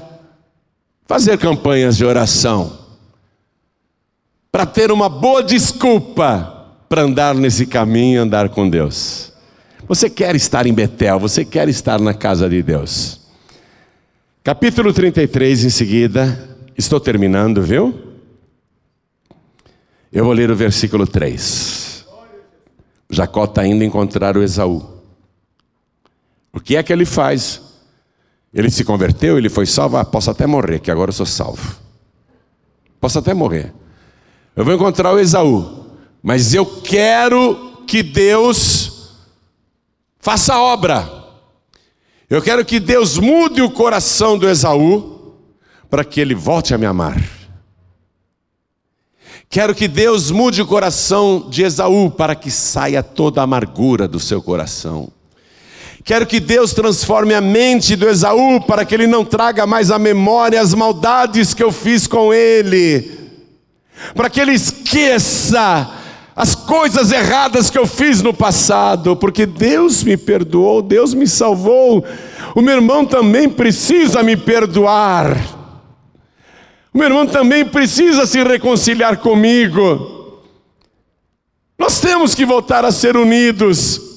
fazer 1.05 1.37
campanhas 1.37 1.95
de 1.95 2.03
oração, 2.03 2.75
para 4.51 4.65
ter 4.65 4.91
uma 4.91 5.07
boa 5.07 5.43
desculpa 5.43 6.65
para 6.89 7.03
andar 7.03 7.35
nesse 7.35 7.67
caminho, 7.67 8.23
andar 8.23 8.49
com 8.49 8.67
Deus. 8.67 9.31
Você 9.87 10.09
quer 10.09 10.35
estar 10.35 10.65
em 10.65 10.73
Betel, 10.73 11.19
você 11.19 11.45
quer 11.45 11.69
estar 11.69 11.99
na 11.99 12.15
casa 12.15 12.49
de 12.49 12.63
Deus. 12.63 13.21
Capítulo 14.43 14.91
33, 14.91 15.65
em 15.65 15.69
seguida, 15.69 16.57
estou 16.75 16.99
terminando, 16.99 17.61
viu? 17.61 17.93
Eu 20.11 20.25
vou 20.25 20.33
ler 20.33 20.49
o 20.49 20.55
versículo 20.55 21.05
3. 21.05 22.05
Jacó 23.11 23.43
está 23.43 23.67
indo 23.67 23.83
encontrar 23.83 24.35
o 24.35 24.41
Esaú. 24.41 24.96
O 26.57 26.59
que 26.59 26.75
é 26.75 26.81
que 26.81 26.91
ele 26.91 27.05
faz? 27.05 27.61
Ele 28.51 28.71
se 28.71 28.83
converteu, 28.83 29.37
ele 29.37 29.47
foi 29.47 29.67
salvo, 29.67 29.95
ah, 29.95 30.03
posso 30.03 30.31
até 30.31 30.47
morrer, 30.47 30.79
que 30.79 30.89
agora 30.89 31.09
eu 31.09 31.13
sou 31.13 31.25
salvo. 31.25 31.77
Posso 32.99 33.19
até 33.19 33.31
morrer. 33.31 33.71
Eu 34.55 34.65
vou 34.65 34.73
encontrar 34.73 35.13
o 35.13 35.19
Esaú, 35.19 35.85
mas 36.23 36.55
eu 36.55 36.65
quero 36.65 37.83
que 37.85 38.01
Deus 38.01 39.11
faça 40.17 40.55
a 40.55 40.59
obra. 40.59 41.07
Eu 42.27 42.41
quero 42.41 42.65
que 42.65 42.79
Deus 42.79 43.19
mude 43.19 43.61
o 43.61 43.69
coração 43.69 44.35
do 44.35 44.49
Esaú 44.49 45.35
para 45.91 46.03
que 46.03 46.19
ele 46.19 46.33
volte 46.33 46.73
a 46.73 46.77
me 46.79 46.87
amar. 46.87 47.21
Quero 49.47 49.75
que 49.75 49.87
Deus 49.87 50.31
mude 50.31 50.59
o 50.59 50.65
coração 50.65 51.47
de 51.51 51.61
Esaú 51.61 52.09
para 52.09 52.33
que 52.33 52.49
saia 52.49 53.03
toda 53.03 53.41
a 53.41 53.43
amargura 53.43 54.07
do 54.07 54.19
seu 54.19 54.41
coração. 54.41 55.11
Quero 56.07 56.25
que 56.25 56.39
Deus 56.39 56.73
transforme 56.73 57.33
a 57.33 57.41
mente 57.41 57.93
do 57.97 58.07
Esaú 58.07 58.61
para 58.61 58.85
que 58.85 58.95
ele 58.95 59.07
não 59.07 59.25
traga 59.25 59.67
mais 59.67 59.91
à 59.91 59.99
memória 59.99 60.61
as 60.61 60.73
maldades 60.73 61.53
que 61.53 61.61
eu 61.61 61.69
fiz 61.69 62.07
com 62.07 62.33
ele. 62.33 63.11
para 64.15 64.29
que 64.29 64.39
ele 64.39 64.53
esqueça 64.53 65.95
as 66.33 66.55
coisas 66.55 67.11
erradas 67.11 67.69
que 67.69 67.77
eu 67.77 67.85
fiz 67.85 68.21
no 68.21 68.33
passado, 68.33 69.17
porque 69.17 69.45
Deus 69.45 70.01
me 70.01 70.15
perdoou, 70.15 70.81
Deus 70.81 71.13
me 71.13 71.27
salvou. 71.27 72.05
O 72.55 72.61
meu 72.61 72.75
irmão 72.75 73.05
também 73.05 73.49
precisa 73.49 74.23
me 74.23 74.37
perdoar. 74.37 75.35
O 76.93 76.97
meu 76.97 77.07
irmão 77.07 77.27
também 77.27 77.65
precisa 77.65 78.25
se 78.25 78.41
reconciliar 78.41 79.17
comigo. 79.17 80.41
Nós 81.77 81.99
temos 81.99 82.33
que 82.33 82.45
voltar 82.45 82.85
a 82.85 82.93
ser 82.93 83.17
unidos. 83.17 84.07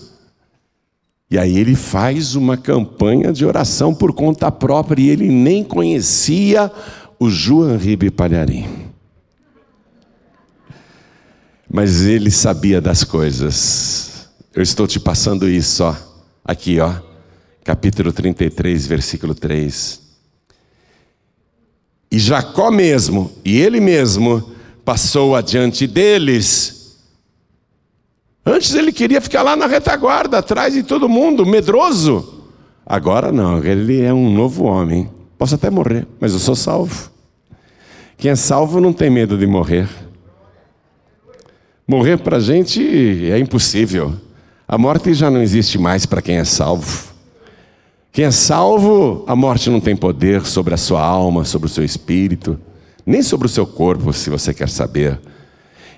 E 1.31 1.39
aí 1.39 1.57
ele 1.59 1.77
faz 1.77 2.35
uma 2.35 2.57
campanha 2.57 3.33
de 3.33 3.45
oração 3.45 3.95
por 3.95 4.13
conta 4.13 4.51
própria 4.51 5.03
e 5.03 5.09
ele 5.09 5.29
nem 5.29 5.63
conhecia 5.63 6.71
o 7.19 7.31
João 7.31 7.77
Ribe 7.77 8.11
Palharim 8.11 8.91
mas 11.73 12.03
ele 12.03 12.31
sabia 12.31 12.81
das 12.81 13.05
coisas. 13.05 14.29
Eu 14.53 14.63
estou 14.63 14.89
te 14.89 14.99
passando 14.99 15.49
isso, 15.49 15.85
ó, 15.85 15.95
aqui, 16.45 16.81
ó, 16.81 16.93
capítulo 17.63 18.13
33, 18.13 18.87
versículo 18.87 19.35
3. 19.35 20.01
E 22.11 22.19
Jacó 22.19 22.73
mesmo, 22.73 23.31
e 23.45 23.61
ele 23.61 23.79
mesmo, 23.79 24.51
passou 24.85 25.37
adiante 25.37 25.87
deles. 25.87 26.80
Antes 28.45 28.75
ele 28.75 28.93
queria 28.93 29.21
ficar 29.21 29.43
lá 29.43 29.55
na 29.55 29.67
retaguarda, 29.67 30.39
atrás 30.39 30.73
de 30.75 30.83
todo 30.83 31.09
mundo, 31.09 31.45
medroso. 31.45 32.43
Agora 32.85 33.31
não, 33.31 33.63
ele 33.63 34.01
é 34.01 34.13
um 34.13 34.33
novo 34.33 34.65
homem. 34.65 35.11
Posso 35.39 35.55
até 35.55 35.71
morrer, 35.71 36.07
mas 36.19 36.33
eu 36.33 36.39
sou 36.39 36.57
salvo. 36.57 37.11
Quem 38.17 38.31
é 38.31 38.37
salvo 38.37 38.81
não 38.81 38.93
tem 38.93 39.09
medo 39.09 39.39
de 39.39 39.47
morrer. 39.47 39.89
Morrer 41.87 42.19
para 42.19 42.37
a 42.37 42.41
gente 42.41 42.81
é 43.31 43.39
impossível. 43.39 44.15
A 44.67 44.79
morte 44.79 45.13
já 45.15 45.31
não 45.31 45.43
existe 45.43 45.79
mais 45.79 46.07
para 46.07 46.23
quem 46.23 46.37
é 46.37 46.45
salvo. 46.45 47.11
Quem 48.13 48.25
é 48.25 48.31
salvo, 48.31 49.25
a 49.27 49.37
morte 49.37 49.71
não 49.71 49.81
tem 49.81 49.97
poder 49.97 50.45
sobre 50.45 50.75
a 50.75 50.77
sua 50.77 51.01
alma, 51.01 51.45
sobre 51.45 51.67
o 51.67 51.71
seu 51.71 51.85
espírito, 51.85 52.59
nem 53.07 53.23
sobre 53.23 53.47
o 53.47 53.51
seu 53.51 53.67
corpo, 53.67 54.13
se 54.13 54.29
você 54.31 54.53
quer 54.53 54.69
saber. 54.69 55.19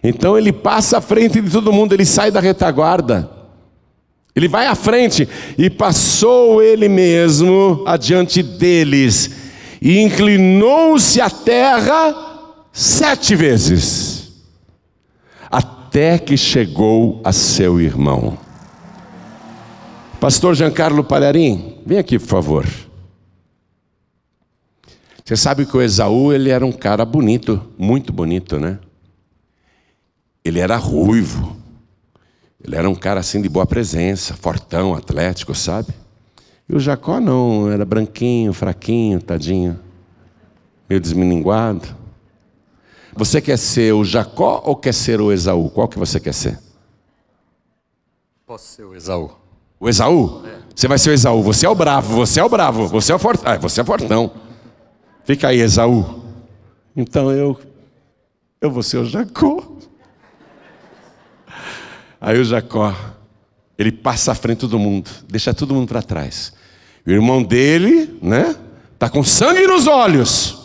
Então 0.02 0.36
ele 0.36 0.52
passa 0.52 0.98
à 0.98 1.00
frente 1.00 1.40
de 1.40 1.50
todo 1.50 1.72
mundo, 1.72 1.92
ele 1.92 2.04
sai 2.04 2.30
da 2.30 2.40
retaguarda. 2.40 3.30
Ele 4.34 4.48
vai 4.48 4.66
à 4.66 4.74
frente 4.74 5.28
e 5.58 5.68
passou 5.68 6.62
ele 6.62 6.88
mesmo 6.88 7.84
adiante 7.86 8.42
deles 8.42 9.30
e 9.80 10.00
inclinou-se 10.00 11.20
à 11.20 11.28
terra 11.28 12.14
sete 12.72 13.36
vezes 13.36 14.32
até 15.50 16.18
que 16.18 16.36
chegou 16.36 17.20
a 17.22 17.32
seu 17.32 17.78
irmão. 17.78 18.38
Pastor 20.18 20.54
Giancarlo 20.54 21.04
Palharim, 21.04 21.78
vem 21.84 21.98
aqui, 21.98 22.18
por 22.18 22.28
favor. 22.28 22.66
Você 25.22 25.36
sabe 25.36 25.66
que 25.66 25.76
o 25.76 25.82
Esaú 25.82 26.32
ele 26.32 26.48
era 26.48 26.64
um 26.64 26.72
cara 26.72 27.04
bonito, 27.04 27.62
muito 27.76 28.12
bonito, 28.12 28.58
né? 28.58 28.78
Ele 30.44 30.58
era 30.58 30.76
ruivo. 30.76 31.56
Ele 32.62 32.76
era 32.76 32.88
um 32.88 32.94
cara 32.94 33.20
assim 33.20 33.42
de 33.42 33.48
boa 33.48 33.66
presença, 33.66 34.34
fortão, 34.34 34.94
atlético, 34.94 35.54
sabe? 35.54 35.92
E 36.68 36.74
o 36.74 36.80
Jacó 36.80 37.20
não, 37.20 37.70
era 37.70 37.84
branquinho, 37.84 38.52
fraquinho, 38.52 39.20
tadinho, 39.20 39.78
meio 40.88 41.00
desmininguado. 41.00 41.88
Você 43.14 43.40
quer 43.40 43.58
ser 43.58 43.92
o 43.92 44.04
Jacó 44.04 44.62
ou 44.64 44.76
quer 44.76 44.94
ser 44.94 45.20
o 45.20 45.32
Esaú? 45.32 45.68
Qual 45.70 45.88
que 45.88 45.98
você 45.98 46.18
quer 46.18 46.32
ser? 46.32 46.58
Posso 48.46 48.66
ser 48.66 48.84
o 48.84 48.94
Esaú. 48.94 49.32
O 49.78 49.88
Esaú? 49.88 50.42
É. 50.46 50.62
Você 50.74 50.88
vai 50.88 50.98
ser 50.98 51.10
o 51.10 51.12
Esaú. 51.12 51.42
Você 51.42 51.66
é 51.66 51.68
o 51.68 51.74
bravo, 51.74 52.14
você 52.14 52.40
é 52.40 52.44
o 52.44 52.48
bravo, 52.48 52.86
você 52.86 53.12
é 53.12 53.14
o 53.14 53.18
fortão. 53.18 53.52
Ah, 53.52 53.56
você 53.56 53.80
é 53.80 53.84
fortão. 53.84 54.30
Fica 55.24 55.48
aí, 55.48 55.60
Esaú. 55.60 56.22
Então 56.96 57.30
eu 57.30 57.58
eu 58.60 58.70
vou 58.70 58.82
ser 58.82 58.98
o 58.98 59.04
Jacó. 59.04 59.71
Aí 62.24 62.38
o 62.38 62.44
Jacó, 62.44 62.94
ele 63.76 63.90
passa 63.90 64.30
à 64.30 64.34
frente 64.36 64.58
de 64.58 64.60
todo 64.60 64.78
mundo, 64.78 65.10
deixa 65.28 65.52
todo 65.52 65.74
mundo 65.74 65.88
para 65.88 66.00
trás. 66.00 66.52
O 67.04 67.10
irmão 67.10 67.42
dele, 67.42 68.16
né, 68.22 68.54
tá 68.96 69.10
com 69.10 69.24
sangue 69.24 69.66
nos 69.66 69.88
olhos. 69.88 70.56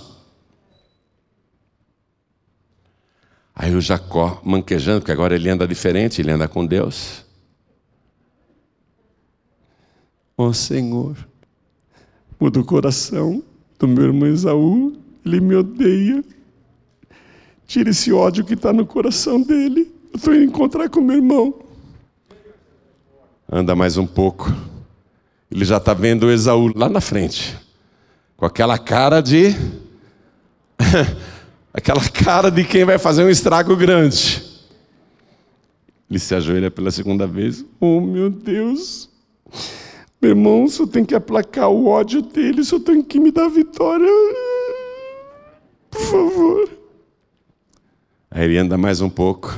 Aí 3.56 3.74
o 3.74 3.82
Jacó, 3.82 4.40
manquejando, 4.46 5.00
porque 5.02 5.12
agora 5.12 5.34
ele 5.34 5.50
anda 5.50 5.68
diferente, 5.68 6.22
ele 6.22 6.30
anda 6.30 6.48
com 6.48 6.64
Deus. 6.64 7.26
Ó 10.38 10.50
oh, 10.50 10.54
Senhor, 10.54 11.18
muda 12.40 12.60
o 12.60 12.64
coração 12.64 13.44
do 13.80 13.88
meu 13.88 14.04
irmão 14.04 14.30
Esaú, 14.30 14.96
ele 15.26 15.40
me 15.40 15.56
odeia. 15.56 16.24
Tira 17.66 17.90
esse 17.90 18.14
ódio 18.14 18.46
que 18.46 18.54
está 18.54 18.72
no 18.72 18.86
coração 18.86 19.42
dele. 19.42 19.97
Eu 20.12 20.18
estou 20.18 20.34
indo 20.34 20.44
encontrar 20.44 20.90
com 20.90 21.02
meu 21.02 21.18
irmão. 21.18 21.54
Anda 23.50 23.76
mais 23.76 23.98
um 23.98 24.06
pouco. 24.06 24.54
Ele 25.50 25.64
já 25.64 25.78
está 25.78 25.94
vendo 25.94 26.30
Esaú 26.30 26.72
lá 26.76 26.90
na 26.90 27.00
frente, 27.00 27.58
com 28.36 28.46
aquela 28.46 28.78
cara 28.78 29.22
de. 29.22 29.56
aquela 31.74 32.08
cara 32.10 32.52
de 32.52 32.64
quem 32.66 32.84
vai 32.84 32.98
fazer 32.98 33.24
um 33.24 33.30
estrago 33.30 33.76
grande. 33.76 34.44
Ele 36.10 36.20
se 36.20 36.36
ajoelha 36.36 36.70
pela 36.70 36.92
segunda 36.92 37.26
vez. 37.26 37.66
Oh, 37.80 38.02
meu 38.02 38.30
Deus. 38.30 39.10
Meu 40.22 40.32
irmão, 40.32 40.68
só 40.68 40.86
tem 40.88 41.06
que 41.06 41.14
aplacar 41.16 41.70
o 41.70 41.86
ódio 41.86 42.22
dele, 42.22 42.64
só 42.64 42.80
tem 42.80 43.02
que 43.02 43.20
me 43.20 43.32
dar 43.32 43.50
vitória. 43.50 44.08
Por 45.92 46.02
favor. 46.02 46.70
Aí 48.32 48.46
ele 48.46 48.58
anda 48.58 48.78
mais 48.78 49.00
um 49.00 49.10
pouco. 49.10 49.58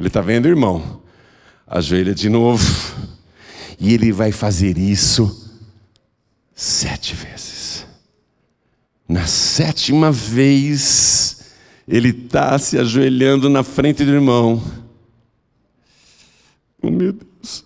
Ele 0.00 0.06
está 0.06 0.22
vendo, 0.22 0.48
irmão? 0.48 1.02
Ajoelha 1.66 2.14
de 2.14 2.30
novo. 2.30 2.64
E 3.78 3.92
ele 3.92 4.10
vai 4.10 4.32
fazer 4.32 4.78
isso 4.78 5.52
sete 6.54 7.14
vezes. 7.14 7.86
Na 9.06 9.26
sétima 9.26 10.10
vez, 10.10 11.52
ele 11.86 12.08
está 12.08 12.58
se 12.58 12.78
ajoelhando 12.78 13.50
na 13.50 13.62
frente 13.62 14.02
do 14.02 14.10
irmão. 14.10 14.62
Oh, 16.82 16.90
meu 16.90 17.12
Deus, 17.12 17.62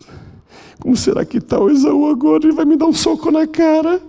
como 0.80 0.96
será 0.96 1.24
que 1.24 1.38
está 1.38 1.60
o 1.60 1.70
Esaú 1.70 2.10
agora? 2.10 2.46
Ele 2.46 2.52
vai 2.52 2.64
me 2.64 2.76
dar 2.76 2.86
um 2.86 2.92
soco 2.92 3.30
na 3.30 3.46
cara. 3.46 4.02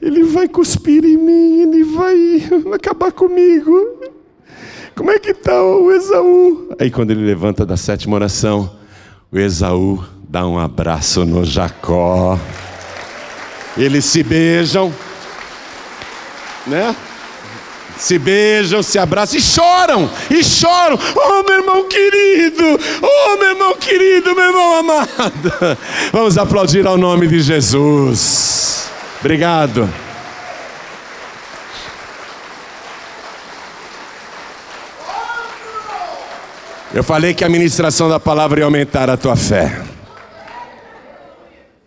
Ele 0.00 0.24
vai 0.24 0.48
cuspir 0.48 1.04
em 1.04 1.18
mim, 1.18 1.60
ele 1.60 1.84
vai 1.84 2.16
acabar 2.72 3.12
comigo. 3.12 3.99
Como 5.00 5.10
é 5.12 5.18
que 5.18 5.30
está 5.30 5.62
o 5.62 5.90
Esaú? 5.90 6.68
Aí 6.78 6.90
quando 6.90 7.10
ele 7.10 7.24
levanta 7.24 7.64
da 7.64 7.74
sétima 7.74 8.16
oração, 8.16 8.70
o 9.32 9.38
Esaú 9.38 10.04
dá 10.28 10.46
um 10.46 10.58
abraço 10.58 11.24
no 11.24 11.42
Jacó. 11.42 12.38
Eles 13.78 14.04
se 14.04 14.22
beijam 14.22 14.92
né? 16.66 16.94
Se 17.96 18.18
beijam, 18.18 18.82
se 18.82 18.98
abraçam 18.98 19.38
e 19.38 19.42
choram, 19.42 20.10
e 20.30 20.44
choram. 20.44 20.98
Oh, 21.16 21.42
meu 21.44 21.60
irmão 21.60 21.88
querido, 21.88 22.78
oh, 23.00 23.36
meu 23.38 23.48
irmão 23.52 23.74
querido, 23.76 24.34
meu 24.34 24.44
irmão 24.44 24.76
amado. 24.76 25.78
Vamos 26.12 26.36
aplaudir 26.36 26.86
ao 26.86 26.98
nome 26.98 27.26
de 27.26 27.40
Jesus. 27.40 28.90
Obrigado. 29.18 29.88
Eu 36.92 37.04
falei 37.04 37.32
que 37.32 37.44
a 37.44 37.48
ministração 37.48 38.08
da 38.08 38.18
palavra 38.18 38.60
ia 38.60 38.64
aumentar 38.64 39.08
a 39.08 39.16
tua 39.16 39.36
fé. 39.36 39.80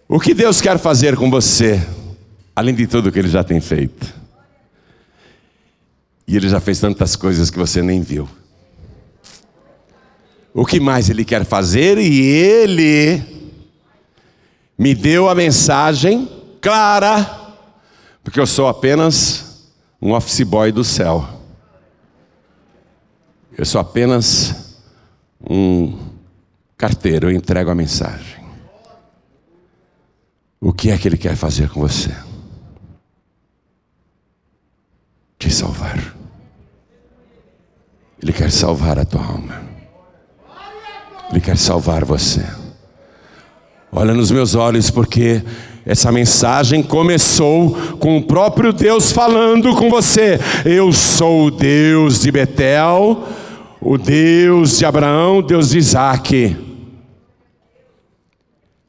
O 0.08 0.20
que 0.20 0.34
Deus 0.34 0.62
quer 0.62 0.78
fazer 0.78 1.18
com 1.18 1.30
você, 1.30 1.86
além 2.56 2.74
de 2.74 2.88
tudo 2.88 3.12
que 3.12 3.20
Ele 3.20 3.28
já 3.28 3.44
tem 3.44 3.60
feito? 3.60 4.24
E 6.26 6.38
ele 6.38 6.48
já 6.48 6.60
fez 6.60 6.80
tantas 6.80 7.16
coisas 7.16 7.50
que 7.50 7.60
você 7.60 7.82
nem 7.82 8.02
viu. 8.02 8.30
O 10.54 10.66
que 10.66 10.80
mais 10.80 11.10
ele 11.10 11.26
quer 11.26 11.44
fazer? 11.44 11.98
E 11.98 12.22
ele 12.22 13.22
me 14.78 14.96
deu 14.96 15.28
a 15.28 15.36
mensagem 15.36 16.30
clara, 16.62 17.30
porque 18.24 18.40
eu 18.40 18.48
sou 18.48 18.68
apenas 18.68 19.68
um 20.02 20.14
office 20.14 20.44
boy 20.44 20.72
do 20.72 20.84
céu. 20.84 21.28
Eu 23.58 23.66
sou 23.66 23.82
apenas 23.82 24.63
um 25.50 25.98
carteiro, 26.78 27.30
eu 27.30 27.36
entrego 27.36 27.70
a 27.70 27.76
mensagem. 27.76 28.44
O 30.60 30.72
que 30.72 30.92
é 30.92 30.98
que 30.98 31.08
ele 31.08 31.18
quer 31.18 31.36
fazer 31.36 31.70
com 31.70 31.80
você? 31.80 32.12
te 35.44 35.54
salvar. 35.54 36.16
Ele 38.22 38.32
quer 38.32 38.50
salvar 38.50 38.98
a 38.98 39.04
tua 39.04 39.22
alma. 39.22 39.62
Ele 41.30 41.42
quer 41.42 41.58
salvar 41.58 42.06
você. 42.06 42.46
Olha 43.92 44.14
nos 44.14 44.32
meus 44.32 44.56
olhos, 44.56 44.90
porque 44.90 45.44
essa 45.86 46.14
mensagem 46.14 46.82
começou 46.82 47.72
com 48.00 48.18
o 48.18 48.24
próprio 48.24 48.72
Deus 48.72 49.12
falando 49.12 49.76
com 49.76 49.90
você. 49.90 50.40
Eu 50.64 50.94
sou 50.94 51.48
o 51.48 51.52
Deus 51.52 52.22
de 52.22 52.32
Betel, 52.32 53.28
o 53.86 53.98
Deus 53.98 54.78
de 54.78 54.86
Abraão, 54.86 55.42
Deus 55.42 55.70
de 55.70 55.78
Isaac. 55.78 56.58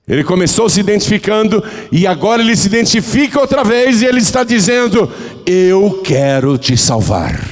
Ele 0.07 0.23
começou 0.23 0.69
se 0.69 0.81
identificando 0.81 1.63
e 1.91 2.07
agora 2.07 2.43
ele 2.43 2.55
se 2.55 2.67
identifica 2.67 3.41
outra 3.41 3.65
vez 3.65 4.03
e 4.03 4.07
ele 4.07 4.21
está 4.21 4.45
dizendo: 4.45 5.11
Eu 5.45 6.01
quero 6.05 6.57
te 6.57 6.77
salvar. 6.77 7.43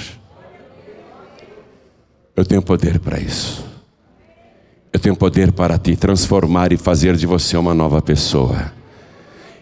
Eu 2.36 2.45
tenho 2.45 2.62
poder 2.62 2.99
para 2.99 3.18
isso. 3.18 3.64
Eu 4.93 5.01
tenho 5.01 5.16
poder 5.16 5.53
para 5.53 5.78
te 5.78 5.97
transformar 5.97 6.72
e 6.72 6.76
fazer 6.76 7.16
de 7.16 7.26
você 7.26 7.57
uma 7.57 7.74
nova 7.74 8.01
pessoa. 8.01 8.72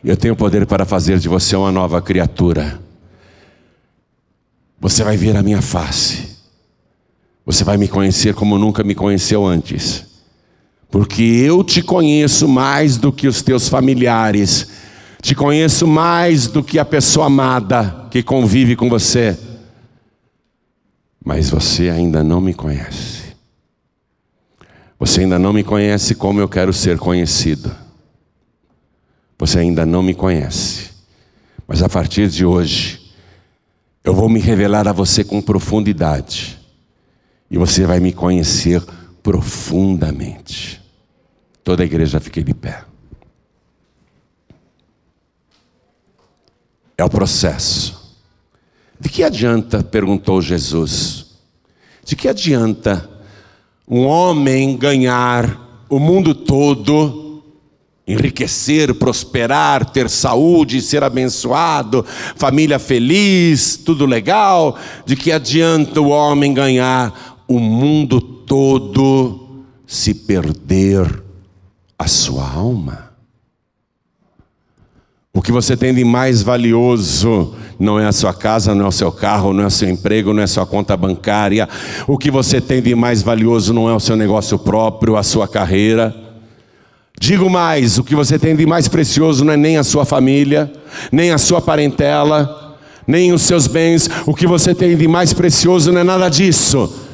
Eu 0.04 0.16
tenho 0.16 0.34
poder 0.34 0.66
para 0.66 0.84
fazer 0.84 1.18
de 1.18 1.28
você 1.28 1.54
uma 1.54 1.70
nova 1.70 2.02
criatura. 2.02 2.80
Você 4.80 5.04
vai 5.04 5.16
ver 5.16 5.36
a 5.36 5.42
minha 5.42 5.62
face. 5.62 6.29
Você 7.50 7.64
vai 7.64 7.76
me 7.76 7.88
conhecer 7.88 8.32
como 8.32 8.56
nunca 8.56 8.84
me 8.84 8.94
conheceu 8.94 9.44
antes. 9.44 10.06
Porque 10.88 11.20
eu 11.20 11.64
te 11.64 11.82
conheço 11.82 12.46
mais 12.46 12.96
do 12.96 13.12
que 13.12 13.26
os 13.26 13.42
teus 13.42 13.68
familiares. 13.68 14.68
Te 15.20 15.34
conheço 15.34 15.84
mais 15.84 16.46
do 16.46 16.62
que 16.62 16.78
a 16.78 16.84
pessoa 16.84 17.26
amada 17.26 18.06
que 18.08 18.22
convive 18.22 18.76
com 18.76 18.88
você. 18.88 19.36
Mas 21.24 21.50
você 21.50 21.90
ainda 21.90 22.22
não 22.22 22.40
me 22.40 22.54
conhece. 22.54 23.34
Você 24.96 25.22
ainda 25.22 25.36
não 25.36 25.52
me 25.52 25.64
conhece 25.64 26.14
como 26.14 26.38
eu 26.38 26.48
quero 26.48 26.72
ser 26.72 27.00
conhecido. 27.00 27.74
Você 29.36 29.58
ainda 29.58 29.84
não 29.84 30.04
me 30.04 30.14
conhece. 30.14 30.90
Mas 31.66 31.82
a 31.82 31.88
partir 31.88 32.28
de 32.28 32.46
hoje, 32.46 33.10
eu 34.04 34.14
vou 34.14 34.28
me 34.28 34.38
revelar 34.38 34.86
a 34.86 34.92
você 34.92 35.24
com 35.24 35.42
profundidade. 35.42 36.59
E 37.50 37.58
você 37.58 37.84
vai 37.84 37.98
me 37.98 38.12
conhecer 38.12 38.82
profundamente. 39.22 40.80
Toda 41.64 41.82
a 41.82 41.86
igreja 41.86 42.20
fique 42.20 42.42
de 42.42 42.54
pé. 42.54 42.84
É 46.96 47.04
o 47.04 47.10
processo. 47.10 48.16
De 48.98 49.08
que 49.08 49.24
adianta, 49.24 49.82
perguntou 49.82 50.42
Jesus, 50.42 51.26
de 52.04 52.14
que 52.14 52.28
adianta 52.28 53.08
um 53.88 54.04
homem 54.04 54.76
ganhar 54.76 55.84
o 55.88 55.98
mundo 55.98 56.34
todo, 56.34 57.42
enriquecer, 58.06 58.94
prosperar, 58.94 59.90
ter 59.90 60.08
saúde, 60.10 60.82
ser 60.82 61.02
abençoado, 61.02 62.04
família 62.36 62.78
feliz, 62.78 63.76
tudo 63.76 64.04
legal, 64.04 64.76
de 65.06 65.16
que 65.16 65.32
adianta 65.32 66.00
o 66.00 66.08
homem 66.08 66.52
ganhar 66.52 67.29
o 67.50 67.58
mundo 67.58 68.20
todo 68.20 69.64
se 69.84 70.14
perder 70.14 71.20
a 71.98 72.06
sua 72.06 72.48
alma? 72.48 73.10
O 75.34 75.42
que 75.42 75.50
você 75.50 75.76
tem 75.76 75.92
de 75.92 76.04
mais 76.04 76.42
valioso 76.42 77.52
não 77.76 77.98
é 77.98 78.06
a 78.06 78.12
sua 78.12 78.32
casa, 78.32 78.72
não 78.72 78.84
é 78.84 78.88
o 78.88 78.92
seu 78.92 79.10
carro, 79.10 79.52
não 79.52 79.64
é 79.64 79.66
o 79.66 79.70
seu 79.70 79.90
emprego, 79.90 80.32
não 80.32 80.42
é 80.42 80.44
a 80.44 80.46
sua 80.46 80.64
conta 80.64 80.96
bancária. 80.96 81.68
O 82.06 82.16
que 82.16 82.30
você 82.30 82.60
tem 82.60 82.80
de 82.80 82.94
mais 82.94 83.20
valioso 83.20 83.72
não 83.72 83.90
é 83.90 83.94
o 83.94 84.00
seu 84.00 84.14
negócio 84.14 84.56
próprio, 84.56 85.16
a 85.16 85.24
sua 85.24 85.48
carreira. 85.48 86.14
Digo 87.18 87.50
mais: 87.50 87.98
o 87.98 88.04
que 88.04 88.14
você 88.14 88.38
tem 88.38 88.54
de 88.54 88.64
mais 88.64 88.86
precioso 88.86 89.44
não 89.44 89.54
é 89.54 89.56
nem 89.56 89.76
a 89.76 89.82
sua 89.82 90.04
família, 90.04 90.72
nem 91.10 91.32
a 91.32 91.38
sua 91.38 91.60
parentela, 91.60 92.78
nem 93.08 93.32
os 93.32 93.42
seus 93.42 93.66
bens. 93.66 94.08
O 94.24 94.34
que 94.34 94.46
você 94.46 94.72
tem 94.72 94.96
de 94.96 95.08
mais 95.08 95.32
precioso 95.32 95.90
não 95.90 96.00
é 96.00 96.04
nada 96.04 96.28
disso. 96.28 97.09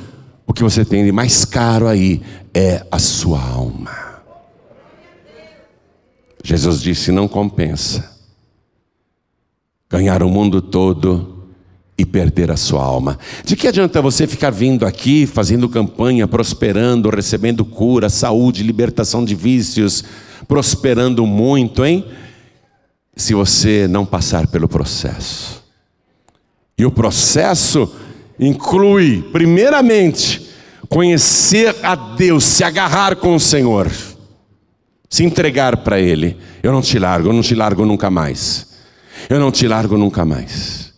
O 0.47 0.53
que 0.53 0.63
você 0.63 0.85
tem 0.85 1.05
de 1.05 1.13
mais 1.13 1.45
caro 1.45 1.89
aí 1.89 2.23
é 2.55 2.87
a 2.91 2.99
sua 2.99 3.41
alma. 3.43 3.91
Jesus 6.45 6.81
disse: 6.81 7.11
não 7.11 7.27
compensa 7.27 8.17
ganhar 9.89 10.23
o 10.23 10.29
mundo 10.29 10.61
todo 10.61 11.49
e 11.99 12.05
perder 12.05 12.51
a 12.51 12.57
sua 12.57 12.83
alma. 12.83 13.19
De 13.45 13.57
que 13.57 13.67
adianta 13.67 14.03
você 14.03 14.27
ficar 14.27 14.51
vindo 14.51 14.85
aqui, 14.85 15.27
fazendo 15.27 15.69
campanha, 15.69 16.29
prosperando, 16.29 17.09
recebendo 17.09 17.65
cura, 17.65 18.09
saúde, 18.09 18.63
libertação 18.63 19.25
de 19.25 19.35
vícios, 19.35 20.05
prosperando 20.47 21.27
muito, 21.27 21.85
hein? 21.85 22.05
Se 23.17 23.33
você 23.33 23.89
não 23.89 24.05
passar 24.05 24.47
pelo 24.47 24.69
processo. 24.69 25.65
E 26.77 26.85
o 26.85 26.91
processo 26.91 27.91
inclui, 28.39 29.23
primeiramente, 29.33 30.49
conhecer 30.89 31.75
a 31.83 31.95
Deus, 31.95 32.45
se 32.45 32.65
agarrar 32.65 33.17
com 33.17 33.35
o 33.35 33.41
Senhor, 33.41 33.91
se 35.09 35.25
entregar 35.25 35.79
para 35.79 36.01
Ele. 36.01 36.37
Eu 36.63 36.73
não 36.73 36.83
te 36.83 36.99
largo, 36.99 37.29
eu 37.29 37.33
não 37.33 37.43
te 37.43 37.55
largo 37.55 37.85
nunca 37.85 38.11
mais. 38.11 38.75
Eu 39.29 39.41
não 39.41 39.51
te 39.51 39.67
largo 39.67 39.97
nunca 39.97 40.25
mais. 40.25 40.93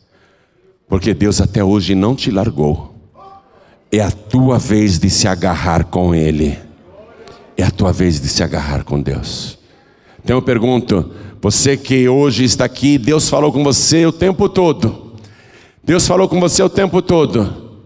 Porque 0.88 1.14
Deus 1.14 1.40
até 1.40 1.62
hoje 1.62 1.94
não 1.94 2.14
te 2.14 2.30
largou. 2.30 2.94
É 3.90 4.00
a 4.00 4.10
tua 4.10 4.58
vez 4.58 4.98
de 4.98 5.08
se 5.08 5.26
agarrar 5.26 5.84
com 5.84 6.14
Ele. 6.14 6.58
É 7.56 7.62
a 7.62 7.70
tua 7.70 7.92
vez 7.92 8.20
de 8.20 8.28
se 8.28 8.42
agarrar 8.42 8.84
com 8.84 9.00
Deus. 9.00 9.58
Então 10.22 10.36
eu 10.36 10.42
pergunto: 10.42 11.10
você 11.40 11.76
que 11.76 12.08
hoje 12.08 12.44
está 12.44 12.64
aqui, 12.64 12.98
Deus 12.98 13.28
falou 13.28 13.52
com 13.52 13.64
você 13.64 14.04
o 14.04 14.12
tempo 14.12 14.48
todo. 14.48 15.07
Deus 15.88 16.06
falou 16.06 16.28
com 16.28 16.38
você 16.38 16.62
o 16.62 16.68
tempo 16.68 17.00
todo. 17.00 17.80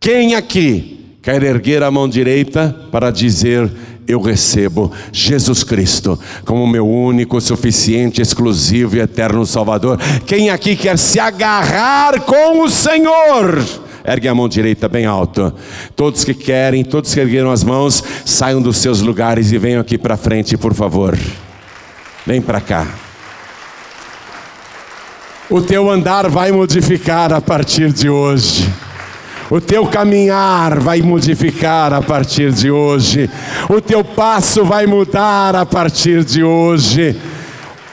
Quem 0.00 0.34
aqui 0.34 1.14
quer 1.22 1.40
erguer 1.44 1.80
a 1.80 1.88
mão 1.88 2.08
direita 2.08 2.74
para 2.90 3.12
dizer: 3.12 3.70
eu 4.08 4.20
recebo 4.20 4.90
Jesus 5.12 5.62
Cristo 5.62 6.18
como 6.44 6.66
meu 6.66 6.84
único, 6.84 7.40
suficiente, 7.40 8.20
exclusivo 8.20 8.96
e 8.96 8.98
eterno 8.98 9.46
Salvador. 9.46 9.96
Quem 10.26 10.50
aqui 10.50 10.74
quer 10.74 10.98
se 10.98 11.20
agarrar 11.20 12.20
com 12.22 12.64
o 12.64 12.68
Senhor? 12.68 13.64
Ergue 14.04 14.26
a 14.26 14.34
mão 14.34 14.48
direita 14.48 14.88
bem 14.88 15.06
alto. 15.06 15.54
Todos 15.94 16.24
que 16.24 16.34
querem, 16.34 16.82
todos 16.82 17.14
que 17.14 17.20
ergueram 17.20 17.52
as 17.52 17.62
mãos, 17.62 18.02
saiam 18.26 18.60
dos 18.60 18.78
seus 18.78 19.02
lugares 19.02 19.52
e 19.52 19.58
venham 19.58 19.80
aqui 19.80 19.96
para 19.96 20.16
frente, 20.16 20.56
por 20.56 20.74
favor. 20.74 21.16
Vem 22.26 22.42
para 22.42 22.60
cá. 22.60 22.88
O 25.50 25.60
teu 25.60 25.90
andar 25.90 26.28
vai 26.28 26.52
modificar 26.52 27.32
a 27.32 27.40
partir 27.40 27.92
de 27.92 28.08
hoje. 28.08 28.72
O 29.50 29.60
teu 29.60 29.84
caminhar 29.84 30.78
vai 30.78 31.02
modificar 31.02 31.92
a 31.92 32.00
partir 32.00 32.52
de 32.52 32.70
hoje. 32.70 33.28
O 33.68 33.80
teu 33.80 34.04
passo 34.04 34.64
vai 34.64 34.86
mudar 34.86 35.56
a 35.56 35.66
partir 35.66 36.22
de 36.22 36.44
hoje. 36.44 37.16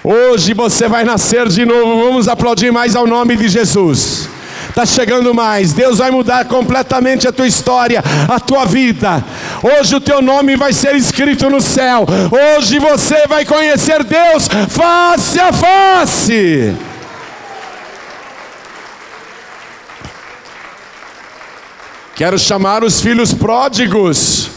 Hoje 0.03 0.53
você 0.53 0.87
vai 0.87 1.03
nascer 1.03 1.47
de 1.47 1.65
novo. 1.65 1.99
Vamos 1.99 2.27
aplaudir 2.27 2.71
mais 2.71 2.95
ao 2.95 3.07
nome 3.07 3.35
de 3.35 3.47
Jesus. 3.47 4.29
Está 4.69 4.85
chegando 4.85 5.33
mais. 5.33 5.73
Deus 5.73 5.97
vai 5.97 6.11
mudar 6.11 6.45
completamente 6.45 7.27
a 7.27 7.31
tua 7.31 7.47
história, 7.47 8.03
a 8.29 8.39
tua 8.39 8.65
vida. 8.65 9.25
Hoje 9.63 9.95
o 9.95 9.99
teu 9.99 10.21
nome 10.21 10.55
vai 10.55 10.73
ser 10.73 10.95
escrito 10.95 11.49
no 11.49 11.59
céu. 11.59 12.05
Hoje 12.55 12.77
você 12.77 13.25
vai 13.25 13.43
conhecer 13.45 14.03
Deus 14.03 14.47
face 14.69 15.39
a 15.39 15.51
face. 15.51 16.75
Quero 22.17 22.39
chamar 22.39 22.83
os 22.83 22.99
filhos 22.99 23.31
pródigos. 23.31 24.49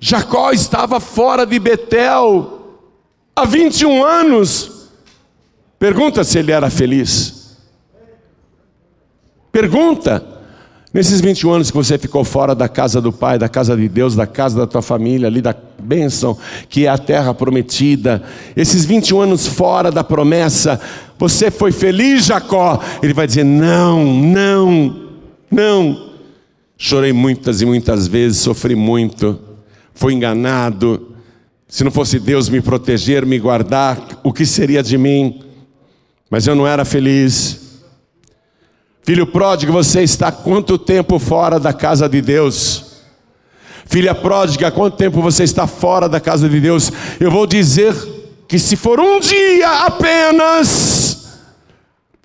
Jacó 0.00 0.50
estava 0.50 0.98
fora 0.98 1.46
de 1.46 1.60
Betel 1.60 2.80
há 3.36 3.44
21 3.44 4.04
anos. 4.04 4.90
Pergunta 5.78 6.24
se 6.24 6.40
ele 6.40 6.50
era 6.50 6.68
feliz. 6.68 7.56
Pergunta. 9.52 10.26
Nesses 10.92 11.20
21 11.20 11.52
anos 11.52 11.70
que 11.70 11.76
você 11.76 11.98
ficou 11.98 12.24
fora 12.24 12.52
da 12.52 12.68
casa 12.68 13.00
do 13.00 13.12
Pai, 13.12 13.38
da 13.38 13.48
casa 13.48 13.76
de 13.76 13.88
Deus, 13.88 14.16
da 14.16 14.26
casa 14.26 14.56
da 14.56 14.66
tua 14.66 14.82
família, 14.82 15.28
ali 15.28 15.40
da 15.40 15.54
bênção, 15.78 16.36
que 16.68 16.86
é 16.86 16.88
a 16.88 16.96
terra 16.98 17.34
prometida, 17.34 18.22
esses 18.56 18.84
21 18.84 19.20
anos 19.20 19.46
fora 19.46 19.92
da 19.92 20.02
promessa, 20.02 20.80
você 21.18 21.50
foi 21.50 21.72
feliz, 21.72 22.26
Jacó? 22.26 22.80
Ele 23.02 23.14
vai 23.14 23.26
dizer: 23.26 23.44
Não, 23.44 24.04
não, 24.04 25.10
não. 25.50 26.10
Chorei 26.78 27.12
muitas 27.12 27.62
e 27.62 27.66
muitas 27.66 28.06
vezes, 28.06 28.38
sofri 28.38 28.74
muito, 28.74 29.40
fui 29.94 30.12
enganado. 30.12 31.16
Se 31.68 31.82
não 31.82 31.90
fosse 31.90 32.18
Deus 32.18 32.48
me 32.48 32.60
proteger, 32.60 33.24
me 33.24 33.38
guardar, 33.38 34.20
o 34.22 34.32
que 34.32 34.44
seria 34.44 34.82
de 34.82 34.96
mim? 34.98 35.42
Mas 36.30 36.46
eu 36.46 36.54
não 36.54 36.66
era 36.66 36.84
feliz. 36.84 37.82
Filho 39.02 39.26
pródigo, 39.26 39.72
você 39.72 40.02
está 40.02 40.30
quanto 40.30 40.76
tempo 40.76 41.18
fora 41.18 41.58
da 41.58 41.72
casa 41.72 42.08
de 42.08 42.20
Deus? 42.20 42.86
Filha 43.86 44.14
pródiga, 44.14 44.70
quanto 44.70 44.96
tempo 44.96 45.22
você 45.22 45.44
está 45.44 45.66
fora 45.66 46.08
da 46.08 46.18
casa 46.18 46.48
de 46.48 46.60
Deus? 46.60 46.90
Eu 47.20 47.30
vou 47.30 47.46
dizer 47.46 47.94
que 48.48 48.58
se 48.58 48.76
for 48.76 48.98
um 48.98 49.20
dia 49.20 49.84
apenas, 49.84 51.05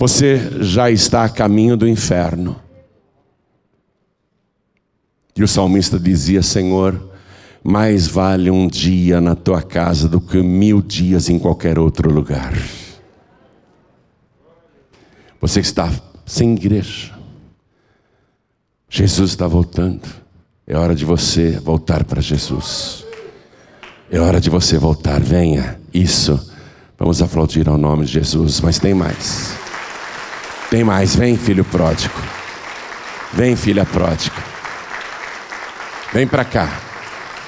você 0.02 0.64
já 0.64 0.90
está 0.90 1.26
a 1.26 1.30
caminho 1.30 1.78
do 1.78 1.88
inferno. 1.88 2.60
E 5.36 5.44
o 5.44 5.48
salmista 5.48 6.00
dizia: 6.00 6.42
Senhor, 6.42 7.00
mais 7.64 8.08
vale 8.08 8.50
um 8.50 8.68
dia 8.68 9.22
na 9.22 9.36
tua 9.36 9.62
casa 9.62 10.10
do 10.10 10.20
que 10.20 10.42
mil 10.42 10.82
dias 10.82 11.30
em 11.30 11.38
qualquer 11.38 11.78
outro 11.78 12.12
lugar. 12.12 12.52
Você 15.40 15.60
está 15.60 15.88
sem 16.26 16.54
igreja, 16.54 17.14
Jesus 18.90 19.30
está 19.30 19.48
voltando. 19.48 20.10
É 20.66 20.76
hora 20.76 20.96
de 20.96 21.06
você 21.06 21.60
voltar 21.60 22.06
para 22.06 22.22
Jesus. 22.22 23.06
É 24.10 24.20
hora 24.20 24.42
de 24.42 24.50
você 24.50 24.80
voltar. 24.80 25.22
Venha. 25.22 25.80
Isso. 25.94 26.40
Vamos 26.98 27.22
aplaudir 27.22 27.70
ao 27.70 27.78
nome 27.78 28.06
de 28.06 28.14
Jesus. 28.14 28.62
Mas 28.62 28.80
tem 28.80 28.96
mais. 28.96 29.62
Tem 30.72 30.86
mais. 30.86 31.18
Vem, 31.18 31.38
filho 31.38 31.66
pródigo. 31.66 32.16
Vem, 33.34 33.58
filha 33.58 33.84
pródiga. 33.84 34.38
Vem 36.14 36.26
para 36.26 36.46
cá. 36.46 36.80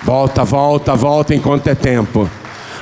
Volta, 0.04 0.44
volta, 0.44 0.94
volta 0.94 1.34
enquanto 1.34 1.68
é 1.68 1.74
tempo. 1.74 2.30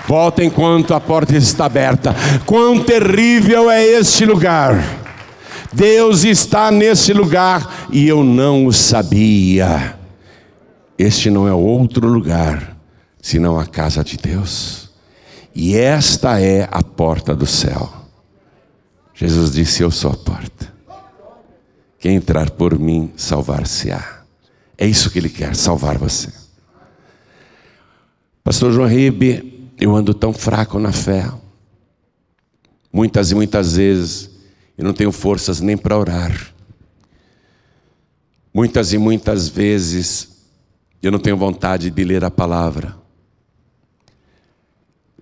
Volta 0.08 0.44
enquanto 0.44 0.96
a 0.96 1.00
porta 1.00 1.38
está 1.38 1.66
aberta. 1.66 2.16
Quão 2.44 2.84
terrível 2.84 3.70
é 3.70 3.86
este 3.86 4.26
lugar. 4.26 4.84
Deus 5.72 6.24
está 6.24 6.72
nesse 6.72 7.14
lugar 7.14 7.88
e 7.92 8.08
eu 8.08 8.24
não 8.24 8.66
o 8.66 8.74
sabia. 8.74 9.96
Este 10.98 11.30
não 11.30 11.48
é 11.48 11.54
outro 11.54 12.08
lugar 12.08 12.76
senão 13.22 13.60
a 13.60 13.66
casa 13.68 14.04
de 14.04 14.18
Deus. 14.18 14.89
E 15.54 15.78
esta 15.78 16.42
é 16.42 16.68
a 16.72 16.82
porta 16.82 17.36
do 17.36 17.46
céu. 17.46 18.01
Jesus 19.22 19.51
disse: 19.51 19.84
Eu 19.84 19.91
sou 19.91 20.09
a 20.09 20.17
porta. 20.17 20.74
Quem 21.99 22.15
entrar 22.15 22.49
por 22.49 22.80
mim, 22.80 23.13
salvar-se-á. 23.15 24.24
É 24.76 24.88
isso 24.88 25.11
que 25.11 25.19
Ele 25.19 25.30
quer, 25.30 25.55
salvar 25.55 25.99
você. 25.99 26.34
Pastor 28.43 28.72
João 28.72 28.88
Ribe, 28.88 29.72
eu 29.80 29.95
ando 29.95 30.11
tão 30.11 30.34
fraco 30.34 30.80
na 30.80 30.91
fé. 30.91 31.32
Muitas 32.91 33.30
e 33.30 33.36
muitas 33.36 33.76
vezes 33.76 34.32
eu 34.76 34.84
não 34.84 34.91
tenho 34.91 35.11
forças 35.11 35.61
nem 35.61 35.78
para 35.78 35.95
orar. 35.95 36.51
Muitas 38.51 38.91
e 38.91 38.97
muitas 38.97 39.47
vezes 39.47 40.30
eu 40.99 41.11
não 41.11 41.19
tenho 41.19 41.38
vontade 41.38 41.91
de 41.91 42.03
ler 42.03 42.24
a 42.26 42.32
palavra. 42.32 42.97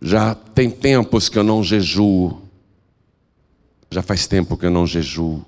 Já 0.02 0.34
tem 0.34 0.70
tempos 0.70 1.28
que 1.28 1.38
eu 1.38 1.44
não 1.44 1.62
jejuo. 1.62 2.49
Já 3.92 4.02
faz 4.02 4.28
tempo 4.28 4.56
que 4.56 4.66
eu 4.66 4.72
não 4.72 4.86
jejuo. 4.86 5.46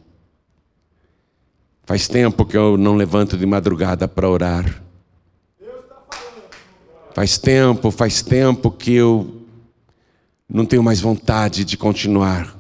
Faz 1.84 2.08
tempo 2.08 2.46
que 2.46 2.58
eu 2.58 2.78
não 2.78 2.96
levanto 2.96 3.38
de 3.38 3.46
madrugada 3.46 4.08
para 4.08 4.30
orar. 4.30 4.82
Faz 7.14 7.38
tempo, 7.38 7.92
faz 7.92 8.22
tempo 8.22 8.72
que 8.72 8.94
eu 8.94 9.46
não 10.48 10.66
tenho 10.66 10.84
mais 10.84 11.00
vontade 11.02 11.66
de 11.66 11.78
continuar. 11.78 12.58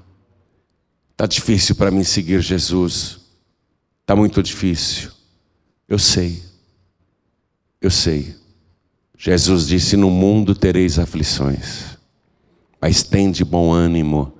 Está 1.11 1.25
difícil 1.25 1.75
para 1.75 1.91
mim 1.91 2.03
seguir 2.03 2.41
Jesus. 2.41 3.19
Está 4.01 4.15
muito 4.15 4.41
difícil. 4.43 5.11
Eu 5.87 5.99
sei. 5.99 6.43
Eu 7.79 7.91
sei. 7.91 8.35
Jesus 9.17 9.67
disse: 9.67 9.95
No 9.95 10.09
mundo 10.09 10.55
tereis 10.55 10.97
aflições, 10.97 11.97
mas 12.81 13.03
tem 13.03 13.31
de 13.31 13.45
bom 13.45 13.71
ânimo. 13.71 14.33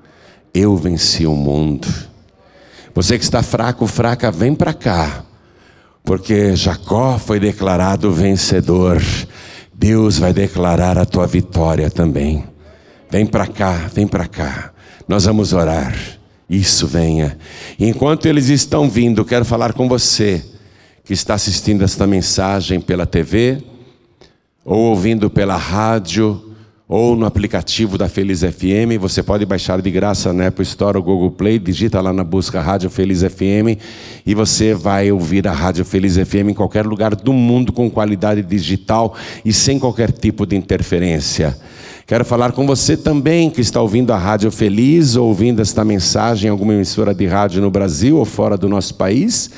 Eu 0.54 0.76
venci 0.76 1.26
o 1.26 1.36
mundo. 1.36 1.88
Você 2.94 3.18
que 3.18 3.24
está 3.24 3.42
fraco, 3.42 3.88
fraca, 3.88 4.30
vem 4.30 4.54
para 4.54 4.74
cá, 4.74 5.24
porque 6.04 6.56
Jacó 6.56 7.18
foi 7.18 7.40
declarado 7.40 8.12
vencedor. 8.12 9.02
Deus 9.74 10.20
vai 10.20 10.34
declarar 10.34 10.98
a 10.98 11.06
tua 11.06 11.26
vitória 11.26 11.90
também. 11.90 12.44
Vem 13.10 13.26
para 13.26 13.48
cá, 13.48 13.90
vem 13.94 14.06
para 14.06 14.28
cá. 14.28 14.72
Nós 15.08 15.26
vamos 15.26 15.54
orar. 15.54 15.96
Isso 16.50 16.86
venha. 16.86 17.38
Enquanto 17.80 18.26
eles 18.26 18.50
estão 18.50 18.90
vindo, 18.90 19.24
quero 19.24 19.46
falar 19.46 19.72
com 19.72 19.88
você 19.88 20.44
que 21.06 21.14
está 21.14 21.34
assistindo 21.34 21.84
esta 21.84 22.06
mensagem 22.06 22.80
pela 22.80 23.06
TV, 23.06 23.64
ou 24.64 24.78
ouvindo 24.90 25.30
pela 25.30 25.56
rádio, 25.56 26.51
ou 26.92 27.16
no 27.16 27.26
aplicativo 27.26 27.98
da 27.98 28.10
Feliz 28.10 28.42
FM. 28.42 29.00
Você 29.00 29.24
pode 29.24 29.46
baixar 29.46 29.82
de 29.82 29.90
graça 29.90 30.34
na 30.34 30.48
Apple 30.48 30.64
Store 30.64 30.98
ou 30.98 31.04
Google 31.04 31.32
Play, 31.32 31.58
digita 31.58 32.02
lá 32.02 32.12
na 32.12 32.22
busca 32.22 32.60
Rádio 32.60 32.90
Feliz 32.90 33.22
FM 33.22 33.80
e 34.26 34.36
você 34.36 34.74
vai 34.74 35.10
ouvir 35.10 35.48
a 35.48 35.54
Rádio 35.54 35.86
Feliz 35.86 36.18
FM 36.18 36.50
em 36.50 36.54
qualquer 36.54 36.86
lugar 36.86 37.16
do 37.16 37.32
mundo 37.32 37.72
com 37.72 37.90
qualidade 37.90 38.44
digital 38.44 39.16
e 39.46 39.54
sem 39.54 39.80
qualquer 39.80 40.12
tipo 40.12 40.46
de 40.46 40.58
interferência. 40.58 41.58
Quero 42.06 42.26
falar 42.26 42.52
com 42.52 42.68
você 42.68 42.98
também 42.98 43.50
que 43.50 43.62
está 43.62 43.82
ouvindo 43.82 44.12
a 44.12 44.18
Rádio 44.18 44.52
Feliz, 44.52 45.16
ou 45.16 45.30
ouvindo 45.30 45.62
esta 45.62 45.86
mensagem 45.86 46.50
em 46.50 46.52
alguma 46.52 46.74
emissora 46.74 47.16
de 47.16 47.26
rádio 47.26 47.62
no 47.62 47.72
Brasil 47.72 48.18
ou 48.18 48.26
fora 48.26 48.58
do 48.58 48.68
nosso 48.68 48.96
país, 48.96 49.50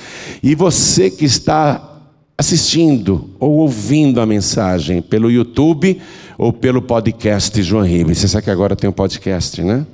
e 0.44 0.54
você 0.54 1.10
que 1.10 1.26
está 1.26 1.94
assistindo 2.38 3.30
ou 3.40 3.54
ouvindo 3.54 4.22
a 4.22 4.26
mensagem 4.26 5.02
pelo 5.02 5.32
YouTube 5.32 6.00
ou 6.44 6.52
pelo 6.52 6.82
podcast 6.82 7.64
João 7.64 7.86
Ribe. 7.86 8.14
Você 8.14 8.28
sabe 8.28 8.44
que 8.44 8.52
agora 8.52 8.76
tem 8.76 8.90
um 8.90 8.94
podcast, 8.94 9.64
né? 9.64 9.86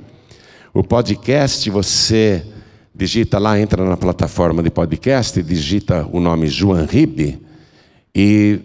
O 0.73 0.83
podcast 0.83 1.69
você 1.69 2.43
digita 2.95 3.37
lá, 3.37 3.59
entra 3.59 3.85
na 3.85 3.95
plataforma 3.95 4.63
de 4.63 4.71
podcast, 4.71 5.43
digita 5.43 6.09
o 6.11 6.19
nome 6.19 6.47
João 6.47 6.87
Ribe 6.87 7.39
e 8.15 8.59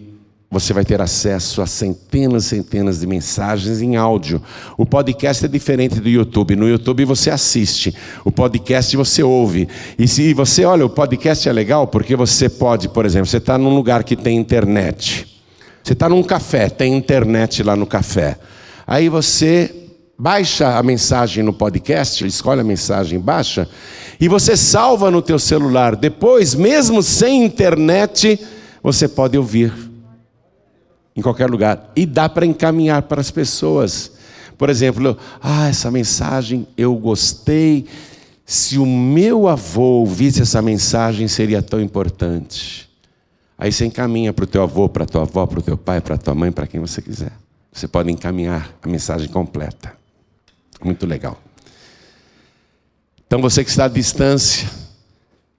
você 0.49 0.73
vai 0.73 0.83
ter 0.83 0.99
acesso 0.99 1.61
a 1.61 1.67
centenas 1.67 2.45
e 2.45 2.49
centenas 2.49 3.01
de 3.01 3.05
mensagens 3.05 3.79
em 3.83 3.95
áudio. 3.95 4.41
O 4.79 4.83
podcast 4.83 5.45
é 5.45 5.47
diferente 5.47 5.99
do 5.99 6.09
YouTube. 6.09 6.55
No 6.55 6.67
YouTube 6.67 7.05
você 7.05 7.29
assiste, 7.29 7.93
o 8.23 8.31
podcast 8.31 8.97
você 8.97 9.21
ouve. 9.21 9.69
E 9.99 10.07
se 10.07 10.33
você 10.33 10.65
olha, 10.65 10.83
o 10.83 10.89
podcast 10.89 11.47
é 11.47 11.53
legal 11.53 11.85
porque 11.85 12.15
você 12.15 12.49
pode, 12.49 12.89
por 12.89 13.05
exemplo, 13.05 13.27
você 13.27 13.37
está 13.37 13.59
num 13.59 13.75
lugar 13.75 14.03
que 14.03 14.15
tem 14.15 14.39
internet. 14.39 15.34
Você 15.85 15.93
está 15.93 16.09
num 16.09 16.23
café, 16.23 16.67
tem 16.67 16.97
internet 16.97 17.61
lá 17.61 17.75
no 17.75 17.85
café. 17.85 18.39
Aí 18.87 19.07
você 19.07 19.71
baixa 20.17 20.79
a 20.79 20.81
mensagem 20.81 21.43
no 21.43 21.53
podcast, 21.53 22.25
escolhe 22.25 22.61
a 22.61 22.63
mensagem, 22.63 23.19
baixa, 23.19 23.69
e 24.19 24.27
você 24.27 24.57
salva 24.57 25.11
no 25.11 25.21
teu 25.21 25.37
celular. 25.37 25.95
Depois, 25.95 26.55
mesmo 26.55 27.03
sem 27.03 27.45
internet, 27.45 28.43
você 28.81 29.07
pode 29.07 29.37
ouvir 29.37 29.71
em 31.15 31.21
qualquer 31.21 31.51
lugar. 31.51 31.91
E 31.95 32.07
dá 32.07 32.27
para 32.27 32.47
encaminhar 32.47 33.03
para 33.03 33.21
as 33.21 33.29
pessoas. 33.29 34.13
Por 34.57 34.71
exemplo, 34.71 35.15
ah, 35.39 35.69
essa 35.69 35.91
mensagem 35.91 36.67
eu 36.75 36.95
gostei. 36.95 37.85
Se 38.43 38.79
o 38.79 38.87
meu 38.87 39.47
avô 39.47 39.99
ouvisse 39.99 40.41
essa 40.41 40.63
mensagem, 40.63 41.27
seria 41.27 41.61
tão 41.61 41.79
importante. 41.79 42.89
Aí 43.57 43.71
você 43.71 43.85
encaminha 43.85 44.33
para 44.33 44.43
o 44.43 44.47
teu 44.47 44.63
avô, 44.63 44.89
para 44.89 45.03
a 45.03 45.07
tua 45.07 45.21
avó, 45.21 45.45
para 45.45 45.59
o 45.59 45.61
teu 45.61 45.77
pai, 45.77 46.01
para 46.01 46.15
a 46.15 46.17
tua 46.17 46.35
mãe, 46.35 46.51
para 46.51 46.67
quem 46.67 46.79
você 46.79 47.01
quiser. 47.01 47.31
Você 47.71 47.87
pode 47.87 48.11
encaminhar 48.11 48.69
a 48.81 48.87
mensagem 48.87 49.27
completa. 49.29 49.93
Muito 50.83 51.05
legal. 51.05 51.41
Então 53.27 53.41
você 53.41 53.63
que 53.63 53.69
está 53.69 53.85
à 53.85 53.87
distância, 53.87 54.69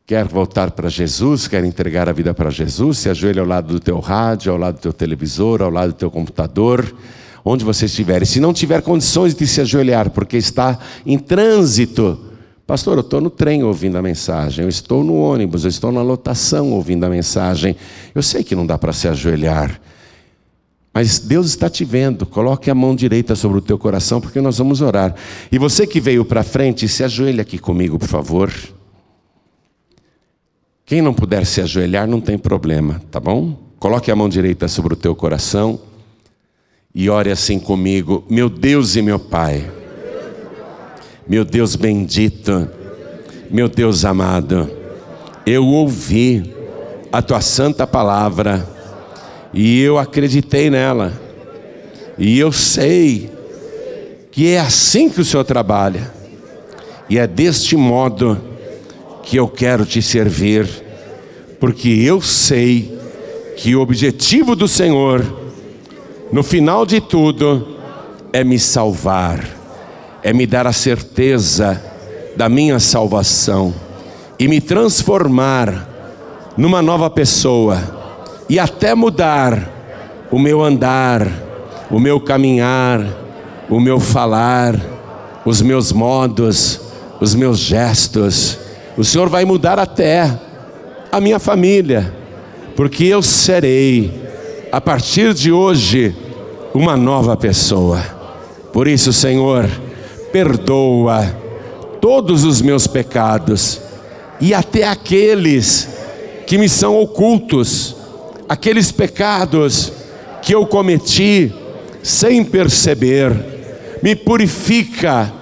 quer 0.06 0.24
voltar 0.24 0.70
para 0.70 0.88
Jesus, 0.88 1.48
quer 1.48 1.64
entregar 1.64 2.08
a 2.08 2.12
vida 2.12 2.32
para 2.32 2.48
Jesus, 2.48 2.98
se 2.98 3.10
ajoelha 3.10 3.40
ao 3.40 3.46
lado 3.46 3.72
do 3.72 3.80
teu 3.80 3.98
rádio, 3.98 4.52
ao 4.52 4.58
lado 4.58 4.76
do 4.76 4.80
teu 4.80 4.92
televisor, 4.92 5.62
ao 5.62 5.70
lado 5.70 5.92
do 5.92 5.96
teu 5.96 6.10
computador, 6.10 6.94
onde 7.44 7.64
você 7.64 7.86
estiver. 7.86 8.22
E 8.22 8.26
se 8.26 8.40
não 8.40 8.52
tiver 8.52 8.82
condições 8.82 9.34
de 9.34 9.46
se 9.46 9.60
ajoelhar, 9.60 10.10
porque 10.10 10.36
está 10.36 10.78
em 11.04 11.18
trânsito, 11.18 12.25
pastor, 12.66 12.96
eu 12.96 13.02
estou 13.02 13.20
no 13.20 13.30
trem 13.30 13.62
ouvindo 13.62 13.96
a 13.96 14.02
mensagem, 14.02 14.64
eu 14.64 14.68
estou 14.68 15.04
no 15.04 15.14
ônibus, 15.14 15.64
eu 15.64 15.70
estou 15.70 15.92
na 15.92 16.02
lotação 16.02 16.72
ouvindo 16.72 17.04
a 17.04 17.08
mensagem. 17.08 17.76
Eu 18.14 18.22
sei 18.22 18.42
que 18.42 18.54
não 18.54 18.66
dá 18.66 18.76
para 18.76 18.92
se 18.92 19.06
ajoelhar. 19.06 19.80
Mas 20.92 21.18
Deus 21.18 21.46
está 21.48 21.68
te 21.68 21.84
vendo. 21.84 22.24
Coloque 22.24 22.70
a 22.70 22.74
mão 22.74 22.96
direita 22.96 23.36
sobre 23.36 23.58
o 23.58 23.60
teu 23.60 23.78
coração, 23.78 24.20
porque 24.20 24.40
nós 24.40 24.56
vamos 24.56 24.80
orar. 24.80 25.14
E 25.52 25.58
você 25.58 25.86
que 25.86 26.00
veio 26.00 26.24
para 26.24 26.42
frente, 26.42 26.88
se 26.88 27.04
ajoelhe 27.04 27.40
aqui 27.40 27.58
comigo, 27.58 27.98
por 27.98 28.08
favor. 28.08 28.50
Quem 30.86 31.02
não 31.02 31.12
puder 31.12 31.44
se 31.44 31.60
ajoelhar, 31.60 32.06
não 32.06 32.20
tem 32.20 32.38
problema, 32.38 33.02
tá 33.10 33.20
bom? 33.20 33.58
Coloque 33.78 34.10
a 34.10 34.16
mão 34.16 34.28
direita 34.28 34.68
sobre 34.68 34.94
o 34.94 34.96
teu 34.96 35.14
coração 35.14 35.78
e 36.94 37.10
ore 37.10 37.30
assim 37.30 37.58
comigo: 37.58 38.24
Meu 38.30 38.48
Deus 38.48 38.96
e 38.96 39.02
meu 39.02 39.18
Pai, 39.18 39.70
meu 41.28 41.44
Deus 41.44 41.74
bendito, 41.74 42.68
meu 43.50 43.68
Deus 43.68 44.04
amado, 44.04 44.70
eu 45.44 45.64
ouvi 45.66 46.54
a 47.10 47.20
tua 47.20 47.40
santa 47.40 47.86
palavra 47.86 48.66
e 49.52 49.80
eu 49.80 49.98
acreditei 49.98 50.70
nela. 50.70 51.12
E 52.18 52.38
eu 52.38 52.52
sei 52.52 53.30
que 54.30 54.50
é 54.50 54.60
assim 54.60 55.08
que 55.08 55.20
o 55.20 55.24
Senhor 55.24 55.44
trabalha. 55.44 56.12
E 57.08 57.18
é 57.18 57.26
deste 57.26 57.76
modo 57.76 58.40
que 59.22 59.36
eu 59.36 59.48
quero 59.48 59.86
te 59.86 60.02
servir, 60.02 60.68
porque 61.58 61.88
eu 61.88 62.20
sei 62.20 62.96
que 63.56 63.74
o 63.74 63.80
objetivo 63.80 64.54
do 64.54 64.68
Senhor, 64.68 65.24
no 66.30 66.42
final 66.42 66.84
de 66.84 67.00
tudo, 67.00 67.76
é 68.32 68.44
me 68.44 68.58
salvar, 68.58 69.55
é 70.26 70.32
me 70.32 70.44
dar 70.44 70.66
a 70.66 70.72
certeza 70.72 71.80
da 72.34 72.48
minha 72.48 72.80
salvação 72.80 73.72
e 74.36 74.48
me 74.48 74.60
transformar 74.60 75.88
numa 76.56 76.82
nova 76.82 77.08
pessoa 77.08 77.80
e 78.48 78.58
até 78.58 78.92
mudar 78.92 80.26
o 80.28 80.36
meu 80.36 80.64
andar, 80.64 81.28
o 81.88 82.00
meu 82.00 82.18
caminhar, 82.18 83.06
o 83.70 83.78
meu 83.78 84.00
falar, 84.00 84.74
os 85.44 85.62
meus 85.62 85.92
modos, 85.92 86.80
os 87.20 87.32
meus 87.36 87.60
gestos. 87.60 88.58
O 88.96 89.04
Senhor 89.04 89.28
vai 89.28 89.44
mudar 89.44 89.78
até 89.78 90.36
a 91.12 91.20
minha 91.20 91.38
família, 91.38 92.12
porque 92.74 93.04
eu 93.04 93.22
serei, 93.22 94.28
a 94.72 94.80
partir 94.80 95.32
de 95.32 95.52
hoje, 95.52 96.16
uma 96.74 96.96
nova 96.96 97.36
pessoa. 97.36 98.02
Por 98.72 98.88
isso, 98.88 99.12
Senhor, 99.12 99.85
perdoa 100.32 101.24
todos 102.00 102.44
os 102.44 102.62
meus 102.62 102.86
pecados 102.86 103.80
e 104.40 104.52
até 104.54 104.86
aqueles 104.86 105.88
que 106.46 106.58
me 106.58 106.68
são 106.68 107.00
ocultos, 107.00 107.96
aqueles 108.48 108.92
pecados 108.92 109.92
que 110.42 110.54
eu 110.54 110.66
cometi 110.66 111.52
sem 112.02 112.44
perceber, 112.44 113.98
me 114.02 114.14
purifica 114.14 115.32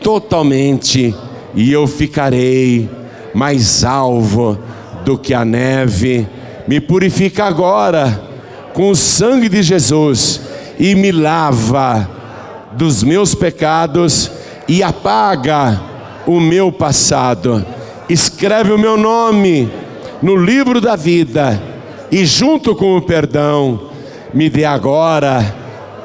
totalmente 0.00 1.14
e 1.54 1.72
eu 1.72 1.86
ficarei 1.86 2.88
mais 3.34 3.82
alvo 3.84 4.58
do 5.04 5.18
que 5.18 5.34
a 5.34 5.44
neve. 5.44 6.26
Me 6.68 6.80
purifica 6.80 7.44
agora 7.44 8.30
com 8.72 8.90
o 8.90 8.96
sangue 8.96 9.48
de 9.48 9.62
Jesus 9.62 10.40
e 10.78 10.94
me 10.94 11.10
lava 11.10 12.08
dos 12.76 13.02
meus 13.02 13.34
pecados 13.34 14.30
e 14.68 14.82
apaga 14.82 15.80
o 16.26 16.40
meu 16.40 16.70
passado. 16.70 17.64
Escreve 18.08 18.72
o 18.72 18.78
meu 18.78 18.96
nome 18.96 19.70
no 20.22 20.36
livro 20.36 20.80
da 20.80 20.96
vida 20.96 21.60
e, 22.10 22.24
junto 22.24 22.74
com 22.74 22.96
o 22.96 23.02
perdão, 23.02 23.88
me 24.32 24.48
dê 24.48 24.64
agora 24.64 25.54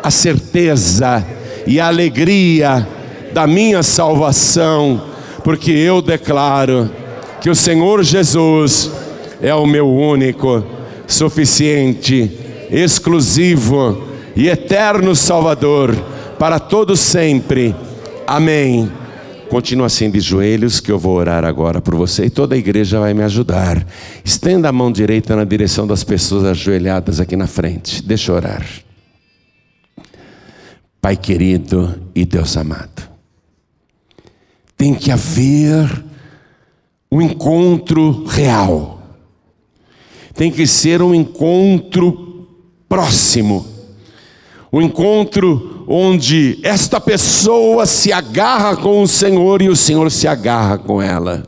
a 0.04 0.12
certeza 0.12 1.26
e 1.66 1.80
a 1.80 1.88
alegria 1.88 2.88
da 3.34 3.46
minha 3.46 3.84
salvação, 3.84 5.02
porque 5.44 5.72
eu 5.72 6.02
declaro 6.02 6.90
que 7.42 7.50
o 7.50 7.56
Senhor 7.56 8.04
Jesus 8.04 8.90
é 9.42 9.54
o 9.54 9.66
meu 9.66 9.88
único, 9.88 10.64
suficiente, 11.06 12.32
exclusivo 12.72 14.04
e 14.36 14.50
eterno 14.50 15.16
Salvador 15.16 15.96
para 16.38 16.60
todos 16.60 17.00
sempre. 17.00 17.76
Amém. 18.26 18.92
Continua 19.50 19.88
assim 19.88 20.12
de 20.12 20.20
joelhos, 20.20 20.80
que 20.80 20.92
eu 20.92 21.00
vou 21.00 21.16
orar 21.16 21.46
agora 21.46 21.80
por 21.80 21.96
você 21.96 22.26
e 22.26 22.30
toda 22.30 22.54
a 22.54 22.58
igreja 22.58 23.00
vai 23.00 23.14
me 23.14 23.24
ajudar. 23.24 23.86
Estenda 24.24 24.68
a 24.68 24.72
mão 24.72 24.92
direita 24.92 25.36
na 25.36 25.46
direção 25.46 25.88
das 25.88 26.04
pessoas 26.04 26.44
ajoelhadas 26.44 27.20
aqui 27.20 27.36
na 27.36 27.48
frente. 27.48 28.04
Deixa 28.04 28.32
eu 28.32 28.36
orar. 28.36 28.66
Pai 31.02 31.16
querido 31.16 31.96
e 32.14 32.26
Deus 32.26 32.58
amado, 32.58 33.10
tem 34.76 34.94
que 34.94 35.10
haver 35.10 36.04
um 37.10 37.22
encontro 37.22 38.26
real, 38.26 39.02
tem 40.34 40.52
que 40.52 40.68
ser 40.68 41.02
um 41.02 41.16
encontro 41.16 42.50
próximo, 42.90 43.66
um 44.74 44.82
encontro 44.82 45.77
onde 45.88 46.60
esta 46.64 47.00
pessoa 47.00 47.86
se 47.86 48.12
agarra 48.12 48.76
com 48.76 49.02
o 49.02 49.08
Senhor 49.08 49.62
e 49.62 49.70
o 49.70 49.76
Senhor 49.76 50.12
se 50.12 50.28
agarra 50.28 50.78
com 50.78 51.02
ela. 51.02 51.44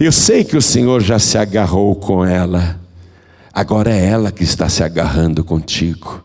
Eu 0.00 0.10
sei 0.10 0.42
que 0.42 0.56
o 0.56 0.62
Senhor 0.62 1.00
já 1.00 1.18
se 1.20 1.38
agarrou 1.38 1.94
com 1.94 2.24
ela, 2.24 2.80
agora 3.54 3.94
é 3.94 4.06
ela 4.06 4.32
que 4.32 4.42
está 4.42 4.68
se 4.68 4.82
agarrando 4.82 5.44
contigo. 5.44 6.24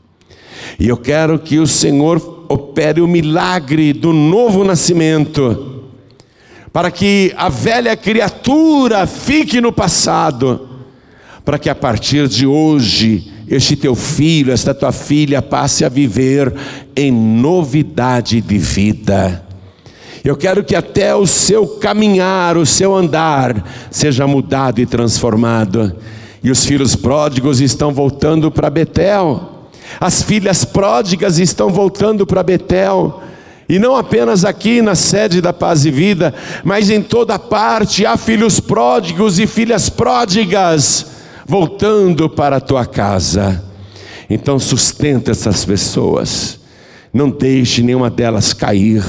E 0.80 0.88
eu 0.88 0.98
quero 0.98 1.38
que 1.38 1.60
o 1.60 1.68
Senhor 1.68 2.46
opere 2.50 3.00
o 3.00 3.08
milagre 3.08 3.94
do 3.94 4.12
novo 4.12 4.64
nascimento, 4.64 5.84
para 6.72 6.90
que 6.90 7.32
a 7.38 7.48
velha 7.50 7.96
criatura 7.96 9.06
fique 9.06 9.62
no 9.62 9.72
passado, 9.72 10.68
para 11.46 11.60
que 11.60 11.70
a 11.70 11.76
partir 11.76 12.28
de 12.28 12.48
hoje 12.48 13.33
este 13.48 13.76
teu 13.76 13.96
filho, 13.96 14.54
esta 14.54 14.74
tua 14.74 14.92
filha 14.92 15.42
passe 15.42 15.84
a 15.84 15.90
viver 15.90 16.54
em 16.96 17.12
novidade 17.12 18.42
de 18.42 18.58
vida. 18.58 19.44
Eu 20.24 20.38
quero 20.38 20.64
que 20.64 20.76
até 20.76 21.14
o 21.14 21.28
seu 21.28 21.68
caminhar, 21.68 22.56
o 22.56 22.66
seu 22.66 22.96
andar, 22.96 23.62
seja 23.92 24.26
mudado 24.26 24.80
e 24.80 24.86
transformado. 24.86 25.94
E 26.42 26.50
os 26.50 26.66
filhos 26.66 26.96
pródigos 26.96 27.60
estão 27.60 27.92
voltando 27.92 28.50
para 28.50 28.70
Betel. 28.70 29.68
As 30.00 30.24
filhas 30.24 30.64
pródigas 30.64 31.40
estão 31.40 31.70
voltando 31.70 32.26
para 32.26 32.42
Betel. 32.42 33.22
E 33.68 33.78
não 33.78 33.98
apenas 33.98 34.46
aqui 34.46 34.82
na 34.82 34.96
sede 34.96 35.42
da 35.42 35.52
Paz 35.52 35.86
e 35.86 35.92
Vida, 35.92 36.34
mas 36.64 36.90
em 36.90 37.02
toda 37.02 37.38
parte 37.38 38.06
há 38.06 38.16
filhos 38.16 38.62
pródigos 38.62 39.40
e 39.40 39.48
filhas 39.48 39.90
pródigas 39.90 41.13
voltando 41.46 42.30
para 42.30 42.58
a 42.58 42.62
tua 42.62 42.86
casa. 42.86 43.64
Então 44.30 44.58
sustenta 44.58 45.32
essas 45.32 45.66
pessoas, 45.66 46.60
não 47.14 47.30
deixe 47.30 47.84
nenhuma 47.84 48.10
delas 48.10 48.54
cair. 48.54 49.04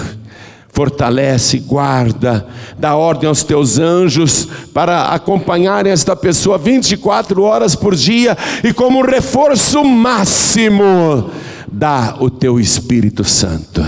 Fortalece, 0.68 1.60
guarda, 1.60 2.48
dá 2.76 2.96
ordem 2.96 3.28
aos 3.28 3.44
teus 3.44 3.78
anjos 3.78 4.48
para 4.74 5.10
acompanharem 5.10 5.92
esta 5.92 6.16
pessoa 6.16 6.58
24 6.58 7.42
horas 7.42 7.76
por 7.76 7.94
dia 7.94 8.36
e, 8.64 8.72
como 8.72 9.00
reforço 9.00 9.84
máximo, 9.84 11.30
dá 11.70 12.16
o 12.18 12.28
teu 12.28 12.58
Espírito 12.58 13.22
Santo. 13.22 13.86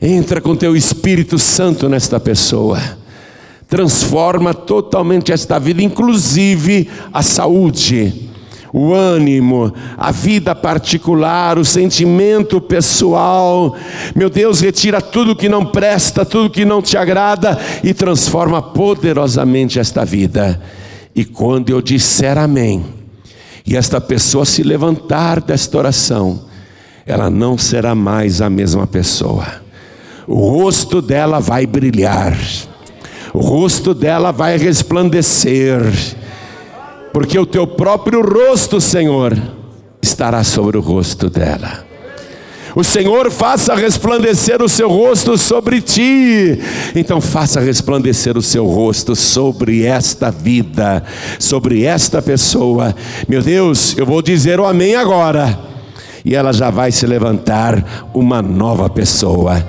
Entra 0.00 0.40
com 0.40 0.54
teu 0.54 0.76
Espírito 0.76 1.36
Santo 1.36 1.88
nesta 1.88 2.20
pessoa 2.20 3.01
transforma 3.72 4.52
totalmente 4.52 5.32
esta 5.32 5.58
vida, 5.58 5.82
inclusive 5.82 6.90
a 7.10 7.22
saúde, 7.22 8.28
o 8.70 8.92
ânimo, 8.92 9.72
a 9.96 10.12
vida 10.12 10.54
particular, 10.54 11.58
o 11.58 11.64
sentimento 11.64 12.60
pessoal. 12.60 13.74
Meu 14.14 14.28
Deus, 14.28 14.60
retira 14.60 15.00
tudo 15.00 15.34
que 15.34 15.48
não 15.48 15.64
presta, 15.64 16.22
tudo 16.22 16.50
que 16.50 16.66
não 16.66 16.82
te 16.82 16.98
agrada 16.98 17.58
e 17.82 17.94
transforma 17.94 18.60
poderosamente 18.60 19.78
esta 19.78 20.04
vida. 20.04 20.60
E 21.14 21.24
quando 21.24 21.70
eu 21.70 21.80
disser 21.80 22.36
amém, 22.36 22.84
e 23.66 23.74
esta 23.74 24.02
pessoa 24.02 24.44
se 24.44 24.62
levantar 24.62 25.40
desta 25.40 25.78
oração, 25.78 26.42
ela 27.06 27.30
não 27.30 27.56
será 27.56 27.94
mais 27.94 28.42
a 28.42 28.50
mesma 28.50 28.86
pessoa. 28.86 29.46
O 30.26 30.50
rosto 30.50 31.00
dela 31.00 31.40
vai 31.40 31.64
brilhar 31.64 32.36
o 33.32 33.40
rosto 33.40 33.94
dela 33.94 34.30
vai 34.30 34.58
resplandecer, 34.58 35.80
porque 37.12 37.38
o 37.38 37.46
teu 37.46 37.66
próprio 37.66 38.20
rosto, 38.20 38.80
Senhor, 38.80 39.36
estará 40.02 40.44
sobre 40.44 40.76
o 40.76 40.80
rosto 40.80 41.30
dela. 41.30 41.92
O 42.74 42.82
Senhor 42.82 43.30
faça 43.30 43.74
resplandecer 43.74 44.62
o 44.62 44.68
seu 44.68 44.88
rosto 44.88 45.36
sobre 45.36 45.82
ti. 45.82 46.58
Então 46.94 47.20
faça 47.20 47.60
resplandecer 47.60 48.36
o 48.38 48.42
seu 48.42 48.66
rosto 48.66 49.14
sobre 49.14 49.84
esta 49.84 50.30
vida, 50.30 51.04
sobre 51.38 51.84
esta 51.84 52.22
pessoa. 52.22 52.94
Meu 53.28 53.42
Deus, 53.42 53.94
eu 53.98 54.06
vou 54.06 54.22
dizer 54.22 54.58
o 54.58 54.66
amém 54.66 54.94
agora. 54.94 55.58
E 56.24 56.34
ela 56.34 56.50
já 56.50 56.70
vai 56.70 56.90
se 56.90 57.06
levantar 57.06 58.10
uma 58.14 58.40
nova 58.40 58.88
pessoa 58.88 59.62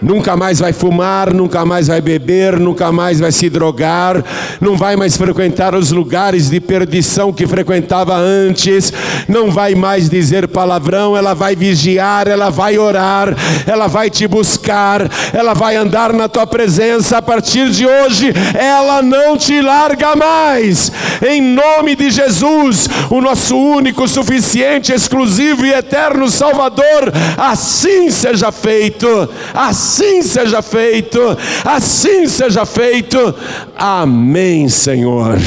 Nunca 0.00 0.36
mais 0.36 0.60
vai 0.60 0.72
fumar, 0.72 1.34
nunca 1.34 1.64
mais 1.64 1.88
vai 1.88 2.00
beber, 2.00 2.56
nunca 2.58 2.92
mais 2.92 3.18
vai 3.18 3.32
se 3.32 3.50
drogar, 3.50 4.24
não 4.60 4.76
vai 4.76 4.94
mais 4.94 5.16
frequentar 5.16 5.74
os 5.74 5.90
lugares 5.90 6.50
de 6.50 6.60
perdição 6.60 7.32
que 7.32 7.48
frequentava 7.48 8.14
antes, 8.14 8.92
não 9.26 9.50
vai 9.50 9.74
mais 9.74 10.08
dizer 10.08 10.46
palavrão, 10.46 11.16
ela 11.16 11.34
vai 11.34 11.56
vigiar, 11.56 12.28
ela 12.28 12.48
vai 12.48 12.78
orar, 12.78 13.34
ela 13.66 13.88
vai 13.88 14.08
te 14.08 14.28
buscar, 14.28 15.02
ela 15.32 15.52
vai 15.52 15.74
andar 15.74 16.12
na 16.12 16.28
tua 16.28 16.46
presença 16.46 17.18
a 17.18 17.22
partir 17.22 17.68
de 17.70 17.84
hoje, 17.84 18.32
ela 18.54 19.02
não 19.02 19.36
te 19.36 19.60
larga 19.60 20.14
mais. 20.14 20.92
Em 21.28 21.42
nome 21.42 21.96
de 21.96 22.08
Jesus, 22.10 22.88
o 23.10 23.20
nosso 23.20 23.56
único, 23.56 24.06
suficiente, 24.06 24.92
exclusivo 24.92 25.66
e 25.66 25.72
eterno 25.72 26.30
Salvador, 26.30 27.12
assim 27.36 28.10
seja 28.10 28.52
feito. 28.52 29.28
Assim 29.52 29.87
assim 29.88 30.22
seja 30.22 30.60
feito, 30.60 31.18
assim 31.64 32.28
seja 32.28 32.66
feito. 32.66 33.34
Amém, 33.74 34.68
Senhor. 34.68 35.38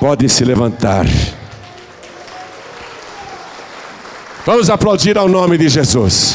Pode 0.00 0.26
se 0.30 0.42
levantar. 0.42 1.04
Vamos 4.46 4.70
aplaudir 4.70 5.18
ao 5.18 5.28
nome 5.28 5.58
de 5.58 5.68
Jesus. 5.68 6.34